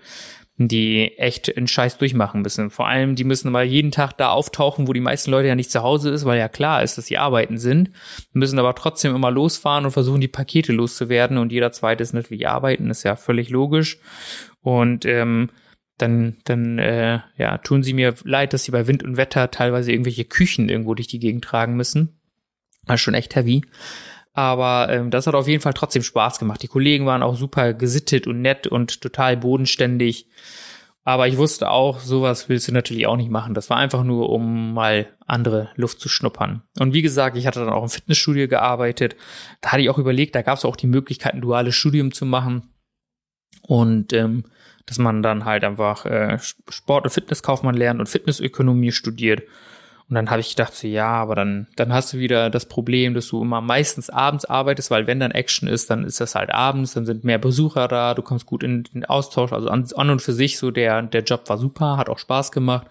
die 0.57 1.17
echt 1.17 1.55
einen 1.55 1.67
Scheiß 1.67 1.99
durchmachen 1.99 2.41
müssen. 2.41 2.71
Vor 2.71 2.87
allem, 2.87 3.15
die 3.15 3.23
müssen 3.23 3.51
mal 3.51 3.63
jeden 3.63 3.91
Tag 3.91 4.17
da 4.17 4.29
auftauchen, 4.29 4.87
wo 4.87 4.93
die 4.93 4.99
meisten 4.99 5.29
Leute 5.29 5.47
ja 5.47 5.55
nicht 5.55 5.69
zu 5.69 5.83
Hause 5.83 6.09
ist, 6.09 6.25
weil 6.25 6.39
ja 6.39 6.49
klar 6.49 6.81
ist, 6.81 6.97
dass 6.97 7.05
sie 7.05 7.19
arbeiten 7.19 7.59
sind, 7.59 7.91
müssen 8.33 8.57
aber 8.57 8.73
trotzdem 8.73 9.15
immer 9.15 9.29
losfahren 9.29 9.85
und 9.85 9.91
versuchen, 9.91 10.19
die 10.19 10.27
Pakete 10.27 10.73
loszuwerden. 10.73 11.37
Und 11.37 11.51
jeder 11.51 11.71
zweite 11.71 12.01
ist 12.01 12.13
natürlich 12.13 12.47
arbeiten, 12.47 12.89
ist 12.89 13.03
ja 13.03 13.15
völlig 13.15 13.49
logisch. 13.49 13.99
Und 14.61 15.05
ähm, 15.05 15.51
dann, 15.99 16.37
dann 16.43 16.79
äh, 16.79 17.19
ja, 17.37 17.59
tun 17.59 17.83
sie 17.83 17.93
mir 17.93 18.15
leid, 18.23 18.53
dass 18.53 18.63
sie 18.63 18.71
bei 18.71 18.87
Wind 18.87 19.03
und 19.03 19.15
Wetter 19.15 19.51
teilweise 19.51 19.91
irgendwelche 19.91 20.25
Küchen 20.25 20.69
irgendwo 20.69 20.95
durch 20.95 21.07
die 21.07 21.19
Gegend 21.19 21.43
tragen 21.43 21.75
müssen. 21.75 22.19
War 22.85 22.97
schon 22.97 23.13
echt 23.13 23.35
heavy. 23.35 23.63
Aber 24.37 24.89
ähm, 24.91 25.09
das 25.09 25.25
hat 25.25 25.33
auf 25.33 25.47
jeden 25.47 25.63
Fall 25.63 25.73
trotzdem 25.73 26.03
Spaß 26.03 26.37
gemacht. 26.37 26.61
Die 26.61 26.67
Kollegen 26.67 27.07
waren 27.07 27.23
auch 27.23 27.35
super 27.35 27.73
gesittet 27.73 28.27
und 28.27 28.39
nett 28.39 28.67
und 28.67 29.01
total 29.01 29.35
bodenständig. 29.35 30.27
Aber 31.03 31.27
ich 31.27 31.37
wusste 31.37 31.71
auch, 31.71 31.99
sowas 31.99 32.47
willst 32.47 32.67
du 32.67 32.71
natürlich 32.71 33.07
auch 33.07 33.15
nicht 33.15 33.31
machen. 33.31 33.55
Das 33.55 33.71
war 33.71 33.77
einfach 33.77 34.03
nur, 34.03 34.29
um 34.29 34.75
mal 34.75 35.07
andere 35.25 35.71
Luft 35.73 35.99
zu 35.99 36.07
schnuppern. 36.07 36.61
Und 36.77 36.93
wie 36.93 37.01
gesagt, 37.01 37.35
ich 37.35 37.47
hatte 37.47 37.61
dann 37.61 37.73
auch 37.73 37.81
im 37.81 37.89
Fitnessstudio 37.89 38.47
gearbeitet. 38.47 39.15
Da 39.61 39.71
hatte 39.71 39.81
ich 39.81 39.89
auch 39.89 39.97
überlegt, 39.97 40.35
da 40.35 40.43
gab 40.43 40.59
es 40.59 40.65
auch 40.65 40.75
die 40.75 40.85
Möglichkeit, 40.85 41.33
ein 41.33 41.41
duales 41.41 41.73
Studium 41.73 42.11
zu 42.11 42.27
machen. 42.27 42.75
Und 43.63 44.13
ähm, 44.13 44.43
dass 44.85 44.99
man 44.99 45.23
dann 45.23 45.45
halt 45.45 45.63
einfach 45.63 46.05
äh, 46.05 46.37
Sport- 46.69 47.05
und 47.05 47.09
Fitnesskaufmann 47.09 47.73
lernt 47.73 47.99
und 47.99 48.07
Fitnessökonomie 48.07 48.91
studiert. 48.91 49.41
Und 50.09 50.15
dann 50.15 50.29
habe 50.29 50.39
ich 50.39 50.51
gedacht, 50.51 50.73
so, 50.73 50.87
ja, 50.87 51.09
aber 51.09 51.35
dann, 51.35 51.67
dann 51.75 51.91
hast 51.91 52.13
du 52.13 52.17
wieder 52.17 52.49
das 52.49 52.65
Problem, 52.65 53.13
dass 53.13 53.27
du 53.27 53.41
immer 53.41 53.59
meistens 53.59 54.09
abends 54.09 54.45
arbeitest, 54.45 54.89
weil 54.89 55.05
wenn 55.05 55.19
dann 55.19 55.31
Action 55.31 55.67
ist, 55.67 55.89
dann 55.89 56.05
ist 56.05 56.21
das 56.21 56.33
halt 56.33 56.49
abends, 56.49 56.93
dann 56.93 57.05
sind 57.05 57.25
mehr 57.25 57.39
Besucher 57.39 57.89
da, 57.89 58.13
du 58.13 58.21
kommst 58.21 58.45
gut 58.45 58.63
in 58.63 58.83
den 58.83 59.03
Austausch. 59.03 59.51
Also 59.51 59.67
an, 59.67 59.85
an 59.95 60.09
und 60.09 60.21
für 60.21 60.31
sich 60.31 60.59
so 60.59 60.71
der, 60.71 61.01
der 61.01 61.23
Job 61.23 61.49
war 61.49 61.57
super, 61.57 61.97
hat 61.97 62.07
auch 62.07 62.19
Spaß 62.19 62.53
gemacht, 62.53 62.87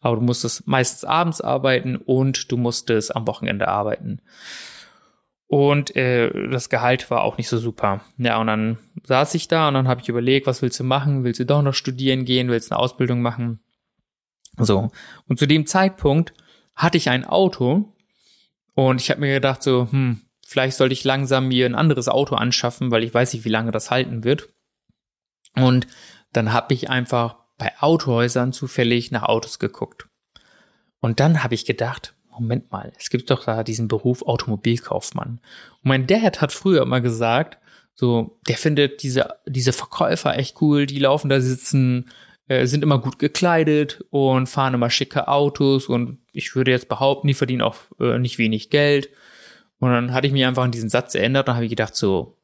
aber 0.00 0.16
du 0.16 0.22
musstest 0.22 0.68
meistens 0.68 1.04
abends 1.04 1.40
arbeiten 1.40 1.96
und 1.96 2.52
du 2.52 2.56
musstest 2.56 3.16
am 3.16 3.26
Wochenende 3.26 3.66
arbeiten. 3.66 4.20
Und 5.48 5.96
äh, 5.96 6.30
das 6.50 6.68
Gehalt 6.68 7.10
war 7.10 7.22
auch 7.22 7.36
nicht 7.36 7.48
so 7.48 7.58
super. 7.58 8.02
Ja, 8.16 8.40
und 8.40 8.46
dann 8.46 8.78
saß 9.02 9.34
ich 9.34 9.48
da 9.48 9.66
und 9.66 9.74
dann 9.74 9.88
habe 9.88 10.00
ich 10.00 10.08
überlegt, 10.08 10.46
was 10.46 10.62
willst 10.62 10.78
du 10.78 10.84
machen? 10.84 11.24
Willst 11.24 11.40
du 11.40 11.46
doch 11.46 11.62
noch 11.62 11.74
studieren 11.74 12.24
gehen? 12.24 12.48
Willst 12.48 12.70
du 12.70 12.76
eine 12.76 12.80
Ausbildung 12.80 13.22
machen? 13.22 13.58
So. 14.56 14.92
Und 15.26 15.40
zu 15.40 15.46
dem 15.46 15.66
Zeitpunkt 15.66 16.32
hatte 16.80 16.96
ich 16.96 17.10
ein 17.10 17.26
Auto 17.26 17.92
und 18.74 19.00
ich 19.00 19.10
habe 19.10 19.20
mir 19.20 19.34
gedacht, 19.34 19.62
so, 19.62 19.88
hm, 19.90 20.22
vielleicht 20.46 20.76
sollte 20.78 20.94
ich 20.94 21.04
langsam 21.04 21.48
mir 21.48 21.66
ein 21.66 21.74
anderes 21.74 22.08
Auto 22.08 22.34
anschaffen, 22.34 22.90
weil 22.90 23.04
ich 23.04 23.12
weiß 23.12 23.34
nicht, 23.34 23.44
wie 23.44 23.50
lange 23.50 23.70
das 23.70 23.90
halten 23.90 24.24
wird. 24.24 24.48
Und 25.54 25.86
dann 26.32 26.52
habe 26.54 26.72
ich 26.72 26.88
einfach 26.88 27.36
bei 27.58 27.72
Autohäusern 27.80 28.54
zufällig 28.54 29.10
nach 29.10 29.24
Autos 29.24 29.58
geguckt. 29.58 30.08
Und 31.00 31.20
dann 31.20 31.44
habe 31.44 31.54
ich 31.54 31.66
gedacht, 31.66 32.14
Moment 32.30 32.72
mal, 32.72 32.92
es 32.98 33.10
gibt 33.10 33.30
doch 33.30 33.44
da 33.44 33.62
diesen 33.62 33.86
Beruf 33.86 34.22
Automobilkaufmann. 34.22 35.40
Und 35.82 35.84
mein 35.84 36.06
Dad 36.06 36.40
hat 36.40 36.52
früher 36.52 36.82
immer 36.82 37.02
gesagt, 37.02 37.58
so, 37.94 38.38
der 38.48 38.56
findet 38.56 39.02
diese, 39.02 39.34
diese 39.46 39.74
Verkäufer 39.74 40.38
echt 40.38 40.62
cool, 40.62 40.86
die 40.86 41.00
laufen 41.00 41.28
da 41.28 41.42
sitzen, 41.42 42.08
äh, 42.50 42.66
sind 42.66 42.82
immer 42.82 42.98
gut 42.98 43.20
gekleidet 43.20 44.04
und 44.10 44.48
fahren 44.48 44.74
immer 44.74 44.90
schicke 44.90 45.28
Autos 45.28 45.86
und 45.86 46.18
ich 46.32 46.56
würde 46.56 46.72
jetzt 46.72 46.88
behaupten, 46.88 47.28
die 47.28 47.34
verdienen 47.34 47.62
auch 47.62 47.76
äh, 48.00 48.18
nicht 48.18 48.38
wenig 48.38 48.70
Geld. 48.70 49.08
Und 49.78 49.92
dann 49.92 50.12
hatte 50.12 50.26
ich 50.26 50.32
mich 50.32 50.44
einfach 50.44 50.64
an 50.64 50.72
diesen 50.72 50.88
Satz 50.88 51.14
erinnert 51.14 51.48
und 51.48 51.54
habe 51.54 51.68
gedacht, 51.68 51.94
so, 51.94 52.36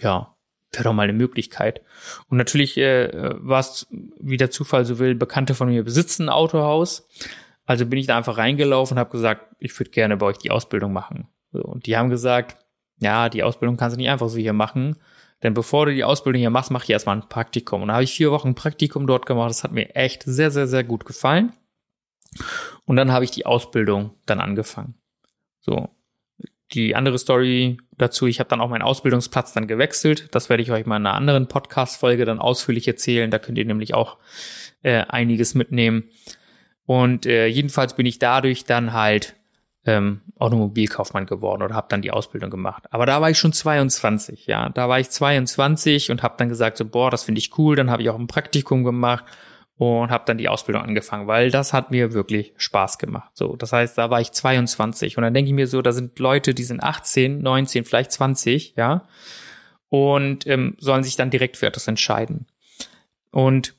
ja, 0.00 0.36
wäre 0.70 0.84
doch 0.84 0.92
mal 0.92 1.02
eine 1.02 1.12
Möglichkeit. 1.12 1.82
Und 2.28 2.38
natürlich 2.38 2.78
äh, 2.78 3.10
war 3.38 3.58
es, 3.58 3.88
wie 4.20 4.36
der 4.36 4.52
Zufall 4.52 4.84
so 4.84 5.00
will, 5.00 5.16
Bekannte 5.16 5.54
von 5.54 5.70
mir 5.70 5.82
besitzen 5.82 6.26
ein 6.26 6.28
Autohaus. 6.28 7.08
Also 7.64 7.84
bin 7.84 7.98
ich 7.98 8.06
da 8.06 8.16
einfach 8.16 8.38
reingelaufen 8.38 8.94
und 8.94 9.00
habe 9.00 9.10
gesagt, 9.10 9.56
ich 9.58 9.76
würde 9.76 9.90
gerne 9.90 10.16
bei 10.16 10.26
euch 10.26 10.38
die 10.38 10.52
Ausbildung 10.52 10.92
machen. 10.92 11.26
Und 11.50 11.86
die 11.86 11.96
haben 11.96 12.10
gesagt, 12.10 12.64
ja, 13.00 13.28
die 13.28 13.42
Ausbildung 13.42 13.76
kannst 13.76 13.96
du 13.96 13.98
nicht 13.98 14.08
einfach 14.08 14.28
so 14.28 14.38
hier 14.38 14.52
machen. 14.52 14.96
Denn 15.42 15.54
bevor 15.54 15.86
du 15.86 15.94
die 15.94 16.04
Ausbildung 16.04 16.40
hier 16.40 16.50
machst, 16.50 16.70
mach 16.70 16.84
ich 16.84 16.90
erstmal 16.90 17.16
ein 17.16 17.28
Praktikum. 17.28 17.82
Und 17.82 17.88
da 17.88 17.94
habe 17.94 18.04
ich 18.04 18.14
vier 18.14 18.30
Wochen 18.30 18.54
Praktikum 18.54 19.06
dort 19.06 19.26
gemacht. 19.26 19.50
Das 19.50 19.64
hat 19.64 19.72
mir 19.72 19.94
echt 19.94 20.22
sehr, 20.24 20.50
sehr, 20.50 20.66
sehr 20.66 20.84
gut 20.84 21.04
gefallen. 21.04 21.52
Und 22.84 22.96
dann 22.96 23.12
habe 23.12 23.24
ich 23.24 23.30
die 23.30 23.46
Ausbildung 23.46 24.14
dann 24.26 24.40
angefangen. 24.40 24.94
So. 25.60 25.90
Die 26.72 26.96
andere 26.96 27.18
Story 27.18 27.78
dazu, 27.96 28.26
ich 28.26 28.40
habe 28.40 28.48
dann 28.48 28.60
auch 28.60 28.70
meinen 28.70 28.82
Ausbildungsplatz 28.82 29.52
dann 29.52 29.68
gewechselt. 29.68 30.28
Das 30.32 30.48
werde 30.48 30.62
ich 30.62 30.72
euch 30.72 30.84
mal 30.84 30.96
in 30.96 31.06
einer 31.06 31.14
anderen 31.14 31.46
Podcast-Folge 31.46 32.24
dann 32.24 32.40
ausführlich 32.40 32.88
erzählen. 32.88 33.30
Da 33.30 33.38
könnt 33.38 33.58
ihr 33.58 33.64
nämlich 33.64 33.94
auch 33.94 34.18
äh, 34.82 35.04
einiges 35.08 35.54
mitnehmen. 35.54 36.10
Und 36.84 37.26
äh, 37.26 37.46
jedenfalls 37.46 37.94
bin 37.94 38.06
ich 38.06 38.18
dadurch 38.18 38.64
dann 38.64 38.92
halt 38.92 39.35
ähm, 39.86 40.20
Automobilkaufmann 40.38 41.26
geworden 41.26 41.62
oder 41.62 41.74
habe 41.74 41.86
dann 41.88 42.02
die 42.02 42.10
Ausbildung 42.10 42.50
gemacht. 42.50 42.84
Aber 42.90 43.06
da 43.06 43.20
war 43.20 43.30
ich 43.30 43.38
schon 43.38 43.52
22, 43.52 44.46
ja. 44.46 44.68
Da 44.68 44.88
war 44.88 45.00
ich 45.00 45.08
22 45.08 46.10
und 46.10 46.22
habe 46.22 46.34
dann 46.38 46.48
gesagt, 46.48 46.76
so, 46.76 46.84
boah, 46.84 47.10
das 47.10 47.24
finde 47.24 47.38
ich 47.38 47.56
cool. 47.56 47.76
Dann 47.76 47.90
habe 47.90 48.02
ich 48.02 48.10
auch 48.10 48.18
ein 48.18 48.26
Praktikum 48.26 48.84
gemacht 48.84 49.24
und 49.78 50.10
habe 50.10 50.24
dann 50.26 50.38
die 50.38 50.48
Ausbildung 50.48 50.82
angefangen, 50.82 51.26
weil 51.26 51.50
das 51.50 51.72
hat 51.72 51.90
mir 51.90 52.12
wirklich 52.12 52.52
Spaß 52.56 52.98
gemacht. 52.98 53.30
So, 53.34 53.56
das 53.56 53.72
heißt, 53.72 53.96
da 53.96 54.10
war 54.10 54.20
ich 54.20 54.32
22 54.32 55.16
und 55.16 55.22
dann 55.22 55.34
denke 55.34 55.48
ich 55.48 55.54
mir 55.54 55.66
so, 55.66 55.82
da 55.82 55.92
sind 55.92 56.18
Leute, 56.18 56.54
die 56.54 56.64
sind 56.64 56.82
18, 56.82 57.40
19, 57.40 57.84
vielleicht 57.84 58.10
20, 58.12 58.74
ja, 58.76 59.06
und 59.88 60.46
ähm, 60.46 60.76
sollen 60.78 61.04
sich 61.04 61.16
dann 61.16 61.30
direkt 61.30 61.56
für 61.56 61.66
etwas 61.66 61.86
entscheiden. 61.86 62.46
Und 63.30 63.74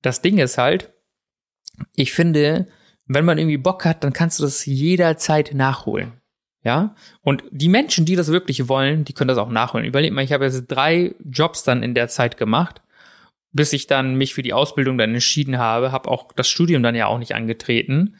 das 0.00 0.22
Ding 0.22 0.38
ist 0.38 0.58
halt, 0.58 0.92
ich 1.94 2.12
finde, 2.12 2.68
wenn 3.06 3.24
man 3.24 3.38
irgendwie 3.38 3.58
Bock 3.58 3.84
hat, 3.84 4.04
dann 4.04 4.12
kannst 4.12 4.38
du 4.38 4.44
das 4.44 4.66
jederzeit 4.66 5.54
nachholen. 5.54 6.12
Ja, 6.64 6.94
und 7.22 7.42
die 7.50 7.68
Menschen, 7.68 8.04
die 8.04 8.14
das 8.14 8.28
wirklich 8.28 8.68
wollen, 8.68 9.04
die 9.04 9.14
können 9.14 9.28
das 9.28 9.38
auch 9.38 9.50
nachholen. 9.50 9.84
Überleg 9.84 10.12
mal, 10.12 10.22
ich 10.22 10.32
habe 10.32 10.44
jetzt 10.44 10.66
drei 10.68 11.12
Jobs 11.24 11.64
dann 11.64 11.82
in 11.82 11.94
der 11.94 12.06
Zeit 12.06 12.36
gemacht 12.36 12.82
bis 13.52 13.72
ich 13.72 13.86
dann 13.86 14.14
mich 14.14 14.34
für 14.34 14.42
die 14.42 14.54
Ausbildung 14.54 14.98
dann 14.98 15.12
entschieden 15.12 15.58
habe, 15.58 15.92
habe 15.92 16.10
auch 16.10 16.32
das 16.32 16.48
Studium 16.48 16.82
dann 16.82 16.94
ja 16.94 17.06
auch 17.06 17.18
nicht 17.18 17.34
angetreten 17.34 18.16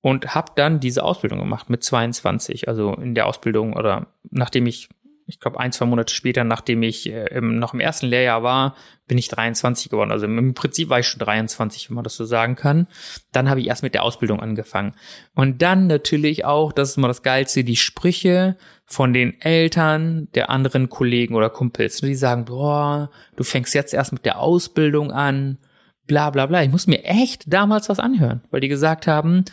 und 0.00 0.34
habe 0.34 0.52
dann 0.54 0.80
diese 0.80 1.02
Ausbildung 1.02 1.40
gemacht 1.40 1.68
mit 1.68 1.82
22, 1.82 2.68
also 2.68 2.94
in 2.94 3.14
der 3.14 3.26
Ausbildung 3.26 3.74
oder 3.74 4.06
nachdem 4.30 4.66
ich 4.66 4.88
ich 5.28 5.40
glaube, 5.40 5.60
ein, 5.60 5.72
zwei 5.72 5.84
Monate 5.84 6.14
später, 6.14 6.42
nachdem 6.42 6.82
ich 6.82 7.10
äh, 7.10 7.26
im, 7.26 7.58
noch 7.58 7.74
im 7.74 7.80
ersten 7.80 8.06
Lehrjahr 8.06 8.42
war, 8.42 8.74
bin 9.06 9.18
ich 9.18 9.28
23 9.28 9.90
geworden. 9.90 10.10
Also 10.10 10.24
im 10.24 10.54
Prinzip 10.54 10.88
war 10.88 11.00
ich 11.00 11.06
schon 11.06 11.18
23, 11.18 11.90
wenn 11.90 11.94
man 11.96 12.04
das 12.04 12.16
so 12.16 12.24
sagen 12.24 12.56
kann. 12.56 12.86
Dann 13.30 13.50
habe 13.50 13.60
ich 13.60 13.66
erst 13.66 13.82
mit 13.82 13.92
der 13.92 14.04
Ausbildung 14.04 14.40
angefangen. 14.40 14.94
Und 15.34 15.60
dann 15.60 15.86
natürlich 15.86 16.46
auch, 16.46 16.72
das 16.72 16.90
ist 16.90 16.96
immer 16.96 17.08
das 17.08 17.22
Geilste, 17.22 17.62
die 17.62 17.76
Sprüche 17.76 18.56
von 18.86 19.12
den 19.12 19.38
Eltern 19.42 20.28
der 20.34 20.48
anderen 20.48 20.88
Kollegen 20.88 21.34
oder 21.34 21.50
Kumpels. 21.50 21.98
Die 21.98 22.14
sagen, 22.14 22.46
boah, 22.46 23.10
du 23.36 23.44
fängst 23.44 23.74
jetzt 23.74 23.92
erst 23.92 24.12
mit 24.12 24.24
der 24.24 24.38
Ausbildung 24.38 25.12
an, 25.12 25.58
bla 26.06 26.30
bla 26.30 26.46
bla. 26.46 26.62
Ich 26.62 26.70
muss 26.70 26.86
mir 26.86 27.04
echt 27.04 27.52
damals 27.52 27.90
was 27.90 27.98
anhören, 27.98 28.42
weil 28.50 28.60
die 28.60 28.68
gesagt 28.68 29.06
haben, 29.06 29.44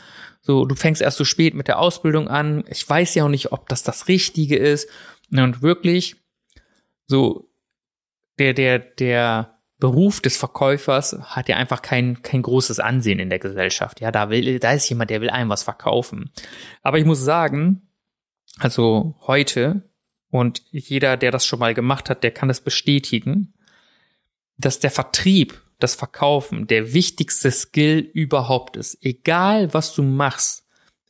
so, 0.46 0.66
du 0.66 0.76
fängst 0.76 1.02
erst 1.02 1.18
so 1.18 1.26
spät 1.26 1.56
mit 1.56 1.68
der 1.68 1.80
Ausbildung 1.80 2.28
an. 2.28 2.64
Ich 2.70 2.88
weiß 2.88 3.16
ja 3.16 3.26
auch 3.26 3.30
nicht, 3.30 3.52
ob 3.52 3.68
das 3.68 3.82
das 3.82 4.08
Richtige 4.08 4.58
ist. 4.58 4.88
Und 5.32 5.62
wirklich 5.62 6.16
so 7.08 7.50
der, 8.40 8.54
der, 8.54 8.80
der 8.80 9.60
Beruf 9.78 10.22
des 10.22 10.38
Verkäufers 10.38 11.18
hat 11.22 11.50
ja 11.50 11.58
einfach 11.58 11.82
kein, 11.82 12.22
kein 12.22 12.42
großes 12.42 12.80
Ansehen 12.80 13.20
in 13.20 13.30
der 13.30 13.40
Gesellschaft. 13.40 14.02
Ja, 14.02 14.12
da 14.12 14.30
will, 14.30 14.60
da 14.60 14.72
ist 14.72 14.90
jemand, 14.90 15.10
der 15.10 15.22
will 15.22 15.30
einem 15.30 15.50
was 15.50 15.64
verkaufen. 15.64 16.32
Aber 16.82 16.98
ich 16.98 17.06
muss 17.06 17.20
sagen, 17.20 17.82
also 18.58 19.16
heute, 19.28 19.90
und 20.30 20.62
jeder, 20.72 21.18
der 21.18 21.32
das 21.32 21.46
schon 21.46 21.60
mal 21.60 21.74
gemacht 21.74 22.10
hat, 22.10 22.24
der 22.24 22.32
kann 22.32 22.48
das 22.48 22.62
bestätigen, 22.62 23.54
dass 24.58 24.80
der 24.80 24.92
Vertrieb, 24.92 25.62
das 25.80 25.96
Verkaufen 25.96 26.68
der 26.68 26.94
wichtigste 26.94 27.52
Skill 27.52 28.00
überhaupt 28.00 28.78
ist. 28.78 28.98
Egal 29.04 29.74
was 29.74 29.94
du 29.94 30.04
machst, 30.04 30.65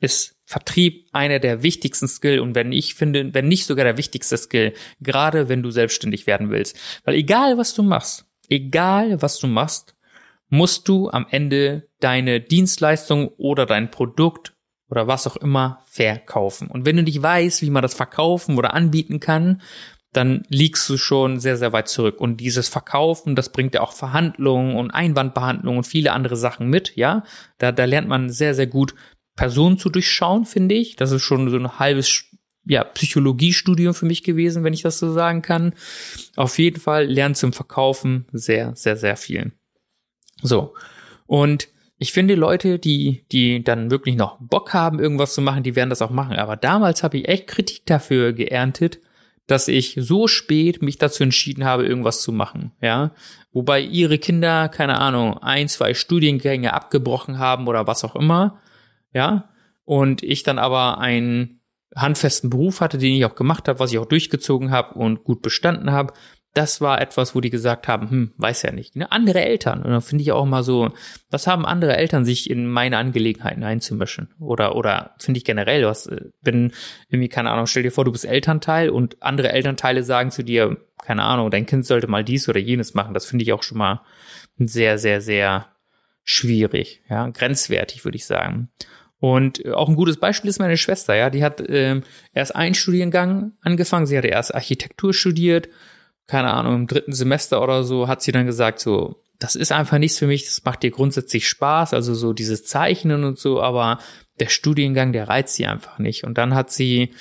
ist 0.05 0.35
Vertrieb 0.45 1.07
einer 1.11 1.39
der 1.39 1.63
wichtigsten 1.63 2.07
Skill 2.07 2.39
und 2.39 2.53
wenn 2.53 2.71
ich 2.71 2.93
finde, 2.93 3.33
wenn 3.33 3.47
nicht 3.47 3.65
sogar 3.65 3.83
der 3.83 3.97
wichtigste 3.97 4.37
Skill, 4.37 4.73
gerade 5.01 5.49
wenn 5.49 5.63
du 5.63 5.71
selbstständig 5.71 6.27
werden 6.27 6.51
willst. 6.51 6.77
Weil 7.03 7.15
egal 7.15 7.57
was 7.57 7.73
du 7.73 7.81
machst, 7.81 8.25
egal 8.47 9.21
was 9.23 9.39
du 9.39 9.47
machst, 9.47 9.95
musst 10.49 10.87
du 10.87 11.09
am 11.09 11.25
Ende 11.29 11.89
deine 11.99 12.39
Dienstleistung 12.41 13.29
oder 13.37 13.65
dein 13.65 13.89
Produkt 13.89 14.53
oder 14.87 15.07
was 15.07 15.25
auch 15.25 15.35
immer 15.35 15.81
verkaufen. 15.87 16.67
Und 16.67 16.85
wenn 16.85 16.97
du 16.97 17.03
nicht 17.03 17.23
weißt, 17.23 17.63
wie 17.63 17.71
man 17.71 17.81
das 17.81 17.95
verkaufen 17.95 18.57
oder 18.57 18.75
anbieten 18.75 19.19
kann, 19.19 19.61
dann 20.15 20.43
liegst 20.47 20.87
du 20.87 20.97
schon 20.97 21.39
sehr, 21.39 21.57
sehr 21.57 21.73
weit 21.73 21.89
zurück. 21.89 22.21
Und 22.21 22.37
dieses 22.37 22.69
Verkaufen, 22.69 23.35
das 23.35 23.51
bringt 23.51 23.73
ja 23.73 23.81
auch 23.81 23.91
Verhandlungen 23.91 24.77
und 24.77 24.91
Einwandbehandlungen 24.91 25.79
und 25.79 25.87
viele 25.87 26.13
andere 26.13 26.37
Sachen 26.37 26.69
mit, 26.69 26.95
ja. 26.95 27.23
Da, 27.57 27.71
da 27.71 27.83
lernt 27.85 28.07
man 28.07 28.29
sehr, 28.29 28.53
sehr 28.55 28.67
gut, 28.67 28.95
Personen 29.35 29.77
zu 29.77 29.89
durchschauen, 29.89 30.45
finde 30.45 30.75
ich. 30.75 30.95
Das 30.95 31.11
ist 31.11 31.23
schon 31.23 31.49
so 31.49 31.57
ein 31.57 31.79
halbes 31.79 32.25
ja, 32.65 32.83
Psychologiestudium 32.83 33.93
für 33.93 34.05
mich 34.05 34.23
gewesen, 34.23 34.63
wenn 34.63 34.73
ich 34.73 34.81
das 34.81 34.99
so 34.99 35.11
sagen 35.11 35.41
kann. 35.41 35.73
Auf 36.35 36.57
jeden 36.57 36.79
Fall 36.79 37.05
lernt 37.05 37.37
zum 37.37 37.53
Verkaufen 37.53 38.25
sehr, 38.31 38.75
sehr, 38.75 38.97
sehr 38.97 39.17
viel. 39.17 39.51
So. 40.41 40.73
Und 41.27 41.67
ich 41.97 42.11
finde 42.11 42.35
Leute, 42.35 42.79
die, 42.79 43.25
die 43.31 43.63
dann 43.63 43.91
wirklich 43.91 44.15
noch 44.15 44.37
Bock 44.39 44.73
haben, 44.73 44.99
irgendwas 44.99 45.33
zu 45.33 45.41
machen, 45.41 45.63
die 45.63 45.75
werden 45.75 45.89
das 45.89 46.01
auch 46.01 46.09
machen. 46.09 46.37
Aber 46.37 46.57
damals 46.57 47.03
habe 47.03 47.17
ich 47.17 47.27
echt 47.27 47.47
Kritik 47.47 47.85
dafür 47.85 48.33
geerntet, 48.33 48.99
dass 49.47 49.67
ich 49.67 49.95
so 49.99 50.27
spät 50.27 50.81
mich 50.81 50.97
dazu 50.97 51.23
entschieden 51.23 51.65
habe, 51.65 51.85
irgendwas 51.85 52.21
zu 52.21 52.31
machen, 52.31 52.71
ja. 52.81 53.11
Wobei 53.53 53.79
ihre 53.79 54.17
Kinder, 54.17 54.67
keine 54.69 54.99
Ahnung, 54.99 55.37
ein, 55.37 55.69
zwei 55.69 55.93
Studiengänge 55.93 56.73
abgebrochen 56.73 57.37
haben 57.37 57.67
oder 57.67 57.85
was 57.87 58.03
auch 58.03 58.15
immer 58.15 58.59
ja, 59.15 59.49
und 59.85 60.21
ich 60.23 60.43
dann 60.43 60.59
aber 60.59 60.99
einen 60.99 61.61
handfesten 61.95 62.49
Beruf 62.49 62.81
hatte, 62.81 62.97
den 62.97 63.15
ich 63.15 63.23
auch 63.23 63.35
gemacht 63.35 63.69
habe, 63.69 63.79
was 63.79 63.91
ich 63.91 63.97
auch 63.97 64.05
durchgezogen 64.05 64.71
habe 64.71 64.99
und 64.99 65.23
gut 65.23 65.41
bestanden 65.41 65.91
habe. 65.91 66.13
Das 66.53 66.81
war 66.81 67.01
etwas, 67.01 67.33
wo 67.33 67.39
die 67.41 67.49
gesagt 67.49 67.87
haben, 67.87 68.09
hm, 68.09 68.33
weiß 68.37 68.63
ja 68.63 68.71
nicht. 68.71 68.95
Ne? 68.97 69.09
Andere 69.11 69.43
Eltern. 69.43 69.83
Und 69.83 69.91
dann 69.91 70.01
finde 70.01 70.21
ich 70.23 70.33
auch 70.33 70.45
mal 70.45 70.63
so, 70.63 70.91
was 71.29 71.47
haben 71.47 71.65
andere 71.65 71.95
Eltern, 71.95 72.25
sich 72.25 72.49
in 72.49 72.67
meine 72.67 72.97
Angelegenheiten 72.97 73.63
einzumischen? 73.63 74.33
Oder, 74.39 74.75
oder 74.75 75.15
finde 75.17 75.37
ich 75.37 75.45
generell, 75.45 75.85
was, 75.85 76.09
wenn 76.41 76.73
irgendwie, 77.09 77.29
keine 77.29 77.51
Ahnung, 77.51 77.67
stell 77.67 77.83
dir 77.83 77.91
vor, 77.91 78.03
du 78.03 78.11
bist 78.11 78.25
Elternteil 78.25 78.89
und 78.89 79.21
andere 79.21 79.51
Elternteile 79.51 80.03
sagen 80.03 80.31
zu 80.31 80.43
dir, 80.43 80.77
keine 81.01 81.23
Ahnung, 81.23 81.51
dein 81.51 81.65
Kind 81.65 81.85
sollte 81.85 82.07
mal 82.07 82.23
dies 82.25 82.49
oder 82.49 82.59
jenes 82.59 82.93
machen. 82.93 83.13
Das 83.13 83.25
finde 83.25 83.43
ich 83.43 83.53
auch 83.53 83.63
schon 83.63 83.77
mal 83.77 84.01
sehr, 84.57 84.97
sehr, 84.97 85.21
sehr 85.21 85.67
schwierig, 86.25 87.01
ja, 87.09 87.29
grenzwertig, 87.29 88.03
würde 88.03 88.17
ich 88.17 88.25
sagen. 88.25 88.69
Und 89.19 89.65
auch 89.73 89.87
ein 89.87 89.95
gutes 89.95 90.17
Beispiel 90.17 90.49
ist 90.49 90.59
meine 90.59 90.77
Schwester, 90.77 91.15
ja, 91.15 91.29
die 91.29 91.43
hat 91.43 91.63
ähm, 91.67 92.03
erst 92.33 92.55
einen 92.55 92.75
Studiengang 92.75 93.53
angefangen, 93.61 94.05
sie 94.05 94.17
hatte 94.17 94.27
erst 94.27 94.53
Architektur 94.53 95.13
studiert, 95.13 95.69
keine 96.27 96.53
Ahnung, 96.53 96.75
im 96.75 96.87
dritten 96.87 97.13
Semester 97.13 97.61
oder 97.61 97.83
so, 97.83 98.07
hat 98.07 98.21
sie 98.21 98.31
dann 98.31 98.45
gesagt, 98.45 98.79
so, 98.79 99.23
das 99.39 99.55
ist 99.55 99.71
einfach 99.71 99.97
nichts 99.99 100.19
für 100.19 100.27
mich, 100.27 100.45
das 100.45 100.63
macht 100.63 100.83
dir 100.83 100.91
grundsätzlich 100.91 101.47
Spaß, 101.47 101.93
also 101.93 102.13
so 102.13 102.33
dieses 102.33 102.65
Zeichnen 102.65 103.23
und 103.23 103.39
so, 103.39 103.61
aber 103.61 103.99
der 104.39 104.47
Studiengang, 104.47 105.13
der 105.13 105.29
reizt 105.29 105.55
sie 105.55 105.65
einfach 105.65 105.97
nicht. 105.97 106.23
Und 106.25 106.37
dann 106.37 106.53
hat 106.53 106.71
sie 106.71 107.13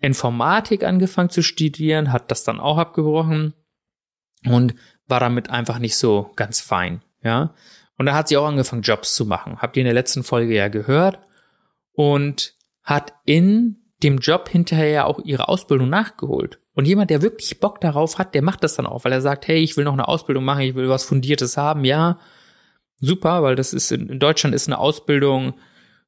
Informatik 0.00 0.82
angefangen 0.82 1.30
zu 1.30 1.42
studieren, 1.42 2.12
hat 2.12 2.30
das 2.30 2.44
dann 2.44 2.60
auch 2.60 2.78
abgebrochen 2.78 3.54
und 4.46 4.74
war 5.06 5.20
damit 5.20 5.50
einfach 5.50 5.78
nicht 5.78 5.96
so 5.96 6.30
ganz 6.36 6.60
fein, 6.60 7.02
ja. 7.22 7.54
Und 7.96 8.06
da 8.06 8.14
hat 8.14 8.28
sie 8.28 8.36
auch 8.36 8.46
angefangen, 8.46 8.82
Jobs 8.82 9.14
zu 9.14 9.24
machen. 9.24 9.58
Habt 9.58 9.76
ihr 9.76 9.82
in 9.82 9.86
der 9.86 9.94
letzten 9.94 10.24
Folge 10.24 10.52
ja 10.54 10.66
gehört 10.66 11.20
und 11.94 12.54
hat 12.82 13.14
in 13.24 13.76
dem 14.02 14.18
Job 14.18 14.48
hinterher 14.48 15.06
auch 15.06 15.20
ihre 15.24 15.48
Ausbildung 15.48 15.88
nachgeholt. 15.88 16.58
Und 16.74 16.86
jemand, 16.86 17.10
der 17.10 17.22
wirklich 17.22 17.60
Bock 17.60 17.80
darauf 17.80 18.18
hat, 18.18 18.34
der 18.34 18.42
macht 18.42 18.64
das 18.64 18.74
dann 18.74 18.86
auch, 18.86 19.04
weil 19.04 19.12
er 19.12 19.20
sagt, 19.20 19.48
hey, 19.48 19.58
ich 19.58 19.76
will 19.76 19.84
noch 19.84 19.92
eine 19.92 20.08
Ausbildung 20.08 20.44
machen, 20.44 20.62
ich 20.62 20.74
will 20.74 20.88
was 20.88 21.04
Fundiertes 21.04 21.56
haben, 21.56 21.84
ja, 21.84 22.18
super, 23.00 23.42
weil 23.42 23.54
das 23.54 23.72
ist 23.72 23.92
in, 23.92 24.18
Deutschland 24.18 24.54
ist 24.54 24.68
eine 24.68 24.78
Ausbildung 24.78 25.54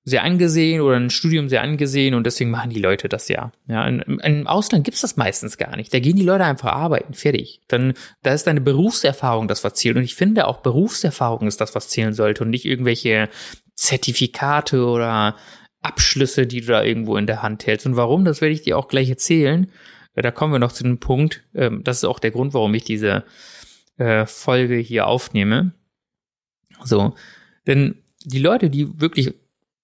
sehr 0.04 0.22
angesehen 0.22 0.82
oder 0.82 0.96
ein 0.96 1.10
Studium 1.10 1.48
sehr 1.48 1.62
angesehen 1.62 2.14
und 2.14 2.24
deswegen 2.26 2.50
machen 2.50 2.70
die 2.70 2.80
Leute 2.80 3.08
das 3.08 3.26
ja. 3.26 3.50
Ja, 3.66 3.86
im 3.86 4.46
Ausland 4.46 4.84
gibt's 4.84 5.00
das 5.00 5.16
meistens 5.16 5.58
gar 5.58 5.76
nicht. 5.76 5.92
Da 5.92 5.98
gehen 5.98 6.14
die 6.14 6.22
Leute 6.22 6.44
einfach 6.44 6.72
arbeiten, 6.72 7.12
fertig. 7.12 7.60
Dann 7.66 7.94
da 8.22 8.32
ist 8.32 8.46
deine 8.46 8.60
Berufserfahrung 8.60 9.48
das, 9.48 9.64
was 9.64 9.74
zählt. 9.74 9.96
Und 9.96 10.04
ich 10.04 10.14
finde 10.14 10.46
auch 10.46 10.58
Berufserfahrung 10.58 11.48
ist 11.48 11.60
das, 11.60 11.74
was 11.74 11.88
zählen 11.88 12.12
sollte 12.12 12.44
und 12.44 12.50
nicht 12.50 12.66
irgendwelche 12.66 13.28
Zertifikate 13.74 14.86
oder 14.86 15.34
Abschlüsse, 15.86 16.46
die 16.46 16.60
du 16.60 16.68
da 16.68 16.82
irgendwo 16.82 17.16
in 17.16 17.26
der 17.26 17.42
Hand 17.42 17.66
hältst. 17.66 17.86
Und 17.86 17.96
warum, 17.96 18.24
das 18.24 18.40
werde 18.40 18.52
ich 18.54 18.62
dir 18.62 18.76
auch 18.76 18.88
gleich 18.88 19.08
erzählen. 19.08 19.70
Äh, 20.14 20.22
da 20.22 20.30
kommen 20.30 20.52
wir 20.52 20.58
noch 20.58 20.72
zu 20.72 20.82
dem 20.82 20.98
Punkt. 20.98 21.44
Ähm, 21.54 21.84
das 21.84 21.98
ist 21.98 22.04
auch 22.04 22.18
der 22.18 22.32
Grund, 22.32 22.54
warum 22.54 22.74
ich 22.74 22.84
diese 22.84 23.24
äh, 23.98 24.26
Folge 24.26 24.76
hier 24.76 25.06
aufnehme. 25.06 25.72
So, 26.84 27.14
denn 27.66 28.02
die 28.24 28.40
Leute, 28.40 28.68
die 28.68 29.00
wirklich 29.00 29.34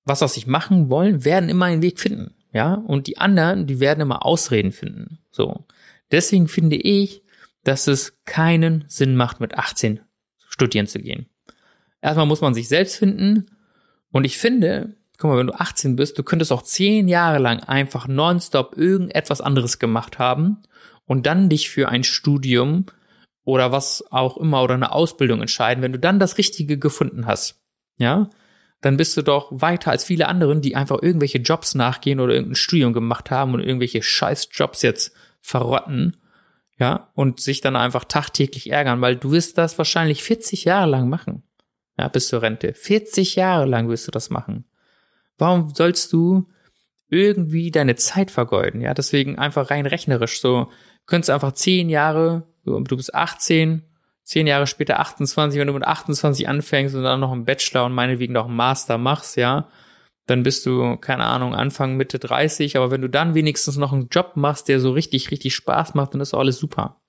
was 0.04 0.22
aus 0.22 0.34
sich 0.34 0.46
machen 0.46 0.90
wollen, 0.90 1.24
werden 1.24 1.48
immer 1.48 1.66
einen 1.66 1.82
Weg 1.82 2.00
finden. 2.00 2.34
Ja, 2.52 2.74
und 2.74 3.06
die 3.06 3.18
anderen, 3.18 3.66
die 3.66 3.80
werden 3.80 4.00
immer 4.00 4.26
Ausreden 4.26 4.72
finden. 4.72 5.20
So. 5.30 5.64
Deswegen 6.10 6.48
finde 6.48 6.76
ich, 6.76 7.22
dass 7.64 7.86
es 7.86 8.18
keinen 8.24 8.84
Sinn 8.88 9.16
macht, 9.16 9.40
mit 9.40 9.56
18 9.56 10.00
studieren 10.48 10.86
zu 10.86 10.98
gehen. 10.98 11.26
Erstmal 12.02 12.26
muss 12.26 12.40
man 12.42 12.52
sich 12.52 12.68
selbst 12.68 12.96
finden. 12.96 13.46
Und 14.10 14.24
ich 14.24 14.36
finde, 14.36 14.96
guck 15.18 15.30
mal, 15.30 15.38
wenn 15.38 15.46
du 15.46 15.54
18 15.54 15.96
bist, 15.96 16.18
du 16.18 16.22
könntest 16.22 16.52
auch 16.52 16.62
10 16.62 17.08
Jahre 17.08 17.38
lang 17.38 17.60
einfach 17.60 18.08
nonstop 18.08 18.76
irgendetwas 18.76 19.40
anderes 19.40 19.78
gemacht 19.78 20.18
haben 20.18 20.62
und 21.06 21.26
dann 21.26 21.48
dich 21.48 21.70
für 21.70 21.88
ein 21.88 22.04
Studium 22.04 22.86
oder 23.44 23.72
was 23.72 24.04
auch 24.10 24.36
immer 24.36 24.62
oder 24.62 24.74
eine 24.74 24.92
Ausbildung 24.92 25.40
entscheiden, 25.40 25.82
wenn 25.82 25.92
du 25.92 25.98
dann 25.98 26.18
das 26.18 26.38
Richtige 26.38 26.78
gefunden 26.78 27.26
hast. 27.26 27.60
Ja, 27.98 28.30
dann 28.80 28.96
bist 28.96 29.16
du 29.16 29.22
doch 29.22 29.48
weiter 29.52 29.90
als 29.90 30.04
viele 30.04 30.28
anderen, 30.28 30.60
die 30.60 30.76
einfach 30.76 31.00
irgendwelche 31.00 31.38
Jobs 31.38 31.74
nachgehen 31.74 32.20
oder 32.20 32.34
irgendein 32.34 32.56
Studium 32.56 32.92
gemacht 32.92 33.30
haben 33.30 33.54
und 33.54 33.60
irgendwelche 33.60 34.02
Scheiß-Jobs 34.02 34.82
jetzt 34.82 35.14
verrotten, 35.40 36.16
ja, 36.78 37.10
und 37.14 37.40
sich 37.40 37.60
dann 37.60 37.76
einfach 37.76 38.04
tagtäglich 38.04 38.70
ärgern, 38.70 39.00
weil 39.00 39.16
du 39.16 39.30
wirst 39.30 39.56
das 39.56 39.78
wahrscheinlich 39.78 40.24
40 40.24 40.64
Jahre 40.64 40.90
lang 40.90 41.08
machen. 41.08 41.44
Ja, 41.98 42.08
bis 42.08 42.28
zur 42.28 42.42
Rente. 42.42 42.74
40 42.74 43.36
Jahre 43.36 43.66
lang 43.66 43.88
wirst 43.88 44.06
du 44.08 44.10
das 44.10 44.30
machen. 44.30 44.64
Warum 45.42 45.74
sollst 45.74 46.12
du 46.12 46.48
irgendwie 47.08 47.72
deine 47.72 47.96
Zeit 47.96 48.30
vergeuden? 48.30 48.80
Ja, 48.80 48.94
deswegen 48.94 49.40
einfach 49.40 49.72
rein 49.72 49.86
rechnerisch 49.86 50.40
so. 50.40 50.70
könntest 51.04 51.30
einfach 51.30 51.50
zehn 51.50 51.88
Jahre, 51.88 52.46
du 52.64 52.80
bist 52.84 53.12
18, 53.12 53.82
zehn 54.22 54.46
Jahre 54.46 54.68
später 54.68 55.00
28, 55.00 55.58
wenn 55.58 55.66
du 55.66 55.72
mit 55.72 55.82
28 55.82 56.48
anfängst 56.48 56.94
und 56.94 57.02
dann 57.02 57.18
noch 57.18 57.32
einen 57.32 57.44
Bachelor 57.44 57.86
und 57.86 57.92
meinetwegen 57.92 58.34
noch 58.34 58.46
einen 58.46 58.54
Master 58.54 58.98
machst, 58.98 59.36
ja, 59.36 59.68
dann 60.26 60.44
bist 60.44 60.64
du, 60.64 60.96
keine 60.98 61.24
Ahnung, 61.24 61.56
Anfang, 61.56 61.96
Mitte 61.96 62.20
30, 62.20 62.76
aber 62.76 62.92
wenn 62.92 63.02
du 63.02 63.08
dann 63.08 63.34
wenigstens 63.34 63.76
noch 63.76 63.92
einen 63.92 64.10
Job 64.10 64.36
machst, 64.36 64.68
der 64.68 64.78
so 64.78 64.92
richtig, 64.92 65.32
richtig 65.32 65.56
Spaß 65.56 65.94
macht, 65.94 66.14
dann 66.14 66.20
ist 66.20 66.34
alles 66.34 66.58
super. 66.58 67.02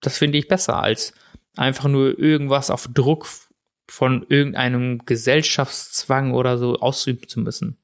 Das 0.00 0.16
finde 0.16 0.38
ich 0.38 0.46
besser 0.46 0.80
als 0.80 1.12
einfach 1.56 1.88
nur 1.88 2.16
irgendwas 2.20 2.70
auf 2.70 2.86
Druck 2.86 3.26
von 3.88 4.24
irgendeinem 4.28 5.04
Gesellschaftszwang 5.04 6.32
oder 6.32 6.58
so 6.58 6.76
ausüben 6.76 7.28
zu 7.28 7.40
müssen. 7.40 7.78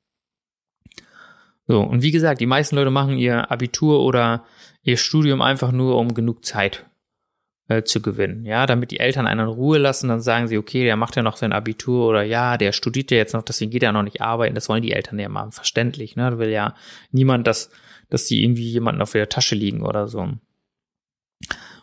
So, 1.67 1.81
und 1.81 2.03
wie 2.03 2.11
gesagt, 2.11 2.41
die 2.41 2.47
meisten 2.47 2.77
Leute 2.77 2.91
machen 2.91 3.17
ihr 3.17 3.51
Abitur 3.51 4.01
oder 4.01 4.45
ihr 4.83 4.97
Studium 4.97 5.41
einfach 5.41 5.73
nur, 5.73 5.97
um 5.97 6.15
genug 6.15 6.45
Zeit 6.45 6.87
äh, 7.69 7.85
zu 7.85 8.03
gewinnen. 8.03 8.45
Ja, 8.45 8.67
damit 8.67 8.91
die 8.91 8.99
Eltern 8.99 9.29
einen 9.29 9.47
in 9.47 9.47
Ruhe 9.47 9.79
lassen, 9.79 10.09
dann 10.09 10.21
sagen 10.21 10.49
sie, 10.49 10.59
okay, 10.59 10.83
der 10.83 10.97
macht 10.97 11.15
ja 11.15 11.23
noch 11.23 11.37
sein 11.37 11.53
Abitur 11.53 12.09
oder 12.09 12.25
ja, 12.25 12.57
der 12.57 12.73
studiert 12.73 13.13
ja 13.13 13.19
jetzt 13.19 13.33
noch, 13.33 13.43
deswegen 13.43 13.71
geht 13.71 13.85
er 13.85 13.93
noch 13.93 14.03
nicht 14.03 14.21
arbeiten. 14.21 14.57
Das 14.57 14.69
wollen 14.69 14.83
die 14.83 14.91
Eltern 14.91 15.21
ja 15.21 15.29
machen, 15.29 15.53
verständlich. 15.53 16.17
Ne? 16.17 16.33
Da 16.33 16.39
will 16.39 16.51
ja 16.51 16.75
niemand, 17.13 17.47
dass, 17.47 17.71
dass 18.09 18.27
die 18.27 18.43
irgendwie 18.43 18.69
jemanden 18.69 19.03
auf 19.03 19.13
der 19.13 19.29
Tasche 19.29 19.55
liegen 19.55 19.83
oder 19.83 20.09
so. 20.09 20.29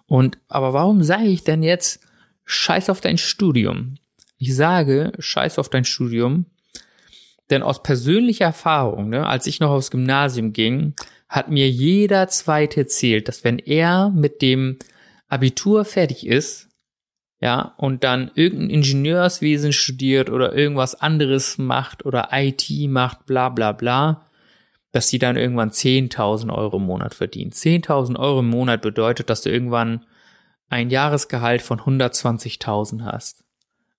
Und, 0.05 0.37
aber 0.49 0.73
warum 0.73 1.03
sage 1.03 1.27
ich 1.27 1.45
denn 1.45 1.63
jetzt, 1.63 2.05
scheiß 2.43 2.89
auf 2.89 2.99
dein 2.99 3.17
Studium? 3.17 3.95
Ich 4.37 4.55
sage, 4.55 5.13
scheiß 5.17 5.59
auf 5.59 5.69
dein 5.69 5.85
Studium, 5.85 6.45
denn 7.49 7.63
aus 7.63 7.81
persönlicher 7.81 8.45
Erfahrung, 8.45 9.09
ne, 9.09 9.25
als 9.25 9.47
ich 9.47 9.59
noch 9.59 9.71
aufs 9.71 9.91
Gymnasium 9.91 10.53
ging, 10.53 10.93
hat 11.29 11.49
mir 11.49 11.69
jeder 11.69 12.27
Zweite 12.27 12.81
erzählt, 12.81 13.27
dass 13.27 13.43
wenn 13.43 13.59
er 13.59 14.09
mit 14.09 14.41
dem 14.41 14.77
Abitur 15.27 15.85
fertig 15.85 16.25
ist, 16.25 16.67
ja, 17.39 17.75
und 17.77 18.03
dann 18.03 18.31
irgendein 18.33 18.71
Ingenieurswesen 18.71 19.71
studiert 19.71 20.29
oder 20.29 20.55
irgendwas 20.55 20.95
anderes 20.95 21.57
macht 21.57 22.05
oder 22.05 22.29
IT 22.31 22.67
macht, 22.89 23.25
bla 23.27 23.49
bla 23.49 23.73
bla, 23.73 24.25
dass 24.91 25.09
sie 25.09 25.19
dann 25.19 25.37
irgendwann 25.37 25.69
10.000 25.69 26.51
Euro 26.51 26.77
im 26.77 26.83
Monat 26.83 27.13
verdient. 27.13 27.53
10.000 27.53 28.17
Euro 28.17 28.39
im 28.39 28.49
Monat 28.49 28.81
bedeutet, 28.81 29.29
dass 29.29 29.41
du 29.41 29.51
irgendwann 29.51 30.05
ein 30.69 30.89
Jahresgehalt 30.89 31.61
von 31.61 31.79
120.000 31.79 33.03
hast. 33.03 33.43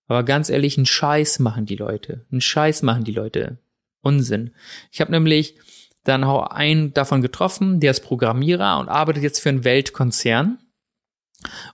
Aber 0.09 0.25
ganz 0.25 0.49
ehrlich, 0.49 0.77
einen 0.77 0.87
Scheiß 0.87 1.38
machen 1.38 1.66
die 1.66 1.77
Leute. 1.77 2.27
Einen 2.33 2.40
Scheiß 2.40 2.83
machen 2.83 3.05
die 3.05 3.12
Leute. 3.12 3.59
Unsinn. 4.01 4.55
Ich 4.90 5.01
habe 5.01 5.12
nämlich 5.12 5.57
dann 6.05 6.25
auch 6.25 6.47
einen 6.47 6.94
davon 6.94 7.21
getroffen, 7.21 7.81
der 7.81 7.90
ist 7.90 8.01
Programmierer 8.01 8.79
und 8.79 8.88
arbeitet 8.88 9.23
jetzt 9.23 9.40
für 9.40 9.51
einen 9.51 9.64
Weltkonzern 9.64 10.59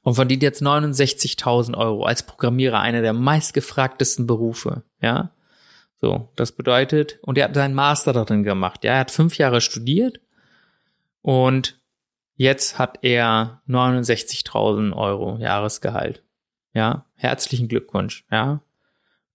und 0.03 0.14
verdient 0.14 0.42
jetzt 0.42 0.62
69.000 0.62 1.77
Euro 1.77 2.05
als 2.05 2.25
Programmierer, 2.25 2.81
einer 2.81 3.01
der 3.01 3.12
meistgefragtesten 3.12 4.27
Berufe, 4.27 4.83
ja. 5.01 5.31
So, 6.01 6.29
das 6.37 6.53
bedeutet, 6.53 7.18
und 7.23 7.38
er 7.38 7.44
hat 7.44 7.55
seinen 7.55 7.75
Master 7.75 8.12
darin 8.12 8.42
gemacht, 8.42 8.85
ja, 8.85 8.94
er 8.94 8.99
hat 9.01 9.11
fünf 9.11 9.38
Jahre 9.38 9.61
studiert 9.61 10.20
und 11.23 11.81
jetzt 12.35 12.79
hat 12.79 12.99
er 13.03 13.62
69.000 13.68 14.94
Euro 14.94 15.38
Jahresgehalt. 15.38 16.24
Ja, 16.75 17.07
herzlichen 17.15 17.69
Glückwunsch, 17.69 18.27
ja. 18.31 18.61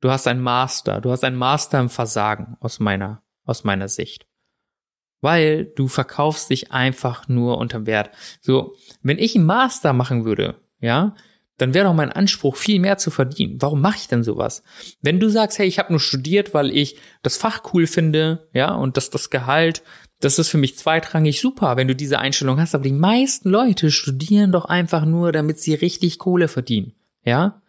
Du 0.02 0.12
hast 0.12 0.28
ein 0.28 0.42
Master, 0.42 1.02
du 1.02 1.12
hast 1.12 1.24
ein 1.24 1.36
Master 1.36 1.80
im 1.80 1.90
Versagen 1.90 2.58
aus 2.60 2.80
meiner, 2.80 3.24
aus 3.46 3.64
meiner 3.64 3.88
Sicht. 3.88 4.28
Weil 5.22 5.66
du 5.66 5.88
verkaufst 5.88 6.50
dich 6.50 6.72
einfach 6.72 7.28
nur 7.28 7.58
unterm 7.58 7.86
Wert. 7.86 8.12
So, 8.42 8.76
wenn 9.02 9.18
ich 9.18 9.36
einen 9.36 9.46
Master 9.46 9.92
machen 9.92 10.24
würde, 10.24 10.56
ja, 10.80 11.16
dann 11.58 11.74
wäre 11.74 11.86
doch 11.86 11.94
mein 11.94 12.12
Anspruch, 12.12 12.56
viel 12.56 12.80
mehr 12.80 12.98
zu 12.98 13.12
verdienen. 13.12 13.62
Warum 13.62 13.82
mache 13.82 13.98
ich 13.98 14.08
denn 14.08 14.24
sowas? 14.24 14.64
Wenn 15.02 15.20
du 15.20 15.30
sagst, 15.30 15.60
hey, 15.60 15.68
ich 15.68 15.78
habe 15.78 15.92
nur 15.92 16.00
studiert, 16.00 16.54
weil 16.54 16.72
ich 16.72 16.98
das 17.22 17.36
Fach 17.36 17.62
cool 17.74 17.86
finde, 17.86 18.48
ja, 18.54 18.74
und 18.74 18.96
dass 18.96 19.10
das 19.10 19.30
Gehalt, 19.30 19.84
das 20.22 20.40
ist 20.40 20.50
für 20.50 20.58
mich 20.58 20.78
zweitrangig 20.78 21.42
super, 21.42 21.76
wenn 21.76 21.88
du 21.88 21.96
diese 21.96 22.20
Einstellung 22.20 22.60
hast. 22.60 22.76
Aber 22.76 22.84
die 22.86 22.94
meisten 22.94 23.50
Leute 23.50 23.92
studieren 23.92 24.54
doch 24.54 24.66
einfach 24.66 25.06
nur, 25.06 25.34
damit 25.34 25.60
sie 25.60 25.74
richtig 25.74 26.18
Kohle 26.18 26.48
verdienen, 26.48 26.94
ja, 27.24 27.62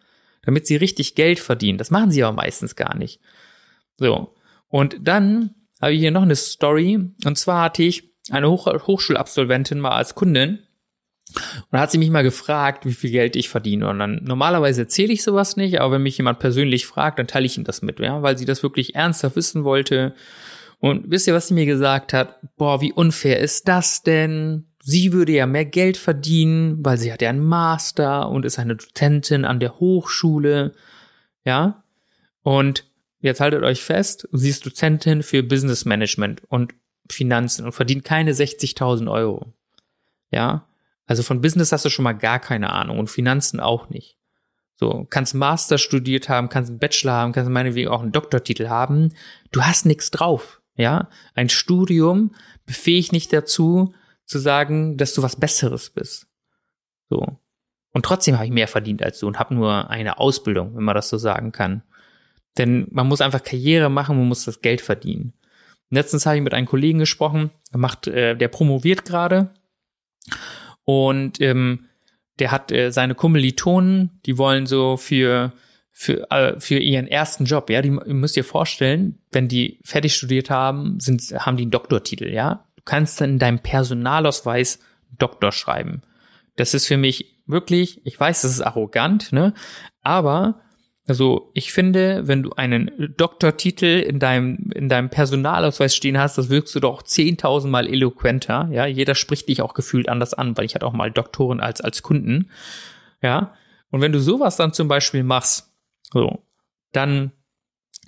damit 0.43 0.67
sie 0.67 0.75
richtig 0.75 1.15
Geld 1.15 1.39
verdienen. 1.39 1.77
Das 1.77 1.91
machen 1.91 2.11
sie 2.11 2.23
aber 2.23 2.35
meistens 2.35 2.75
gar 2.75 2.95
nicht. 2.95 3.19
So. 3.97 4.35
Und 4.67 4.97
dann 5.01 5.55
habe 5.81 5.93
ich 5.93 5.99
hier 5.99 6.11
noch 6.11 6.21
eine 6.21 6.35
Story. 6.35 6.99
Und 7.25 7.37
zwar 7.37 7.63
hatte 7.63 7.83
ich 7.83 8.11
eine 8.29 8.49
Hoch 8.49 8.67
Hochschulabsolventin 8.67 9.79
mal 9.79 9.91
als 9.91 10.15
Kundin 10.15 10.59
und 11.71 11.79
hat 11.79 11.91
sie 11.91 11.97
mich 11.97 12.09
mal 12.09 12.23
gefragt, 12.23 12.85
wie 12.85 12.93
viel 12.93 13.11
Geld 13.11 13.35
ich 13.35 13.49
verdiene. 13.49 13.89
Und 13.89 13.99
dann 13.99 14.21
normalerweise 14.23 14.81
erzähle 14.81 15.13
ich 15.13 15.23
sowas 15.23 15.57
nicht, 15.57 15.79
aber 15.79 15.95
wenn 15.95 16.03
mich 16.03 16.17
jemand 16.17 16.39
persönlich 16.39 16.85
fragt, 16.85 17.19
dann 17.19 17.27
teile 17.27 17.45
ich 17.45 17.57
ihm 17.57 17.63
das 17.63 17.81
mit, 17.81 17.99
ja, 17.99 18.21
weil 18.21 18.37
sie 18.37 18.45
das 18.45 18.63
wirklich 18.63 18.95
ernsthaft 18.95 19.35
wissen 19.35 19.63
wollte. 19.63 20.13
Und 20.79 21.09
wisst 21.09 21.27
ihr, 21.27 21.33
was 21.33 21.47
sie 21.47 21.53
mir 21.53 21.65
gesagt 21.65 22.13
hat? 22.13 22.39
Boah, 22.57 22.81
wie 22.81 22.91
unfair 22.91 23.39
ist 23.39 23.67
das 23.67 24.03
denn? 24.03 24.70
Sie 24.83 25.13
würde 25.13 25.33
ja 25.33 25.45
mehr 25.45 25.65
Geld 25.65 25.97
verdienen, 25.97 26.83
weil 26.83 26.97
sie 26.97 27.13
hat 27.13 27.21
ja 27.21 27.29
einen 27.29 27.45
Master 27.45 28.29
und 28.29 28.45
ist 28.45 28.57
eine 28.59 28.75
Dozentin 28.75 29.45
an 29.45 29.59
der 29.59 29.79
Hochschule. 29.79 30.73
Ja? 31.45 31.83
Und 32.41 32.89
jetzt 33.19 33.41
haltet 33.41 33.63
euch 33.63 33.83
fest, 33.83 34.27
sie 34.31 34.49
ist 34.49 34.65
Dozentin 34.65 35.21
für 35.21 35.43
Business 35.43 35.85
Management 35.85 36.41
und 36.47 36.73
Finanzen 37.09 37.65
und 37.65 37.73
verdient 37.73 38.03
keine 38.03 38.33
60.000 38.33 39.11
Euro. 39.11 39.53
Ja? 40.31 40.67
Also 41.05 41.23
von 41.23 41.41
Business 41.41 41.71
hast 41.71 41.85
du 41.85 41.89
schon 41.89 42.03
mal 42.03 42.13
gar 42.13 42.39
keine 42.39 42.71
Ahnung 42.71 42.97
und 42.97 43.09
Finanzen 43.09 43.59
auch 43.59 43.89
nicht. 43.89 44.17
So, 44.75 45.05
kannst 45.11 45.35
Master 45.35 45.77
studiert 45.77 46.27
haben, 46.27 46.49
kannst 46.49 46.71
einen 46.71 46.79
Bachelor 46.79 47.13
haben, 47.13 47.33
kannst 47.33 47.51
meinetwegen 47.51 47.89
auch 47.89 48.01
einen 48.01 48.11
Doktortitel 48.11 48.67
haben. 48.67 49.13
Du 49.51 49.61
hast 49.61 49.85
nichts 49.85 50.09
drauf, 50.09 50.59
ja? 50.75 51.07
Ein 51.35 51.49
Studium 51.49 52.33
befähigt 52.65 53.11
nicht 53.11 53.31
dazu, 53.31 53.93
zu 54.31 54.39
sagen, 54.39 54.97
dass 54.97 55.13
du 55.13 55.21
was 55.21 55.35
Besseres 55.35 55.89
bist. 55.89 56.27
So. 57.09 57.37
Und 57.93 58.05
trotzdem 58.05 58.35
habe 58.35 58.45
ich 58.45 58.51
mehr 58.51 58.67
verdient 58.67 59.03
als 59.03 59.19
du 59.19 59.27
und 59.27 59.37
habe 59.37 59.53
nur 59.53 59.89
eine 59.89 60.17
Ausbildung, 60.17 60.75
wenn 60.75 60.83
man 60.83 60.95
das 60.95 61.09
so 61.09 61.17
sagen 61.17 61.51
kann. 61.51 61.83
Denn 62.57 62.87
man 62.91 63.07
muss 63.07 63.21
einfach 63.21 63.43
Karriere 63.43 63.89
machen, 63.89 64.17
man 64.17 64.27
muss 64.27 64.45
das 64.45 64.61
Geld 64.61 64.81
verdienen. 64.81 65.33
Letztens 65.89 66.25
habe 66.25 66.37
ich 66.37 66.41
mit 66.41 66.53
einem 66.53 66.67
Kollegen 66.67 66.99
gesprochen, 66.99 67.51
der 67.71 67.79
macht, 67.79 68.07
äh, 68.07 68.35
der 68.35 68.47
promoviert 68.47 69.03
gerade 69.03 69.53
und 70.85 71.41
ähm, 71.41 71.87
der 72.39 72.51
hat 72.51 72.71
äh, 72.71 72.91
seine 72.91 73.13
Kommilitonen, 73.13 74.21
die 74.25 74.37
wollen 74.37 74.65
so 74.65 74.95
für 74.95 75.51
für, 75.91 76.31
äh, 76.31 76.59
für 76.59 76.79
ihren 76.79 77.07
ersten 77.07 77.45
Job, 77.45 77.69
ja, 77.69 77.81
die 77.81 77.89
ihr 77.89 78.13
müsst 78.13 78.37
ihr 78.37 78.45
vorstellen, 78.45 79.19
wenn 79.31 79.47
die 79.47 79.79
fertig 79.83 80.15
studiert 80.15 80.49
haben, 80.49 80.99
sind, 80.99 81.21
haben 81.33 81.57
die 81.57 81.63
einen 81.63 81.71
Doktortitel, 81.71 82.29
ja. 82.29 82.65
Du 82.81 82.85
kannst 82.85 83.21
dann 83.21 83.31
in 83.31 83.39
deinem 83.39 83.59
Personalausweis 83.59 84.79
Doktor 85.17 85.51
schreiben. 85.51 86.01
Das 86.55 86.73
ist 86.73 86.87
für 86.87 86.97
mich 86.97 87.39
wirklich, 87.45 88.05
ich 88.05 88.19
weiß, 88.19 88.41
das 88.41 88.51
ist 88.51 88.61
arrogant, 88.61 89.31
ne, 89.31 89.53
aber 90.01 90.61
also 91.07 91.51
ich 91.53 91.73
finde, 91.73 92.27
wenn 92.27 92.41
du 92.41 92.51
einen 92.53 92.91
Doktortitel 93.17 93.99
in 93.99 94.19
deinem, 94.19 94.71
in 94.73 94.87
deinem 94.89 95.09
Personalausweis 95.09 95.95
stehen 95.95 96.17
hast, 96.17 96.37
das 96.37 96.49
wirkst 96.49 96.73
du 96.73 96.79
doch 96.79 97.01
zehntausendmal 97.01 97.87
eloquenter. 97.87 98.69
Ja, 98.71 98.85
jeder 98.85 99.15
spricht 99.15 99.49
dich 99.49 99.61
auch 99.61 99.73
gefühlt 99.73 100.09
anders 100.09 100.33
an, 100.33 100.57
weil 100.57 100.65
ich 100.65 100.75
hatte 100.75 100.85
auch 100.85 100.93
mal 100.93 101.11
Doktoren 101.11 101.59
als, 101.59 101.81
als 101.81 102.01
Kunden. 102.01 102.49
Ja, 103.21 103.53
und 103.89 104.01
wenn 104.01 104.11
du 104.11 104.19
sowas 104.19 104.55
dann 104.55 104.73
zum 104.73 104.87
Beispiel 104.87 105.23
machst, 105.23 105.71
so, 106.01 106.45
dann, 106.91 107.31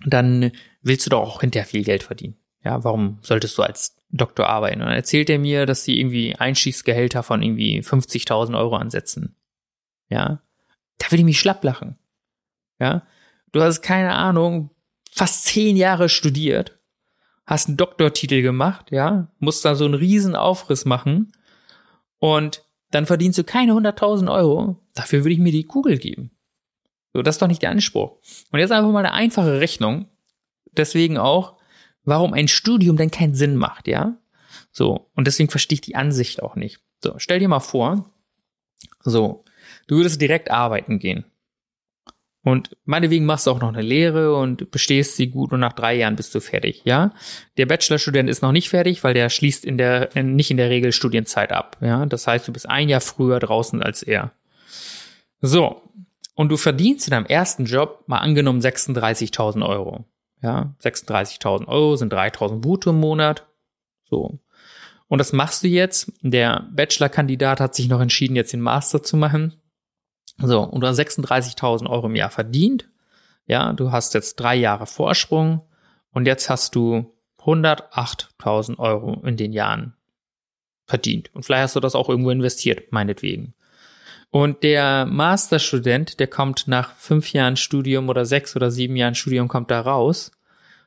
dann 0.05 0.51
willst 0.81 1.05
du 1.05 1.09
doch 1.09 1.21
auch 1.21 1.41
hinterher 1.41 1.67
viel 1.67 1.83
Geld 1.83 2.03
verdienen. 2.03 2.37
Ja, 2.63 2.83
warum 2.83 3.19
solltest 3.21 3.57
du 3.57 3.63
als 3.63 3.92
Doktor 4.17 4.47
arbeiten? 4.47 4.81
Und 4.81 4.87
dann 4.87 4.95
erzählt 4.95 5.29
er 5.29 5.39
mir, 5.39 5.65
dass 5.65 5.83
sie 5.83 5.99
irgendwie 5.99 6.35
Einstiegsgehälter 6.35 7.23
von 7.23 7.41
irgendwie 7.41 7.81
50.000 7.81 8.57
Euro 8.57 8.75
ansetzen. 8.75 9.35
Ja, 10.09 10.41
da 10.99 11.07
würde 11.07 11.21
ich 11.21 11.25
mich 11.25 11.39
schlapp 11.39 11.63
lachen. 11.63 11.97
Ja, 12.79 13.03
du 13.51 13.61
hast 13.61 13.81
keine 13.81 14.13
Ahnung, 14.13 14.69
fast 15.11 15.45
zehn 15.45 15.75
Jahre 15.75 16.09
studiert, 16.09 16.79
hast 17.45 17.67
einen 17.67 17.77
Doktortitel 17.77 18.41
gemacht, 18.41 18.91
ja, 18.91 19.31
musst 19.39 19.65
da 19.65 19.75
so 19.75 19.85
einen 19.85 19.93
riesen 19.93 20.35
Aufriss 20.35 20.85
machen 20.85 21.31
und 22.19 22.63
dann 22.91 23.05
verdienst 23.05 23.39
du 23.39 23.43
keine 23.43 23.73
100.000 23.73 24.31
Euro. 24.31 24.79
Dafür 24.93 25.23
würde 25.23 25.33
ich 25.33 25.39
mir 25.39 25.51
die 25.51 25.65
Kugel 25.65 25.97
geben. 25.97 26.31
So, 27.13 27.21
das 27.21 27.35
ist 27.35 27.41
doch 27.41 27.47
nicht 27.47 27.61
der 27.61 27.71
Anspruch. 27.71 28.17
Und 28.51 28.59
jetzt 28.59 28.71
einfach 28.71 28.91
mal 28.91 28.99
eine 28.99 29.13
einfache 29.13 29.59
Rechnung. 29.59 30.07
Deswegen 30.71 31.17
auch, 31.17 31.57
warum 32.05 32.33
ein 32.33 32.47
Studium 32.47 32.97
denn 32.97 33.11
keinen 33.11 33.35
Sinn 33.35 33.55
macht, 33.55 33.87
ja? 33.87 34.17
So. 34.71 35.09
Und 35.15 35.27
deswegen 35.27 35.49
verstehe 35.49 35.75
ich 35.75 35.81
die 35.81 35.95
Ansicht 35.95 36.41
auch 36.41 36.55
nicht. 36.55 36.79
So, 37.01 37.15
stell 37.17 37.39
dir 37.39 37.47
mal 37.47 37.59
vor, 37.59 38.09
so, 39.01 39.43
du 39.87 39.97
würdest 39.97 40.21
direkt 40.21 40.51
arbeiten 40.51 40.99
gehen. 40.99 41.25
Und 42.45 42.75
meinetwegen 42.83 43.25
machst 43.25 43.47
du 43.47 43.51
auch 43.51 43.61
noch 43.61 43.69
eine 43.69 43.81
Lehre 43.81 44.35
und 44.35 44.69
bestehst 44.69 45.15
sie 45.15 45.27
gut 45.27 45.53
und 45.53 45.61
nach 45.61 45.71
drei 45.71 45.95
Jahren 45.95 46.17
bist 46.17 46.35
du 46.35 46.41
fertig, 46.41 46.81
ja? 46.83 47.13
Der 47.55 47.65
Bachelorstudent 47.65 48.29
ist 48.29 48.41
noch 48.41 48.51
nicht 48.51 48.69
fertig, 48.69 49.01
weil 49.05 49.13
der 49.13 49.29
schließt 49.29 49.63
in 49.63 49.77
der, 49.77 50.09
nicht 50.21 50.51
in 50.51 50.57
der 50.57 50.69
Regel 50.69 50.91
Studienzeit 50.91 51.53
ab, 51.53 51.77
ja? 51.79 52.05
Das 52.05 52.27
heißt, 52.27 52.45
du 52.45 52.51
bist 52.51 52.67
ein 52.67 52.89
Jahr 52.89 52.99
früher 52.99 53.39
draußen 53.39 53.81
als 53.81 54.03
er. 54.03 54.33
So. 55.39 55.81
Und 56.35 56.49
du 56.49 56.57
verdienst 56.57 57.07
in 57.07 57.11
deinem 57.11 57.27
ersten 57.27 57.63
Job 57.63 58.03
mal 58.07 58.17
angenommen 58.17 58.59
36.000 58.59 59.65
Euro. 59.65 60.03
Ja? 60.43 60.75
36.000 60.83 61.67
Euro 61.67 61.95
sind 61.95 62.13
3.000 62.13 62.59
brutto 62.59 62.91
im 62.91 62.99
Monat. 62.99 63.47
So. 64.09 64.39
Und 65.07 65.17
das 65.17 65.33
machst 65.33 65.63
du 65.63 65.67
jetzt. 65.67 66.11
Der 66.21 66.67
Bachelorkandidat 66.71 67.59
hat 67.59 67.73
sich 67.73 67.87
noch 67.87 68.01
entschieden, 68.01 68.35
jetzt 68.35 68.53
den 68.53 68.61
Master 68.61 69.01
zu 69.01 69.17
machen. 69.17 69.55
So, 70.37 70.61
und 70.61 70.81
du 70.81 70.87
hast 70.87 70.99
36.000 70.99 71.89
Euro 71.89 72.07
im 72.07 72.15
Jahr 72.15 72.29
verdient. 72.29 72.89
Ja, 73.45 73.73
du 73.73 73.91
hast 73.91 74.13
jetzt 74.13 74.35
drei 74.35 74.55
Jahre 74.55 74.85
Vorsprung 74.85 75.61
und 76.11 76.25
jetzt 76.27 76.49
hast 76.49 76.75
du 76.75 77.13
108.000 77.39 78.79
Euro 78.79 79.21
in 79.25 79.37
den 79.37 79.53
Jahren 79.53 79.95
verdient. 80.85 81.33
Und 81.33 81.43
vielleicht 81.43 81.63
hast 81.63 81.75
du 81.75 81.79
das 81.79 81.95
auch 81.95 82.09
irgendwo 82.09 82.29
investiert, 82.29 82.91
meinetwegen. 82.91 83.53
Und 84.29 84.63
der 84.63 85.05
Masterstudent, 85.05 86.19
der 86.19 86.27
kommt 86.27 86.67
nach 86.67 86.95
fünf 86.95 87.33
Jahren 87.33 87.55
Studium 87.55 88.09
oder 88.09 88.25
sechs 88.25 88.55
oder 88.55 88.71
sieben 88.71 88.95
Jahren 88.95 89.13
Studium, 89.13 89.47
kommt 89.47 89.69
da 89.69 89.81
raus, 89.81 90.31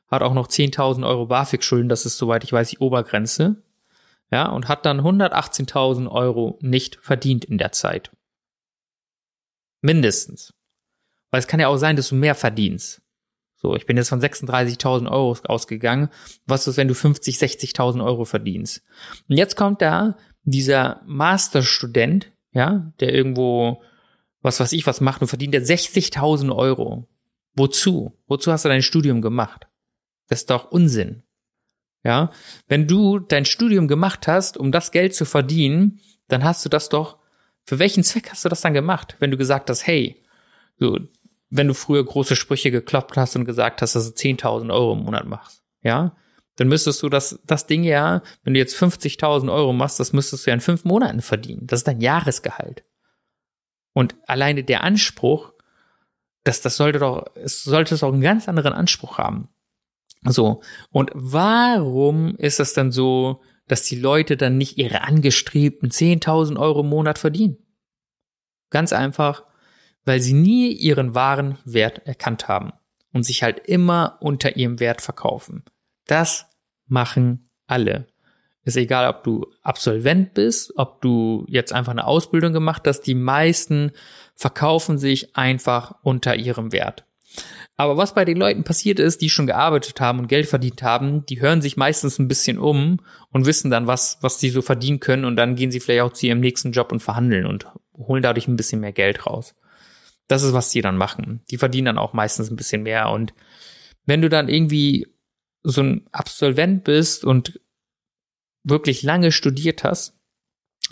hat 0.07 0.21
auch 0.21 0.33
noch 0.33 0.47
10.000 0.47 1.05
Euro 1.07 1.25
BAföG-Schulden, 1.27 1.89
das 1.89 2.05
ist, 2.05 2.17
soweit 2.17 2.43
ich 2.43 2.53
weiß, 2.53 2.69
die 2.69 2.79
Obergrenze. 2.79 3.61
Ja, 4.31 4.49
und 4.49 4.67
hat 4.67 4.85
dann 4.85 5.01
118.000 5.01 6.09
Euro 6.09 6.57
nicht 6.61 6.97
verdient 7.01 7.45
in 7.45 7.57
der 7.57 7.71
Zeit. 7.71 8.11
Mindestens. 9.81 10.53
Weil 11.31 11.39
es 11.39 11.47
kann 11.47 11.59
ja 11.59 11.67
auch 11.67 11.77
sein, 11.77 11.95
dass 11.95 12.09
du 12.09 12.15
mehr 12.15 12.35
verdienst. 12.35 13.01
So, 13.55 13.75
ich 13.75 13.85
bin 13.85 13.97
jetzt 13.97 14.09
von 14.09 14.21
36.000 14.21 15.09
Euro 15.09 15.35
ausgegangen. 15.45 16.09
Was 16.45 16.67
ist, 16.67 16.77
wenn 16.77 16.87
du 16.87 16.93
50, 16.93 17.37
60.000 17.37 18.03
Euro 18.03 18.25
verdienst? 18.25 18.83
Und 19.27 19.37
jetzt 19.37 19.55
kommt 19.55 19.81
da 19.81 20.17
dieser 20.43 21.01
Masterstudent, 21.05 22.31
ja, 22.51 22.91
der 22.99 23.13
irgendwo, 23.13 23.81
was 24.41 24.59
weiß 24.59 24.73
ich, 24.73 24.85
was 24.85 25.01
macht 25.01 25.21
und 25.21 25.27
verdient 25.27 25.53
der 25.53 25.63
60.000 25.63 26.55
Euro. 26.55 27.07
Wozu? 27.55 28.13
Wozu 28.27 28.51
hast 28.51 28.65
du 28.65 28.69
dein 28.69 28.83
Studium 28.83 29.21
gemacht? 29.21 29.67
Das 30.27 30.41
ist 30.41 30.49
doch 30.49 30.71
Unsinn. 30.71 31.23
Ja, 32.03 32.31
wenn 32.67 32.87
du 32.87 33.19
dein 33.19 33.45
Studium 33.45 33.87
gemacht 33.87 34.27
hast, 34.27 34.57
um 34.57 34.71
das 34.71 34.91
Geld 34.91 35.13
zu 35.13 35.25
verdienen, 35.25 35.99
dann 36.27 36.43
hast 36.43 36.63
du 36.63 36.69
das 36.69 36.89
doch, 36.89 37.17
für 37.63 37.79
welchen 37.79 38.03
Zweck 38.03 38.29
hast 38.31 38.45
du 38.45 38.49
das 38.49 38.61
dann 38.61 38.73
gemacht? 38.73 39.17
Wenn 39.19 39.31
du 39.31 39.37
gesagt 39.37 39.69
hast, 39.69 39.85
hey, 39.85 40.23
so, 40.77 40.99
wenn 41.49 41.67
du 41.67 41.73
früher 41.73 42.05
große 42.05 42.35
Sprüche 42.35 42.71
gekloppt 42.71 43.17
hast 43.17 43.35
und 43.35 43.45
gesagt 43.45 43.81
hast, 43.81 43.95
dass 43.95 44.13
du 44.13 44.17
10.000 44.17 44.73
Euro 44.73 44.93
im 44.93 45.03
Monat 45.03 45.25
machst, 45.25 45.63
ja, 45.81 46.15
dann 46.57 46.67
müsstest 46.67 47.03
du 47.03 47.09
das, 47.09 47.39
das 47.45 47.67
Ding 47.67 47.83
ja, 47.83 48.21
wenn 48.43 48.53
du 48.53 48.59
jetzt 48.59 48.75
50.000 48.81 49.51
Euro 49.51 49.73
machst, 49.73 49.99
das 49.99 50.13
müsstest 50.13 50.45
du 50.45 50.49
ja 50.49 50.55
in 50.55 50.61
fünf 50.61 50.85
Monaten 50.85 51.21
verdienen. 51.21 51.67
Das 51.67 51.81
ist 51.81 51.87
dein 51.87 52.01
Jahresgehalt. 52.01 52.83
Und 53.93 54.15
alleine 54.27 54.63
der 54.63 54.83
Anspruch, 54.83 55.53
das, 56.43 56.61
das 56.61 56.77
sollte 56.77 56.99
doch, 56.99 57.25
es 57.35 57.63
sollte 57.63 57.97
doch 57.97 58.11
einen 58.11 58.21
ganz 58.21 58.47
anderen 58.47 58.73
Anspruch 58.73 59.17
haben. 59.17 59.49
So. 60.31 60.61
Und 60.91 61.11
warum 61.13 62.35
ist 62.35 62.59
es 62.59 62.73
dann 62.73 62.91
so, 62.91 63.41
dass 63.67 63.83
die 63.83 63.99
Leute 63.99 64.37
dann 64.37 64.57
nicht 64.57 64.77
ihre 64.77 65.01
angestrebten 65.01 65.89
10.000 65.89 66.57
Euro 66.57 66.81
im 66.81 66.89
Monat 66.89 67.17
verdienen? 67.17 67.57
Ganz 68.69 68.93
einfach, 68.93 69.43
weil 70.05 70.21
sie 70.21 70.33
nie 70.33 70.71
ihren 70.71 71.15
wahren 71.15 71.57
Wert 71.65 72.05
erkannt 72.05 72.47
haben 72.47 72.73
und 73.13 73.23
sich 73.23 73.43
halt 73.43 73.67
immer 73.67 74.17
unter 74.21 74.55
ihrem 74.55 74.79
Wert 74.79 75.01
verkaufen. 75.01 75.63
Das 76.05 76.45
machen 76.87 77.49
alle. 77.67 78.07
Ist 78.63 78.75
egal, 78.75 79.09
ob 79.09 79.23
du 79.23 79.45
Absolvent 79.63 80.33
bist, 80.33 80.73
ob 80.75 81.01
du 81.01 81.45
jetzt 81.47 81.71
einfach 81.71 81.93
eine 81.93 82.05
Ausbildung 82.05 82.51
gemacht 82.51 82.83
hast, 82.85 83.01
die 83.01 83.15
meisten 83.15 83.91
verkaufen 84.35 84.97
sich 84.97 85.37
einfach 85.37 85.95
unter 86.03 86.35
ihrem 86.35 86.73
Wert. 86.73 87.06
Aber 87.75 87.95
was 87.95 88.15
bei 88.15 88.25
den 88.25 88.37
Leuten 88.37 88.63
passiert 88.63 88.99
ist, 88.99 89.21
die 89.21 89.29
schon 89.29 89.45
gearbeitet 89.45 90.01
haben 90.01 90.19
und 90.19 90.27
Geld 90.27 90.47
verdient 90.47 90.81
haben, 90.81 91.25
die 91.27 91.41
hören 91.41 91.61
sich 91.61 91.77
meistens 91.77 92.17
ein 92.17 92.27
bisschen 92.27 92.57
um 92.57 92.99
und 93.31 93.45
wissen 93.45 93.69
dann, 93.69 93.85
was, 93.85 94.17
was 94.21 94.39
sie 94.39 94.49
so 94.49 94.63
verdienen 94.63 94.99
können 94.99 95.25
und 95.25 95.35
dann 95.35 95.55
gehen 95.55 95.71
sie 95.71 95.79
vielleicht 95.79 96.01
auch 96.01 96.13
zu 96.13 96.25
ihrem 96.25 96.39
nächsten 96.39 96.71
Job 96.71 96.91
und 96.91 97.01
verhandeln 97.01 97.45
und 97.45 97.67
holen 97.93 98.23
dadurch 98.23 98.47
ein 98.47 98.55
bisschen 98.55 98.79
mehr 98.79 98.93
Geld 98.93 99.27
raus. 99.27 99.55
Das 100.27 100.43
ist, 100.43 100.53
was 100.53 100.71
die 100.71 100.81
dann 100.81 100.97
machen. 100.97 101.41
Die 101.51 101.57
verdienen 101.57 101.85
dann 101.85 101.97
auch 101.97 102.13
meistens 102.13 102.49
ein 102.49 102.55
bisschen 102.57 102.83
mehr. 102.83 103.09
Und 103.09 103.33
wenn 104.05 104.21
du 104.21 104.29
dann 104.29 104.49
irgendwie 104.49 105.07
so 105.63 105.81
ein 105.81 106.07
Absolvent 106.11 106.83
bist 106.83 107.23
und 107.23 107.59
wirklich 108.63 109.03
lange 109.03 109.31
studiert 109.31 109.83
hast, 109.83 110.17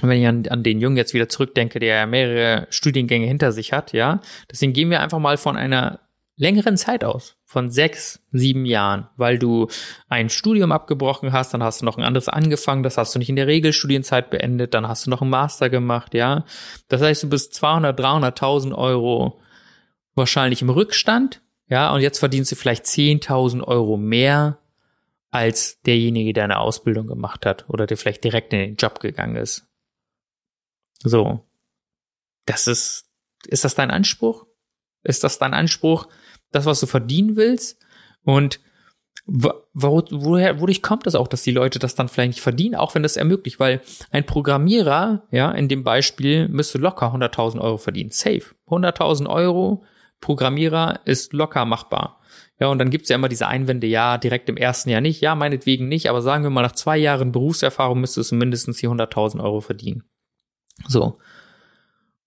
wenn 0.02 0.22
ich 0.22 0.28
an, 0.28 0.48
an 0.48 0.64
den 0.64 0.82
Jungen 0.82 0.98
jetzt 0.98 1.14
wieder 1.14 1.30
zurückdenke, 1.30 1.80
der 1.80 2.06
mehrere 2.06 2.68
Studiengänge 2.70 3.26
hinter 3.26 3.52
sich 3.52 3.74
hat, 3.74 3.94
ja, 3.94 4.22
deswegen 4.52 4.74
gehen 4.74 4.90
wir 4.90 5.02
einfach 5.02 5.20
mal 5.20 5.38
von 5.38 5.58
einer 5.58 6.05
längeren 6.38 6.78
Zeit 6.78 7.04
aus, 7.04 7.38
von 7.46 7.70
sechs, 7.70 8.22
sieben 8.32 8.66
Jahren, 8.66 9.08
weil 9.16 9.40
du 9.40 9.68
ein 10.10 10.30
Studium 10.30 10.72
abgebrochen 10.72 11.32
hast, 11.32 11.54
dann 11.54 11.64
hast 11.64 11.82
du 11.82 11.86
noch 11.86 11.98
ein 11.98 12.04
anderes 12.04 12.28
angefangen, 12.28 12.84
das 12.84 12.98
hast 12.98 13.16
du 13.16 13.20
nicht 13.20 13.30
in 13.30 13.38
der 13.38 13.48
Regelstudienzeit 13.48 14.30
beendet, 14.30 14.74
dann 14.74 14.88
hast 14.88 15.06
du 15.06 15.10
noch 15.10 15.22
einen 15.22 15.32
Master 15.32 15.70
gemacht, 15.70 16.14
ja. 16.14 16.46
Das 16.90 17.02
heißt, 17.02 17.24
du 17.24 17.30
bist 17.30 17.54
200, 17.54 17.98
300.000 17.98 18.76
Euro 18.76 19.40
wahrscheinlich 20.14 20.62
im 20.62 20.70
Rückstand, 20.70 21.42
ja, 21.68 21.94
und 21.94 22.02
jetzt 22.02 22.20
verdienst 22.20 22.52
du 22.52 22.56
vielleicht 22.56 22.86
10.000 22.86 23.64
Euro 23.64 23.98
mehr 23.98 24.60
als 25.32 25.82
derjenige, 25.82 26.34
der 26.34 26.46
eine 26.46 26.60
Ausbildung 26.60 27.08
gemacht 27.08 27.46
hat 27.46 27.66
oder 27.70 27.86
der 27.86 27.98
vielleicht 27.98 28.24
direkt 28.24 28.54
in 28.54 28.60
den 28.60 28.76
Job 28.76 29.00
gegangen 29.00 29.36
ist. 29.36 29.68
So. 31.04 31.46
Das 32.46 32.68
ist, 32.68 33.10
ist 33.48 33.66
das 33.66 33.76
dein 33.76 33.92
Anspruch? 33.92 34.46
Ist 35.06 35.24
das 35.24 35.40
dein 35.40 35.54
Anspruch, 35.54 36.08
das, 36.52 36.66
was 36.66 36.80
du 36.80 36.88
verdienen 36.88 37.36
willst? 37.36 37.80
Und 38.24 38.60
wo, 39.28 39.52
woher, 39.74 40.60
wodurch 40.60 40.84
kommt 40.84 41.08
das 41.08 41.16
auch, 41.16 41.28
dass 41.28 41.42
die 41.42 41.52
Leute 41.52 41.80
das 41.80 41.96
dann 41.96 42.10
vielleicht 42.10 42.30
nicht 42.30 42.42
verdienen, 42.42 42.76
auch 42.76 42.94
wenn 42.94 43.04
das 43.04 43.18
ermöglicht? 43.18 43.60
Weil 43.60 43.82
ein 44.12 44.26
Programmierer, 44.26 45.24
ja, 45.32 45.52
in 45.52 45.68
dem 45.68 45.84
Beispiel 45.84 46.48
müsste 46.48 46.78
locker 46.78 47.14
100.000 47.14 47.60
Euro 47.60 47.78
verdienen. 47.78 48.12
Safe. 48.12 48.44
100.000 48.68 49.28
Euro 49.28 49.84
Programmierer 50.22 51.02
ist 51.06 51.34
locker 51.34 51.66
machbar. 51.66 52.20
Ja, 52.60 52.68
und 52.68 52.80
dann 52.80 52.90
gibt's 52.90 53.10
ja 53.10 53.16
immer 53.16 53.28
diese 53.28 53.48
Einwände, 53.48 53.88
ja, 53.88 54.18
direkt 54.18 54.48
im 54.48 54.58
ersten 54.58 54.90
Jahr 54.90 55.02
nicht, 55.02 55.22
ja, 55.22 55.36
meinetwegen 55.36 55.88
nicht, 55.88 56.10
aber 56.10 56.22
sagen 56.22 56.44
wir 56.44 56.50
mal, 56.50 56.62
nach 56.62 56.72
zwei 56.72 56.98
Jahren 56.98 57.32
Berufserfahrung 57.32 58.00
müsstest 58.00 58.32
du 58.32 58.36
mindestens 58.36 58.78
die 58.78 58.88
100.000 58.88 59.44
Euro 59.44 59.60
verdienen. 59.60 60.04
So. 60.88 61.20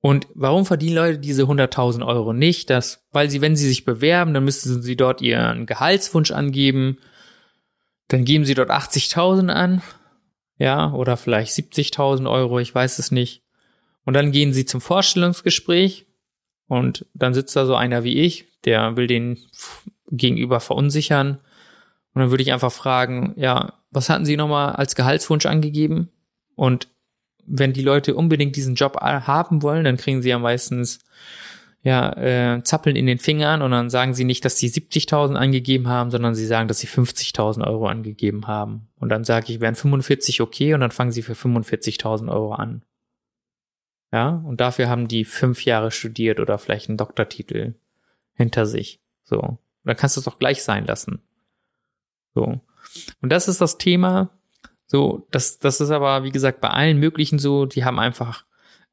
Und 0.09 0.27
warum 0.35 0.65
verdienen 0.65 0.97
Leute 0.97 1.19
diese 1.19 1.43
100.000 1.43 2.03
Euro 2.03 2.33
nicht? 2.33 2.71
Das, 2.71 3.07
weil 3.13 3.29
sie, 3.29 3.43
wenn 3.43 3.57
sie 3.57 3.69
sich 3.69 3.85
bewerben, 3.85 4.33
dann 4.33 4.43
müssen 4.43 4.81
sie 4.81 4.97
dort 4.97 5.21
ihren 5.21 5.67
Gehaltswunsch 5.67 6.31
angeben. 6.31 6.97
Dann 8.07 8.25
geben 8.25 8.47
sie 8.47 8.55
dort 8.55 8.71
80.000 8.71 9.51
an. 9.51 9.83
Ja, 10.57 10.95
oder 10.95 11.19
vielleicht 11.19 11.53
70.000 11.53 12.27
Euro, 12.27 12.59
ich 12.59 12.75
weiß 12.75 12.99
es 12.99 13.11
nicht. 13.11 13.43
Und 14.07 14.15
dann 14.15 14.33
gehen 14.33 14.55
sie 14.55 14.65
zum 14.65 14.81
Vorstellungsgespräch. 14.81 16.07
Und 16.69 17.05
dann 17.13 17.35
sitzt 17.35 17.55
da 17.55 17.67
so 17.67 17.75
einer 17.75 18.03
wie 18.03 18.19
ich, 18.21 18.47
der 18.65 18.97
will 18.97 19.09
den 19.09 19.39
gegenüber 20.11 20.61
verunsichern. 20.61 21.39
Und 22.15 22.23
dann 22.23 22.31
würde 22.31 22.45
ich 22.45 22.55
einfach 22.55 22.73
fragen, 22.73 23.35
ja, 23.37 23.75
was 23.91 24.09
hatten 24.09 24.25
Sie 24.25 24.39
nochmal 24.39 24.73
als 24.73 24.95
Gehaltswunsch 24.95 25.45
angegeben? 25.45 26.11
Und 26.55 26.89
wenn 27.49 27.73
die 27.73 27.83
Leute 27.83 28.15
unbedingt 28.15 28.57
diesen 28.57 28.75
Job 28.75 29.01
haben 29.01 29.63
wollen, 29.63 29.85
dann 29.85 29.97
kriegen 29.97 30.23
sie 30.23 30.29
ja 30.29 30.39
meistens 30.39 31.01
ja, 31.83 32.13
äh, 32.17 32.63
Zappeln 32.65 32.97
in 32.97 33.07
den 33.07 33.19
Fingern 33.19 33.63
und 33.63 33.71
dann 33.71 33.89
sagen 33.89 34.13
sie 34.13 34.25
nicht, 34.25 34.45
dass 34.45 34.59
sie 34.59 34.69
70.000 34.69 35.37
angegeben 35.37 35.89
haben, 35.89 36.11
sondern 36.11 36.35
sie 36.35 36.47
sagen, 36.47 36.69
dass 36.69 36.81
sie 36.81 36.89
50.000 36.89 37.67
Euro 37.67 37.87
angegeben 37.87 38.47
haben. 38.47 38.89
Und 38.99 39.11
dann 39.11 39.25
sage 39.25 39.53
ich, 39.53 39.61
wären 39.61 39.77
45 39.77 40.41
okay 40.41 40.75
und 40.75 40.81
dann 40.81 40.91
fangen 40.91 41.13
sie 41.13 41.23
für 41.23 41.35
45.000 41.35 42.31
Euro 42.31 42.53
an. 42.53 42.83
Ja, 44.13 44.43
und 44.47 44.61
dafür 44.61 44.89
haben 44.89 45.07
die 45.07 45.25
fünf 45.25 45.65
Jahre 45.65 45.91
studiert 45.91 46.41
oder 46.41 46.59
vielleicht 46.59 46.89
einen 46.89 46.99
Doktortitel 46.99 47.75
hinter 48.35 48.67
sich. 48.67 49.01
So. 49.23 49.59
Dann 49.85 49.97
kannst 49.97 50.17
du 50.17 50.21
es 50.21 50.25
doch 50.25 50.39
gleich 50.39 50.63
sein 50.63 50.87
lassen. 50.87 51.23
So. 52.35 52.61
Und 53.21 53.31
das 53.31 53.49
ist 53.49 53.61
das 53.61 53.79
Thema, 53.79 54.31
so, 54.89 55.27
das, 55.31 55.59
das 55.59 55.81
ist 55.81 55.91
aber, 55.91 56.25
wie 56.25 56.33
gesagt, 56.33 56.61
bei 56.61 56.71
allen 56.71 56.99
möglichen 56.99 57.39
so, 57.39 57.67
die 57.67 57.85
haben 57.85 57.99
einfach 57.99 58.45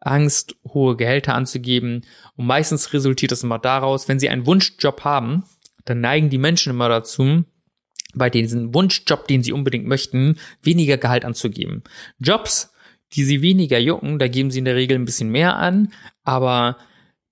Angst, 0.02 0.56
hohe 0.68 0.98
Gehälter 0.98 1.34
anzugeben. 1.34 2.06
Und 2.36 2.46
meistens 2.46 2.94
resultiert 2.94 3.32
das 3.32 3.44
immer 3.44 3.60
daraus, 3.60 4.08
wenn 4.08 4.20
sie 4.20 4.30
einen 4.30 4.46
Wunschjob 4.46 5.04
haben, 5.06 5.46
dann 5.86 6.02
neigen 6.02 6.30
die 6.30 6.38
Menschen 6.38 6.72
immer 6.72 6.90
dazu, 6.90 7.46
bei 8.14 8.30
diesem 8.30 8.74
Wunschjob, 8.74 9.28
den 9.28 9.42
sie 9.42 9.54
unbedingt 9.54 9.88
möchten, 9.88 10.38
weniger 10.62 10.98
Gehalt 10.98 11.26
anzugeben. 11.26 11.84
Jobs, 12.20 12.74
die 13.14 13.24
sie 13.24 13.42
weniger 13.42 13.80
jucken, 13.80 14.20
da 14.20 14.28
geben 14.28 14.52
sie 14.52 14.60
in 14.60 14.66
der 14.66 14.76
Regel 14.76 14.98
ein 14.98 15.06
bisschen 15.06 15.30
mehr 15.30 15.56
an, 15.56 15.94
aber 16.24 16.78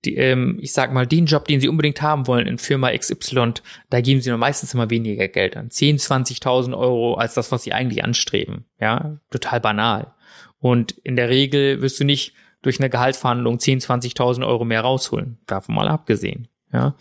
die, 0.04 0.16
ähm, 0.16 0.58
ich 0.60 0.72
sag 0.72 0.92
mal, 0.92 1.06
den 1.06 1.26
Job, 1.26 1.46
den 1.46 1.60
sie 1.60 1.68
unbedingt 1.68 2.02
haben 2.02 2.26
wollen 2.26 2.46
in 2.46 2.58
Firma 2.58 2.90
XY, 2.96 3.54
da 3.90 4.00
geben 4.00 4.20
sie 4.20 4.30
nur 4.30 4.38
meistens 4.38 4.74
immer 4.74 4.90
weniger 4.90 5.28
Geld 5.28 5.56
an. 5.56 5.70
10, 5.70 5.98
20.000 5.98 6.76
Euro 6.76 7.14
als 7.14 7.34
das, 7.34 7.52
was 7.52 7.62
sie 7.62 7.72
eigentlich 7.72 8.04
anstreben. 8.04 8.64
Ja, 8.80 9.18
total 9.30 9.60
banal. 9.60 10.14
Und 10.58 10.92
in 10.92 11.16
der 11.16 11.28
Regel 11.28 11.82
wirst 11.82 12.00
du 12.00 12.04
nicht 12.04 12.34
durch 12.62 12.80
eine 12.80 12.90
Gehaltsverhandlung 12.90 13.58
10, 13.58 13.80
20.000 13.80 14.46
Euro 14.46 14.64
mehr 14.64 14.80
rausholen. 14.80 15.38
Davon 15.46 15.74
mal 15.74 15.88
abgesehen. 15.88 16.48
Ja. 16.72 16.96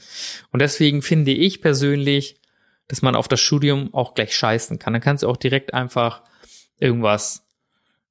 Und 0.52 0.62
deswegen 0.62 1.02
finde 1.02 1.32
ich 1.32 1.62
persönlich, 1.62 2.40
dass 2.88 3.02
man 3.02 3.16
auf 3.16 3.28
das 3.28 3.40
Studium 3.40 3.94
auch 3.94 4.14
gleich 4.14 4.36
scheißen 4.36 4.78
kann. 4.80 4.94
Dann 4.94 5.02
kannst 5.02 5.24
du 5.24 5.30
auch 5.30 5.38
direkt 5.38 5.74
einfach 5.74 6.22
irgendwas 6.78 7.43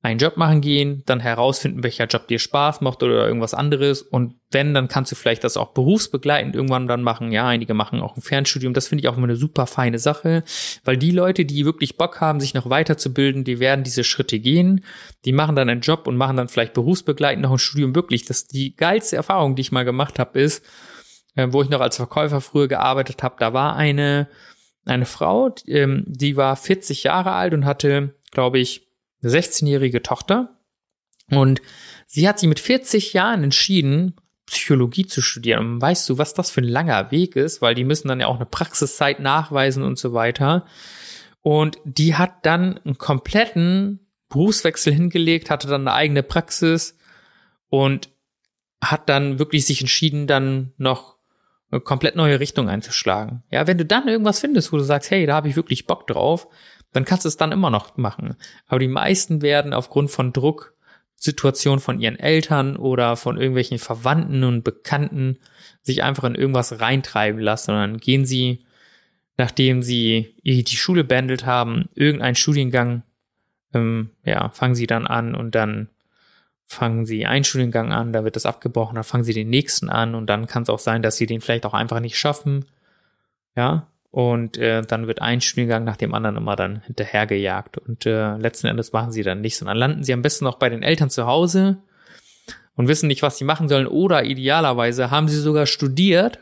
einen 0.04 0.18
Job 0.18 0.36
machen 0.36 0.60
gehen, 0.60 1.04
dann 1.06 1.20
herausfinden, 1.20 1.84
welcher 1.84 2.06
Job 2.06 2.26
dir 2.26 2.40
Spaß 2.40 2.80
macht 2.80 3.04
oder 3.04 3.24
irgendwas 3.24 3.54
anderes. 3.54 4.02
Und 4.02 4.34
wenn, 4.50 4.74
dann 4.74 4.88
kannst 4.88 5.12
du 5.12 5.16
vielleicht 5.16 5.44
das 5.44 5.56
auch 5.56 5.72
berufsbegleitend 5.74 6.56
irgendwann 6.56 6.88
dann 6.88 7.04
machen. 7.04 7.30
Ja, 7.30 7.46
einige 7.46 7.72
machen 7.72 8.00
auch 8.00 8.16
ein 8.16 8.22
Fernstudium. 8.22 8.74
Das 8.74 8.88
finde 8.88 9.02
ich 9.02 9.08
auch 9.08 9.16
immer 9.16 9.28
eine 9.28 9.36
super 9.36 9.68
feine 9.68 10.00
Sache, 10.00 10.42
weil 10.84 10.96
die 10.96 11.12
Leute, 11.12 11.44
die 11.44 11.64
wirklich 11.64 11.96
Bock 11.96 12.20
haben, 12.20 12.40
sich 12.40 12.52
noch 12.52 12.68
weiterzubilden, 12.68 13.44
die 13.44 13.60
werden 13.60 13.84
diese 13.84 14.02
Schritte 14.02 14.40
gehen. 14.40 14.84
Die 15.24 15.32
machen 15.32 15.54
dann 15.54 15.68
einen 15.68 15.82
Job 15.82 16.08
und 16.08 16.16
machen 16.16 16.36
dann 16.36 16.48
vielleicht 16.48 16.74
berufsbegleitend 16.74 17.44
noch 17.44 17.52
ein 17.52 17.58
Studium. 17.58 17.94
Wirklich, 17.94 18.24
das 18.24 18.48
die 18.48 18.74
geilste 18.74 19.14
Erfahrung, 19.14 19.54
die 19.54 19.62
ich 19.62 19.70
mal 19.70 19.84
gemacht 19.84 20.18
habe, 20.18 20.40
ist, 20.40 20.64
äh, 21.36 21.46
wo 21.50 21.62
ich 21.62 21.68
noch 21.68 21.80
als 21.80 21.96
Verkäufer 21.96 22.40
früher 22.40 22.66
gearbeitet 22.66 23.22
habe. 23.22 23.36
Da 23.38 23.52
war 23.52 23.76
eine 23.76 24.28
eine 24.84 25.06
Frau, 25.06 25.54
ähm, 25.66 26.04
die 26.06 26.36
war 26.36 26.56
40 26.56 27.04
Jahre 27.04 27.32
alt 27.32 27.54
und 27.54 27.64
hatte, 27.64 28.16
glaube 28.32 28.58
ich, 28.58 28.88
eine 29.22 29.32
16-jährige 29.32 30.02
Tochter. 30.02 30.58
Und 31.30 31.62
sie 32.06 32.28
hat 32.28 32.38
sich 32.38 32.48
mit 32.48 32.60
40 32.60 33.12
Jahren 33.12 33.44
entschieden, 33.44 34.16
Psychologie 34.46 35.06
zu 35.06 35.22
studieren. 35.22 35.74
Und 35.74 35.80
weißt 35.80 36.08
du, 36.08 36.18
was 36.18 36.34
das 36.34 36.50
für 36.50 36.60
ein 36.60 36.68
langer 36.68 37.10
Weg 37.10 37.36
ist? 37.36 37.62
Weil 37.62 37.74
die 37.74 37.84
müssen 37.84 38.08
dann 38.08 38.20
ja 38.20 38.26
auch 38.26 38.36
eine 38.36 38.46
Praxiszeit 38.46 39.20
nachweisen 39.20 39.82
und 39.82 39.98
so 39.98 40.12
weiter. 40.12 40.66
Und 41.40 41.78
die 41.84 42.16
hat 42.16 42.44
dann 42.44 42.78
einen 42.78 42.98
kompletten 42.98 44.00
Berufswechsel 44.28 44.92
hingelegt, 44.92 45.50
hatte 45.50 45.68
dann 45.68 45.86
eine 45.86 45.96
eigene 45.96 46.22
Praxis 46.22 46.96
und 47.68 48.10
hat 48.82 49.08
dann 49.08 49.38
wirklich 49.38 49.66
sich 49.66 49.80
entschieden, 49.80 50.26
dann 50.26 50.72
noch 50.76 51.16
eine 51.70 51.80
komplett 51.80 52.16
neue 52.16 52.40
Richtung 52.40 52.68
einzuschlagen. 52.68 53.42
Ja, 53.50 53.66
wenn 53.66 53.78
du 53.78 53.86
dann 53.86 54.08
irgendwas 54.08 54.40
findest, 54.40 54.72
wo 54.72 54.76
du 54.76 54.84
sagst, 54.84 55.10
hey, 55.10 55.24
da 55.26 55.34
habe 55.34 55.48
ich 55.48 55.56
wirklich 55.56 55.86
Bock 55.86 56.06
drauf, 56.06 56.48
dann 56.92 57.04
kannst 57.04 57.24
du 57.24 57.28
es 57.28 57.36
dann 57.36 57.52
immer 57.52 57.70
noch 57.70 57.96
machen. 57.96 58.36
Aber 58.66 58.78
die 58.78 58.88
meisten 58.88 59.42
werden 59.42 59.72
aufgrund 59.72 60.10
von 60.10 60.32
Drucksituationen 60.32 61.80
von 61.80 62.00
ihren 62.00 62.18
Eltern 62.18 62.76
oder 62.76 63.16
von 63.16 63.36
irgendwelchen 63.36 63.78
Verwandten 63.78 64.44
und 64.44 64.62
Bekannten 64.62 65.38
sich 65.82 66.02
einfach 66.02 66.24
in 66.24 66.34
irgendwas 66.34 66.80
reintreiben 66.80 67.40
lassen. 67.40 67.72
Und 67.72 67.78
dann 67.78 67.98
gehen 67.98 68.26
sie, 68.26 68.64
nachdem 69.38 69.82
sie 69.82 70.36
die 70.44 70.66
Schule 70.66 71.04
beendelt 71.04 71.46
haben, 71.46 71.88
irgendeinen 71.94 72.36
Studiengang, 72.36 73.02
ähm, 73.74 74.10
ja, 74.24 74.50
fangen 74.50 74.74
sie 74.74 74.86
dann 74.86 75.06
an 75.06 75.34
und 75.34 75.54
dann 75.54 75.88
fangen 76.66 77.04
sie 77.06 77.26
einen 77.26 77.44
Studiengang 77.44 77.92
an, 77.92 78.12
da 78.12 78.24
wird 78.24 78.36
das 78.36 78.46
abgebrochen, 78.46 78.94
dann 78.94 79.04
fangen 79.04 79.24
sie 79.24 79.34
den 79.34 79.50
nächsten 79.50 79.90
an 79.90 80.14
und 80.14 80.26
dann 80.26 80.46
kann 80.46 80.62
es 80.62 80.70
auch 80.70 80.78
sein, 80.78 81.02
dass 81.02 81.16
sie 81.16 81.26
den 81.26 81.40
vielleicht 81.40 81.66
auch 81.66 81.74
einfach 81.74 82.00
nicht 82.00 82.18
schaffen. 82.18 82.64
Ja, 83.54 83.88
und 84.12 84.58
äh, 84.58 84.82
dann 84.82 85.06
wird 85.06 85.22
ein 85.22 85.40
Studiengang 85.40 85.84
nach 85.84 85.96
dem 85.96 86.12
anderen 86.12 86.36
immer 86.36 86.54
dann 86.54 86.82
hinterhergejagt. 86.82 87.78
Und 87.78 88.04
äh, 88.04 88.36
letzten 88.36 88.66
Endes 88.66 88.92
machen 88.92 89.10
sie 89.10 89.22
dann 89.22 89.40
nichts. 89.40 89.62
Und 89.62 89.68
dann 89.68 89.78
landen 89.78 90.04
sie 90.04 90.12
am 90.12 90.20
besten 90.20 90.44
noch 90.44 90.58
bei 90.58 90.68
den 90.68 90.82
Eltern 90.82 91.08
zu 91.08 91.26
Hause 91.26 91.78
und 92.76 92.88
wissen 92.88 93.06
nicht, 93.06 93.22
was 93.22 93.38
sie 93.38 93.44
machen 93.44 93.70
sollen. 93.70 93.86
Oder 93.86 94.24
idealerweise 94.24 95.10
haben 95.10 95.28
sie 95.28 95.40
sogar 95.40 95.64
studiert, 95.64 96.40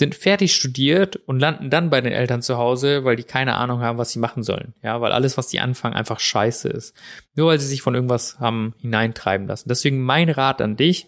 sind 0.00 0.16
fertig 0.16 0.52
studiert 0.52 1.14
und 1.14 1.38
landen 1.38 1.70
dann 1.70 1.90
bei 1.90 2.00
den 2.00 2.12
Eltern 2.12 2.42
zu 2.42 2.58
Hause, 2.58 3.04
weil 3.04 3.14
die 3.14 3.22
keine 3.22 3.54
Ahnung 3.54 3.82
haben, 3.82 3.98
was 3.98 4.10
sie 4.10 4.18
machen 4.18 4.42
sollen. 4.42 4.74
Ja, 4.82 5.00
weil 5.00 5.12
alles, 5.12 5.38
was 5.38 5.48
sie 5.48 5.60
anfangen, 5.60 5.94
einfach 5.94 6.18
scheiße 6.18 6.68
ist. 6.68 6.92
Nur 7.36 7.46
weil 7.46 7.60
sie 7.60 7.68
sich 7.68 7.82
von 7.82 7.94
irgendwas 7.94 8.40
haben 8.40 8.74
hineintreiben 8.80 9.46
lassen. 9.46 9.68
Deswegen 9.68 10.02
mein 10.02 10.28
Rat 10.28 10.60
an 10.60 10.76
dich, 10.76 11.06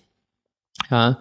ja, 0.93 1.19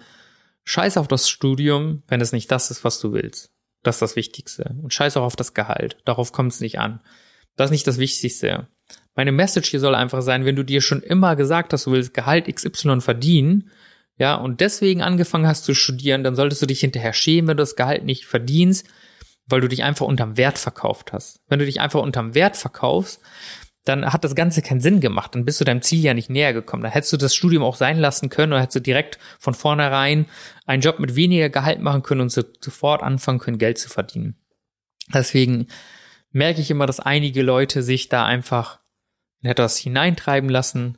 scheiß 0.65 0.97
auf 0.97 1.07
das 1.07 1.27
Studium, 1.27 2.03
wenn 2.07 2.21
es 2.21 2.31
nicht 2.31 2.51
das 2.51 2.69
ist, 2.69 2.83
was 2.83 2.99
du 2.99 3.11
willst. 3.11 3.56
Das 3.83 3.95
ist 3.95 4.01
das 4.01 4.15
Wichtigste. 4.15 4.75
Und 4.81 4.93
scheiß 4.93 5.17
auch 5.17 5.23
auf 5.23 5.35
das 5.35 5.53
Gehalt. 5.53 5.97
Darauf 6.05 6.31
kommt 6.31 6.53
es 6.53 6.59
nicht 6.59 6.79
an. 6.79 6.99
Das 7.55 7.67
ist 7.67 7.71
nicht 7.71 7.87
das 7.87 7.97
Wichtigste. 7.97 8.67
Meine 9.15 9.31
Message 9.31 9.69
hier 9.69 9.79
soll 9.79 9.95
einfach 9.95 10.21
sein, 10.21 10.45
wenn 10.45 10.55
du 10.55 10.63
dir 10.63 10.81
schon 10.81 11.01
immer 11.01 11.35
gesagt 11.35 11.73
hast, 11.73 11.87
du 11.87 11.91
willst 11.91 12.13
Gehalt 12.13 12.53
XY 12.53 13.01
verdienen, 13.01 13.71
ja, 14.19 14.35
und 14.35 14.61
deswegen 14.61 15.01
angefangen 15.01 15.47
hast 15.47 15.65
zu 15.65 15.75
studieren, 15.75 16.23
dann 16.23 16.35
solltest 16.35 16.61
du 16.61 16.65
dich 16.65 16.79
hinterher 16.79 17.13
schämen, 17.13 17.47
wenn 17.49 17.57
du 17.57 17.61
das 17.61 17.75
Gehalt 17.75 18.03
nicht 18.03 18.25
verdienst, 18.25 18.87
weil 19.45 19.61
du 19.61 19.67
dich 19.67 19.83
einfach 19.83 20.05
unterm 20.05 20.37
Wert 20.37 20.57
verkauft 20.57 21.13
hast. 21.13 21.39
Wenn 21.47 21.59
du 21.59 21.65
dich 21.65 21.79
einfach 21.79 22.01
unterm 22.01 22.33
Wert 22.33 22.57
verkaufst, 22.57 23.21
dann 23.87 24.11
hat 24.11 24.23
das 24.23 24.35
Ganze 24.35 24.61
keinen 24.61 24.81
Sinn 24.81 24.99
gemacht. 24.99 25.33
Dann 25.35 25.45
bist 25.45 25.61
du 25.61 25.65
deinem 25.65 25.81
Ziel 25.81 26.01
ja 26.03 26.13
nicht 26.13 26.29
näher 26.29 26.53
gekommen. 26.53 26.83
Dann 26.83 26.91
hättest 26.91 27.13
du 27.13 27.17
das 27.17 27.35
Studium 27.35 27.63
auch 27.63 27.75
sein 27.75 27.97
lassen 27.97 28.29
können 28.29 28.53
oder 28.53 28.61
hättest 28.61 28.77
du 28.77 28.81
direkt 28.81 29.19
von 29.39 29.53
vornherein 29.53 30.25
einen 30.65 30.81
Job 30.81 30.99
mit 30.99 31.15
weniger 31.15 31.49
Gehalt 31.49 31.81
machen 31.81 32.03
können 32.03 32.21
und 32.21 32.31
so, 32.31 32.43
sofort 32.59 33.03
anfangen 33.03 33.39
können, 33.39 33.57
Geld 33.57 33.77
zu 33.77 33.89
verdienen. 33.89 34.35
Deswegen 35.13 35.67
merke 36.31 36.61
ich 36.61 36.69
immer, 36.69 36.85
dass 36.85 36.99
einige 36.99 37.41
Leute 37.41 37.81
sich 37.83 38.09
da 38.09 38.25
einfach 38.25 38.79
in 39.41 39.49
etwas 39.49 39.77
hineintreiben 39.77 40.49
lassen. 40.49 40.97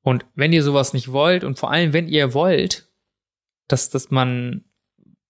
Und 0.00 0.24
wenn 0.34 0.52
ihr 0.52 0.62
sowas 0.62 0.92
nicht 0.92 1.12
wollt 1.12 1.44
und 1.44 1.58
vor 1.58 1.70
allem, 1.70 1.92
wenn 1.92 2.08
ihr 2.08 2.32
wollt, 2.32 2.88
dass, 3.68 3.90
dass 3.90 4.10
man 4.10 4.64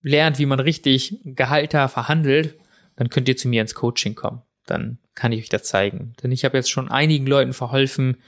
lernt, 0.03 0.39
wie 0.39 0.47
man 0.47 0.61
richtig 0.61 1.21
Gehalter 1.25 1.89
verhandelt, 1.89 2.59
dann 2.95 3.09
könnt 3.09 3.29
ihr 3.29 3.37
zu 3.37 3.49
mir 3.49 3.63
ins 3.63 3.75
Coaching 3.75 4.15
kommen. 4.15 4.43
Dann 4.67 4.99
kann 5.17 5.33
ich 5.33 5.41
euch 5.41 5.49
das 5.49 5.65
zeigen. 5.65 6.13
Denn 6.23 6.31
ich 6.31 6.45
habe 6.45 6.57
jetzt 6.57 6.71
schon 6.71 6.89
einigen 6.89 7.27
Leuten 7.27 7.53
verholfen, 7.53 8.19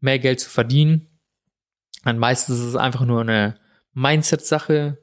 mehr 0.00 0.18
Geld 0.18 0.40
zu 0.40 0.50
verdienen. 0.50 1.08
Und 2.04 2.18
meistens 2.18 2.58
ist 2.58 2.66
es 2.66 2.76
einfach 2.76 3.06
nur 3.06 3.22
eine 3.22 3.58
Mindset-Sache, 3.94 4.98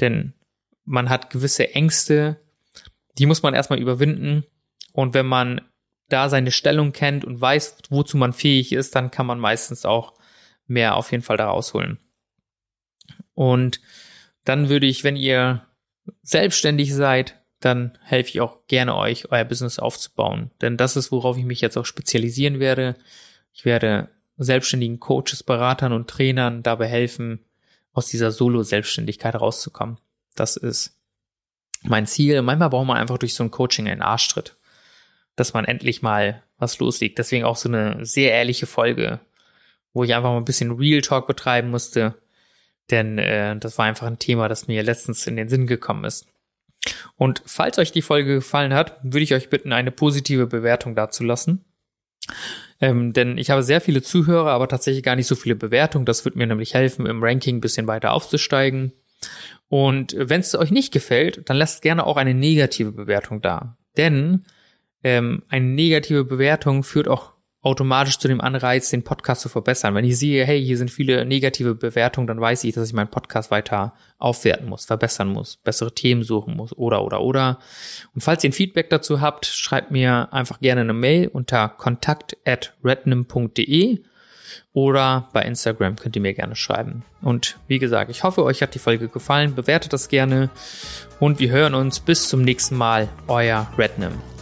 denn 0.00 0.34
man 0.84 1.08
hat 1.08 1.30
gewisse 1.30 1.74
Ängste, 1.74 2.40
die 3.18 3.26
muss 3.26 3.42
man 3.42 3.54
erstmal 3.54 3.80
überwinden. 3.80 4.44
Und 4.92 5.14
wenn 5.14 5.26
man 5.26 5.62
da 6.08 6.28
seine 6.28 6.50
Stellung 6.50 6.92
kennt 6.92 7.24
und 7.24 7.40
weiß, 7.40 7.78
wozu 7.88 8.16
man 8.16 8.32
fähig 8.32 8.72
ist, 8.72 8.94
dann 8.94 9.10
kann 9.10 9.26
man 9.26 9.40
meistens 9.40 9.84
auch 9.86 10.14
mehr 10.66 10.96
auf 10.96 11.10
jeden 11.10 11.22
Fall 11.22 11.38
da 11.38 11.48
rausholen. 11.48 11.98
Und 13.32 13.80
dann 14.44 14.68
würde 14.68 14.86
ich, 14.86 15.02
wenn 15.02 15.16
ihr 15.16 15.66
selbstständig 16.22 16.94
seid, 16.94 17.42
dann 17.60 17.98
helfe 18.02 18.30
ich 18.30 18.40
auch 18.40 18.66
gerne 18.66 18.94
euch, 18.96 19.30
euer 19.30 19.44
Business 19.44 19.78
aufzubauen. 19.78 20.50
Denn 20.60 20.76
das 20.76 20.96
ist, 20.96 21.12
worauf 21.12 21.36
ich 21.36 21.44
mich 21.44 21.60
jetzt 21.60 21.76
auch 21.76 21.86
spezialisieren 21.86 22.60
werde. 22.60 22.96
Ich 23.52 23.64
werde 23.64 24.08
selbstständigen 24.36 25.00
Coaches, 25.00 25.42
Beratern 25.42 25.92
und 25.92 26.08
Trainern 26.08 26.62
dabei 26.62 26.86
helfen, 26.86 27.44
aus 27.92 28.08
dieser 28.08 28.32
Solo-Selbstständigkeit 28.32 29.36
rauszukommen. 29.36 29.98
Das 30.34 30.56
ist 30.56 30.98
mein 31.82 32.06
Ziel. 32.06 32.42
Manchmal 32.42 32.70
braucht 32.70 32.86
man 32.86 32.96
einfach 32.96 33.18
durch 33.18 33.34
so 33.34 33.44
ein 33.44 33.50
Coaching 33.50 33.88
einen 33.88 34.02
Arschtritt, 34.02 34.56
dass 35.36 35.54
man 35.54 35.64
endlich 35.64 36.02
mal 36.02 36.42
was 36.58 36.78
loslegt. 36.78 37.18
Deswegen 37.18 37.44
auch 37.44 37.56
so 37.56 37.68
eine 37.68 38.04
sehr 38.04 38.32
ehrliche 38.32 38.66
Folge, 38.66 39.20
wo 39.92 40.02
ich 40.02 40.14
einfach 40.14 40.30
mal 40.30 40.38
ein 40.38 40.44
bisschen 40.44 40.72
Real 40.72 41.00
Talk 41.00 41.26
betreiben 41.26 41.70
musste. 41.70 42.14
Denn 42.90 43.18
äh, 43.18 43.56
das 43.56 43.78
war 43.78 43.86
einfach 43.86 44.06
ein 44.06 44.18
Thema, 44.18 44.48
das 44.48 44.66
mir 44.66 44.82
letztens 44.82 45.26
in 45.26 45.36
den 45.36 45.48
Sinn 45.48 45.66
gekommen 45.66 46.04
ist. 46.04 46.26
Und 47.16 47.42
falls 47.46 47.78
euch 47.78 47.92
die 47.92 48.02
Folge 48.02 48.36
gefallen 48.36 48.74
hat, 48.74 48.98
würde 49.02 49.22
ich 49.22 49.34
euch 49.34 49.50
bitten, 49.50 49.72
eine 49.72 49.90
positive 49.90 50.46
Bewertung 50.46 50.94
dazulassen. 50.94 51.64
Ähm, 52.80 53.12
denn 53.12 53.38
ich 53.38 53.50
habe 53.50 53.62
sehr 53.62 53.80
viele 53.80 54.02
Zuhörer, 54.02 54.50
aber 54.50 54.68
tatsächlich 54.68 55.02
gar 55.02 55.16
nicht 55.16 55.26
so 55.26 55.34
viele 55.34 55.54
Bewertungen. 55.54 56.06
Das 56.06 56.24
wird 56.24 56.36
mir 56.36 56.46
nämlich 56.46 56.74
helfen, 56.74 57.06
im 57.06 57.22
Ranking 57.22 57.56
ein 57.56 57.60
bisschen 57.60 57.86
weiter 57.86 58.12
aufzusteigen. 58.12 58.92
Und 59.68 60.14
wenn 60.18 60.40
es 60.40 60.54
euch 60.54 60.70
nicht 60.70 60.92
gefällt, 60.92 61.48
dann 61.48 61.56
lasst 61.56 61.82
gerne 61.82 62.06
auch 62.06 62.16
eine 62.16 62.34
negative 62.34 62.92
Bewertung 62.92 63.40
da. 63.40 63.76
Denn 63.96 64.44
ähm, 65.02 65.42
eine 65.48 65.66
negative 65.66 66.24
Bewertung 66.24 66.82
führt 66.82 67.08
auch 67.08 67.33
automatisch 67.64 68.18
zu 68.18 68.28
dem 68.28 68.40
Anreiz, 68.40 68.90
den 68.90 69.02
Podcast 69.02 69.40
zu 69.40 69.48
verbessern. 69.48 69.94
Wenn 69.94 70.04
ich 70.04 70.18
sehe, 70.18 70.44
hey, 70.44 70.62
hier 70.62 70.76
sind 70.76 70.90
viele 70.90 71.24
negative 71.24 71.74
Bewertungen, 71.74 72.26
dann 72.26 72.40
weiß 72.40 72.62
ich, 72.64 72.74
dass 72.74 72.88
ich 72.88 72.94
meinen 72.94 73.10
Podcast 73.10 73.50
weiter 73.50 73.94
aufwerten 74.18 74.68
muss, 74.68 74.84
verbessern 74.84 75.28
muss, 75.28 75.56
bessere 75.56 75.94
Themen 75.94 76.22
suchen 76.22 76.56
muss 76.56 76.76
oder 76.76 77.02
oder 77.02 77.22
oder. 77.22 77.58
Und 78.14 78.20
falls 78.20 78.44
ihr 78.44 78.50
ein 78.50 78.54
Feedback 78.54 78.90
dazu 78.90 79.20
habt, 79.20 79.46
schreibt 79.46 79.90
mir 79.90 80.32
einfach 80.32 80.60
gerne 80.60 80.82
eine 80.82 80.92
Mail 80.92 81.28
unter 81.28 81.70
kontakt 81.70 82.36
at 82.44 82.74
rednum.de 82.84 84.00
oder 84.74 85.28
bei 85.32 85.42
Instagram 85.42 85.96
könnt 85.96 86.16
ihr 86.16 86.22
mir 86.22 86.34
gerne 86.34 86.56
schreiben. 86.56 87.02
Und 87.22 87.56
wie 87.66 87.78
gesagt, 87.78 88.10
ich 88.10 88.24
hoffe, 88.24 88.44
euch 88.44 88.60
hat 88.60 88.74
die 88.74 88.78
Folge 88.78 89.08
gefallen. 89.08 89.54
Bewertet 89.54 89.92
das 89.92 90.08
gerne 90.08 90.50
und 91.18 91.38
wir 91.38 91.50
hören 91.50 91.74
uns 91.74 92.00
bis 92.00 92.28
zum 92.28 92.42
nächsten 92.42 92.76
Mal. 92.76 93.08
Euer 93.26 93.66
Rednum. 93.78 94.33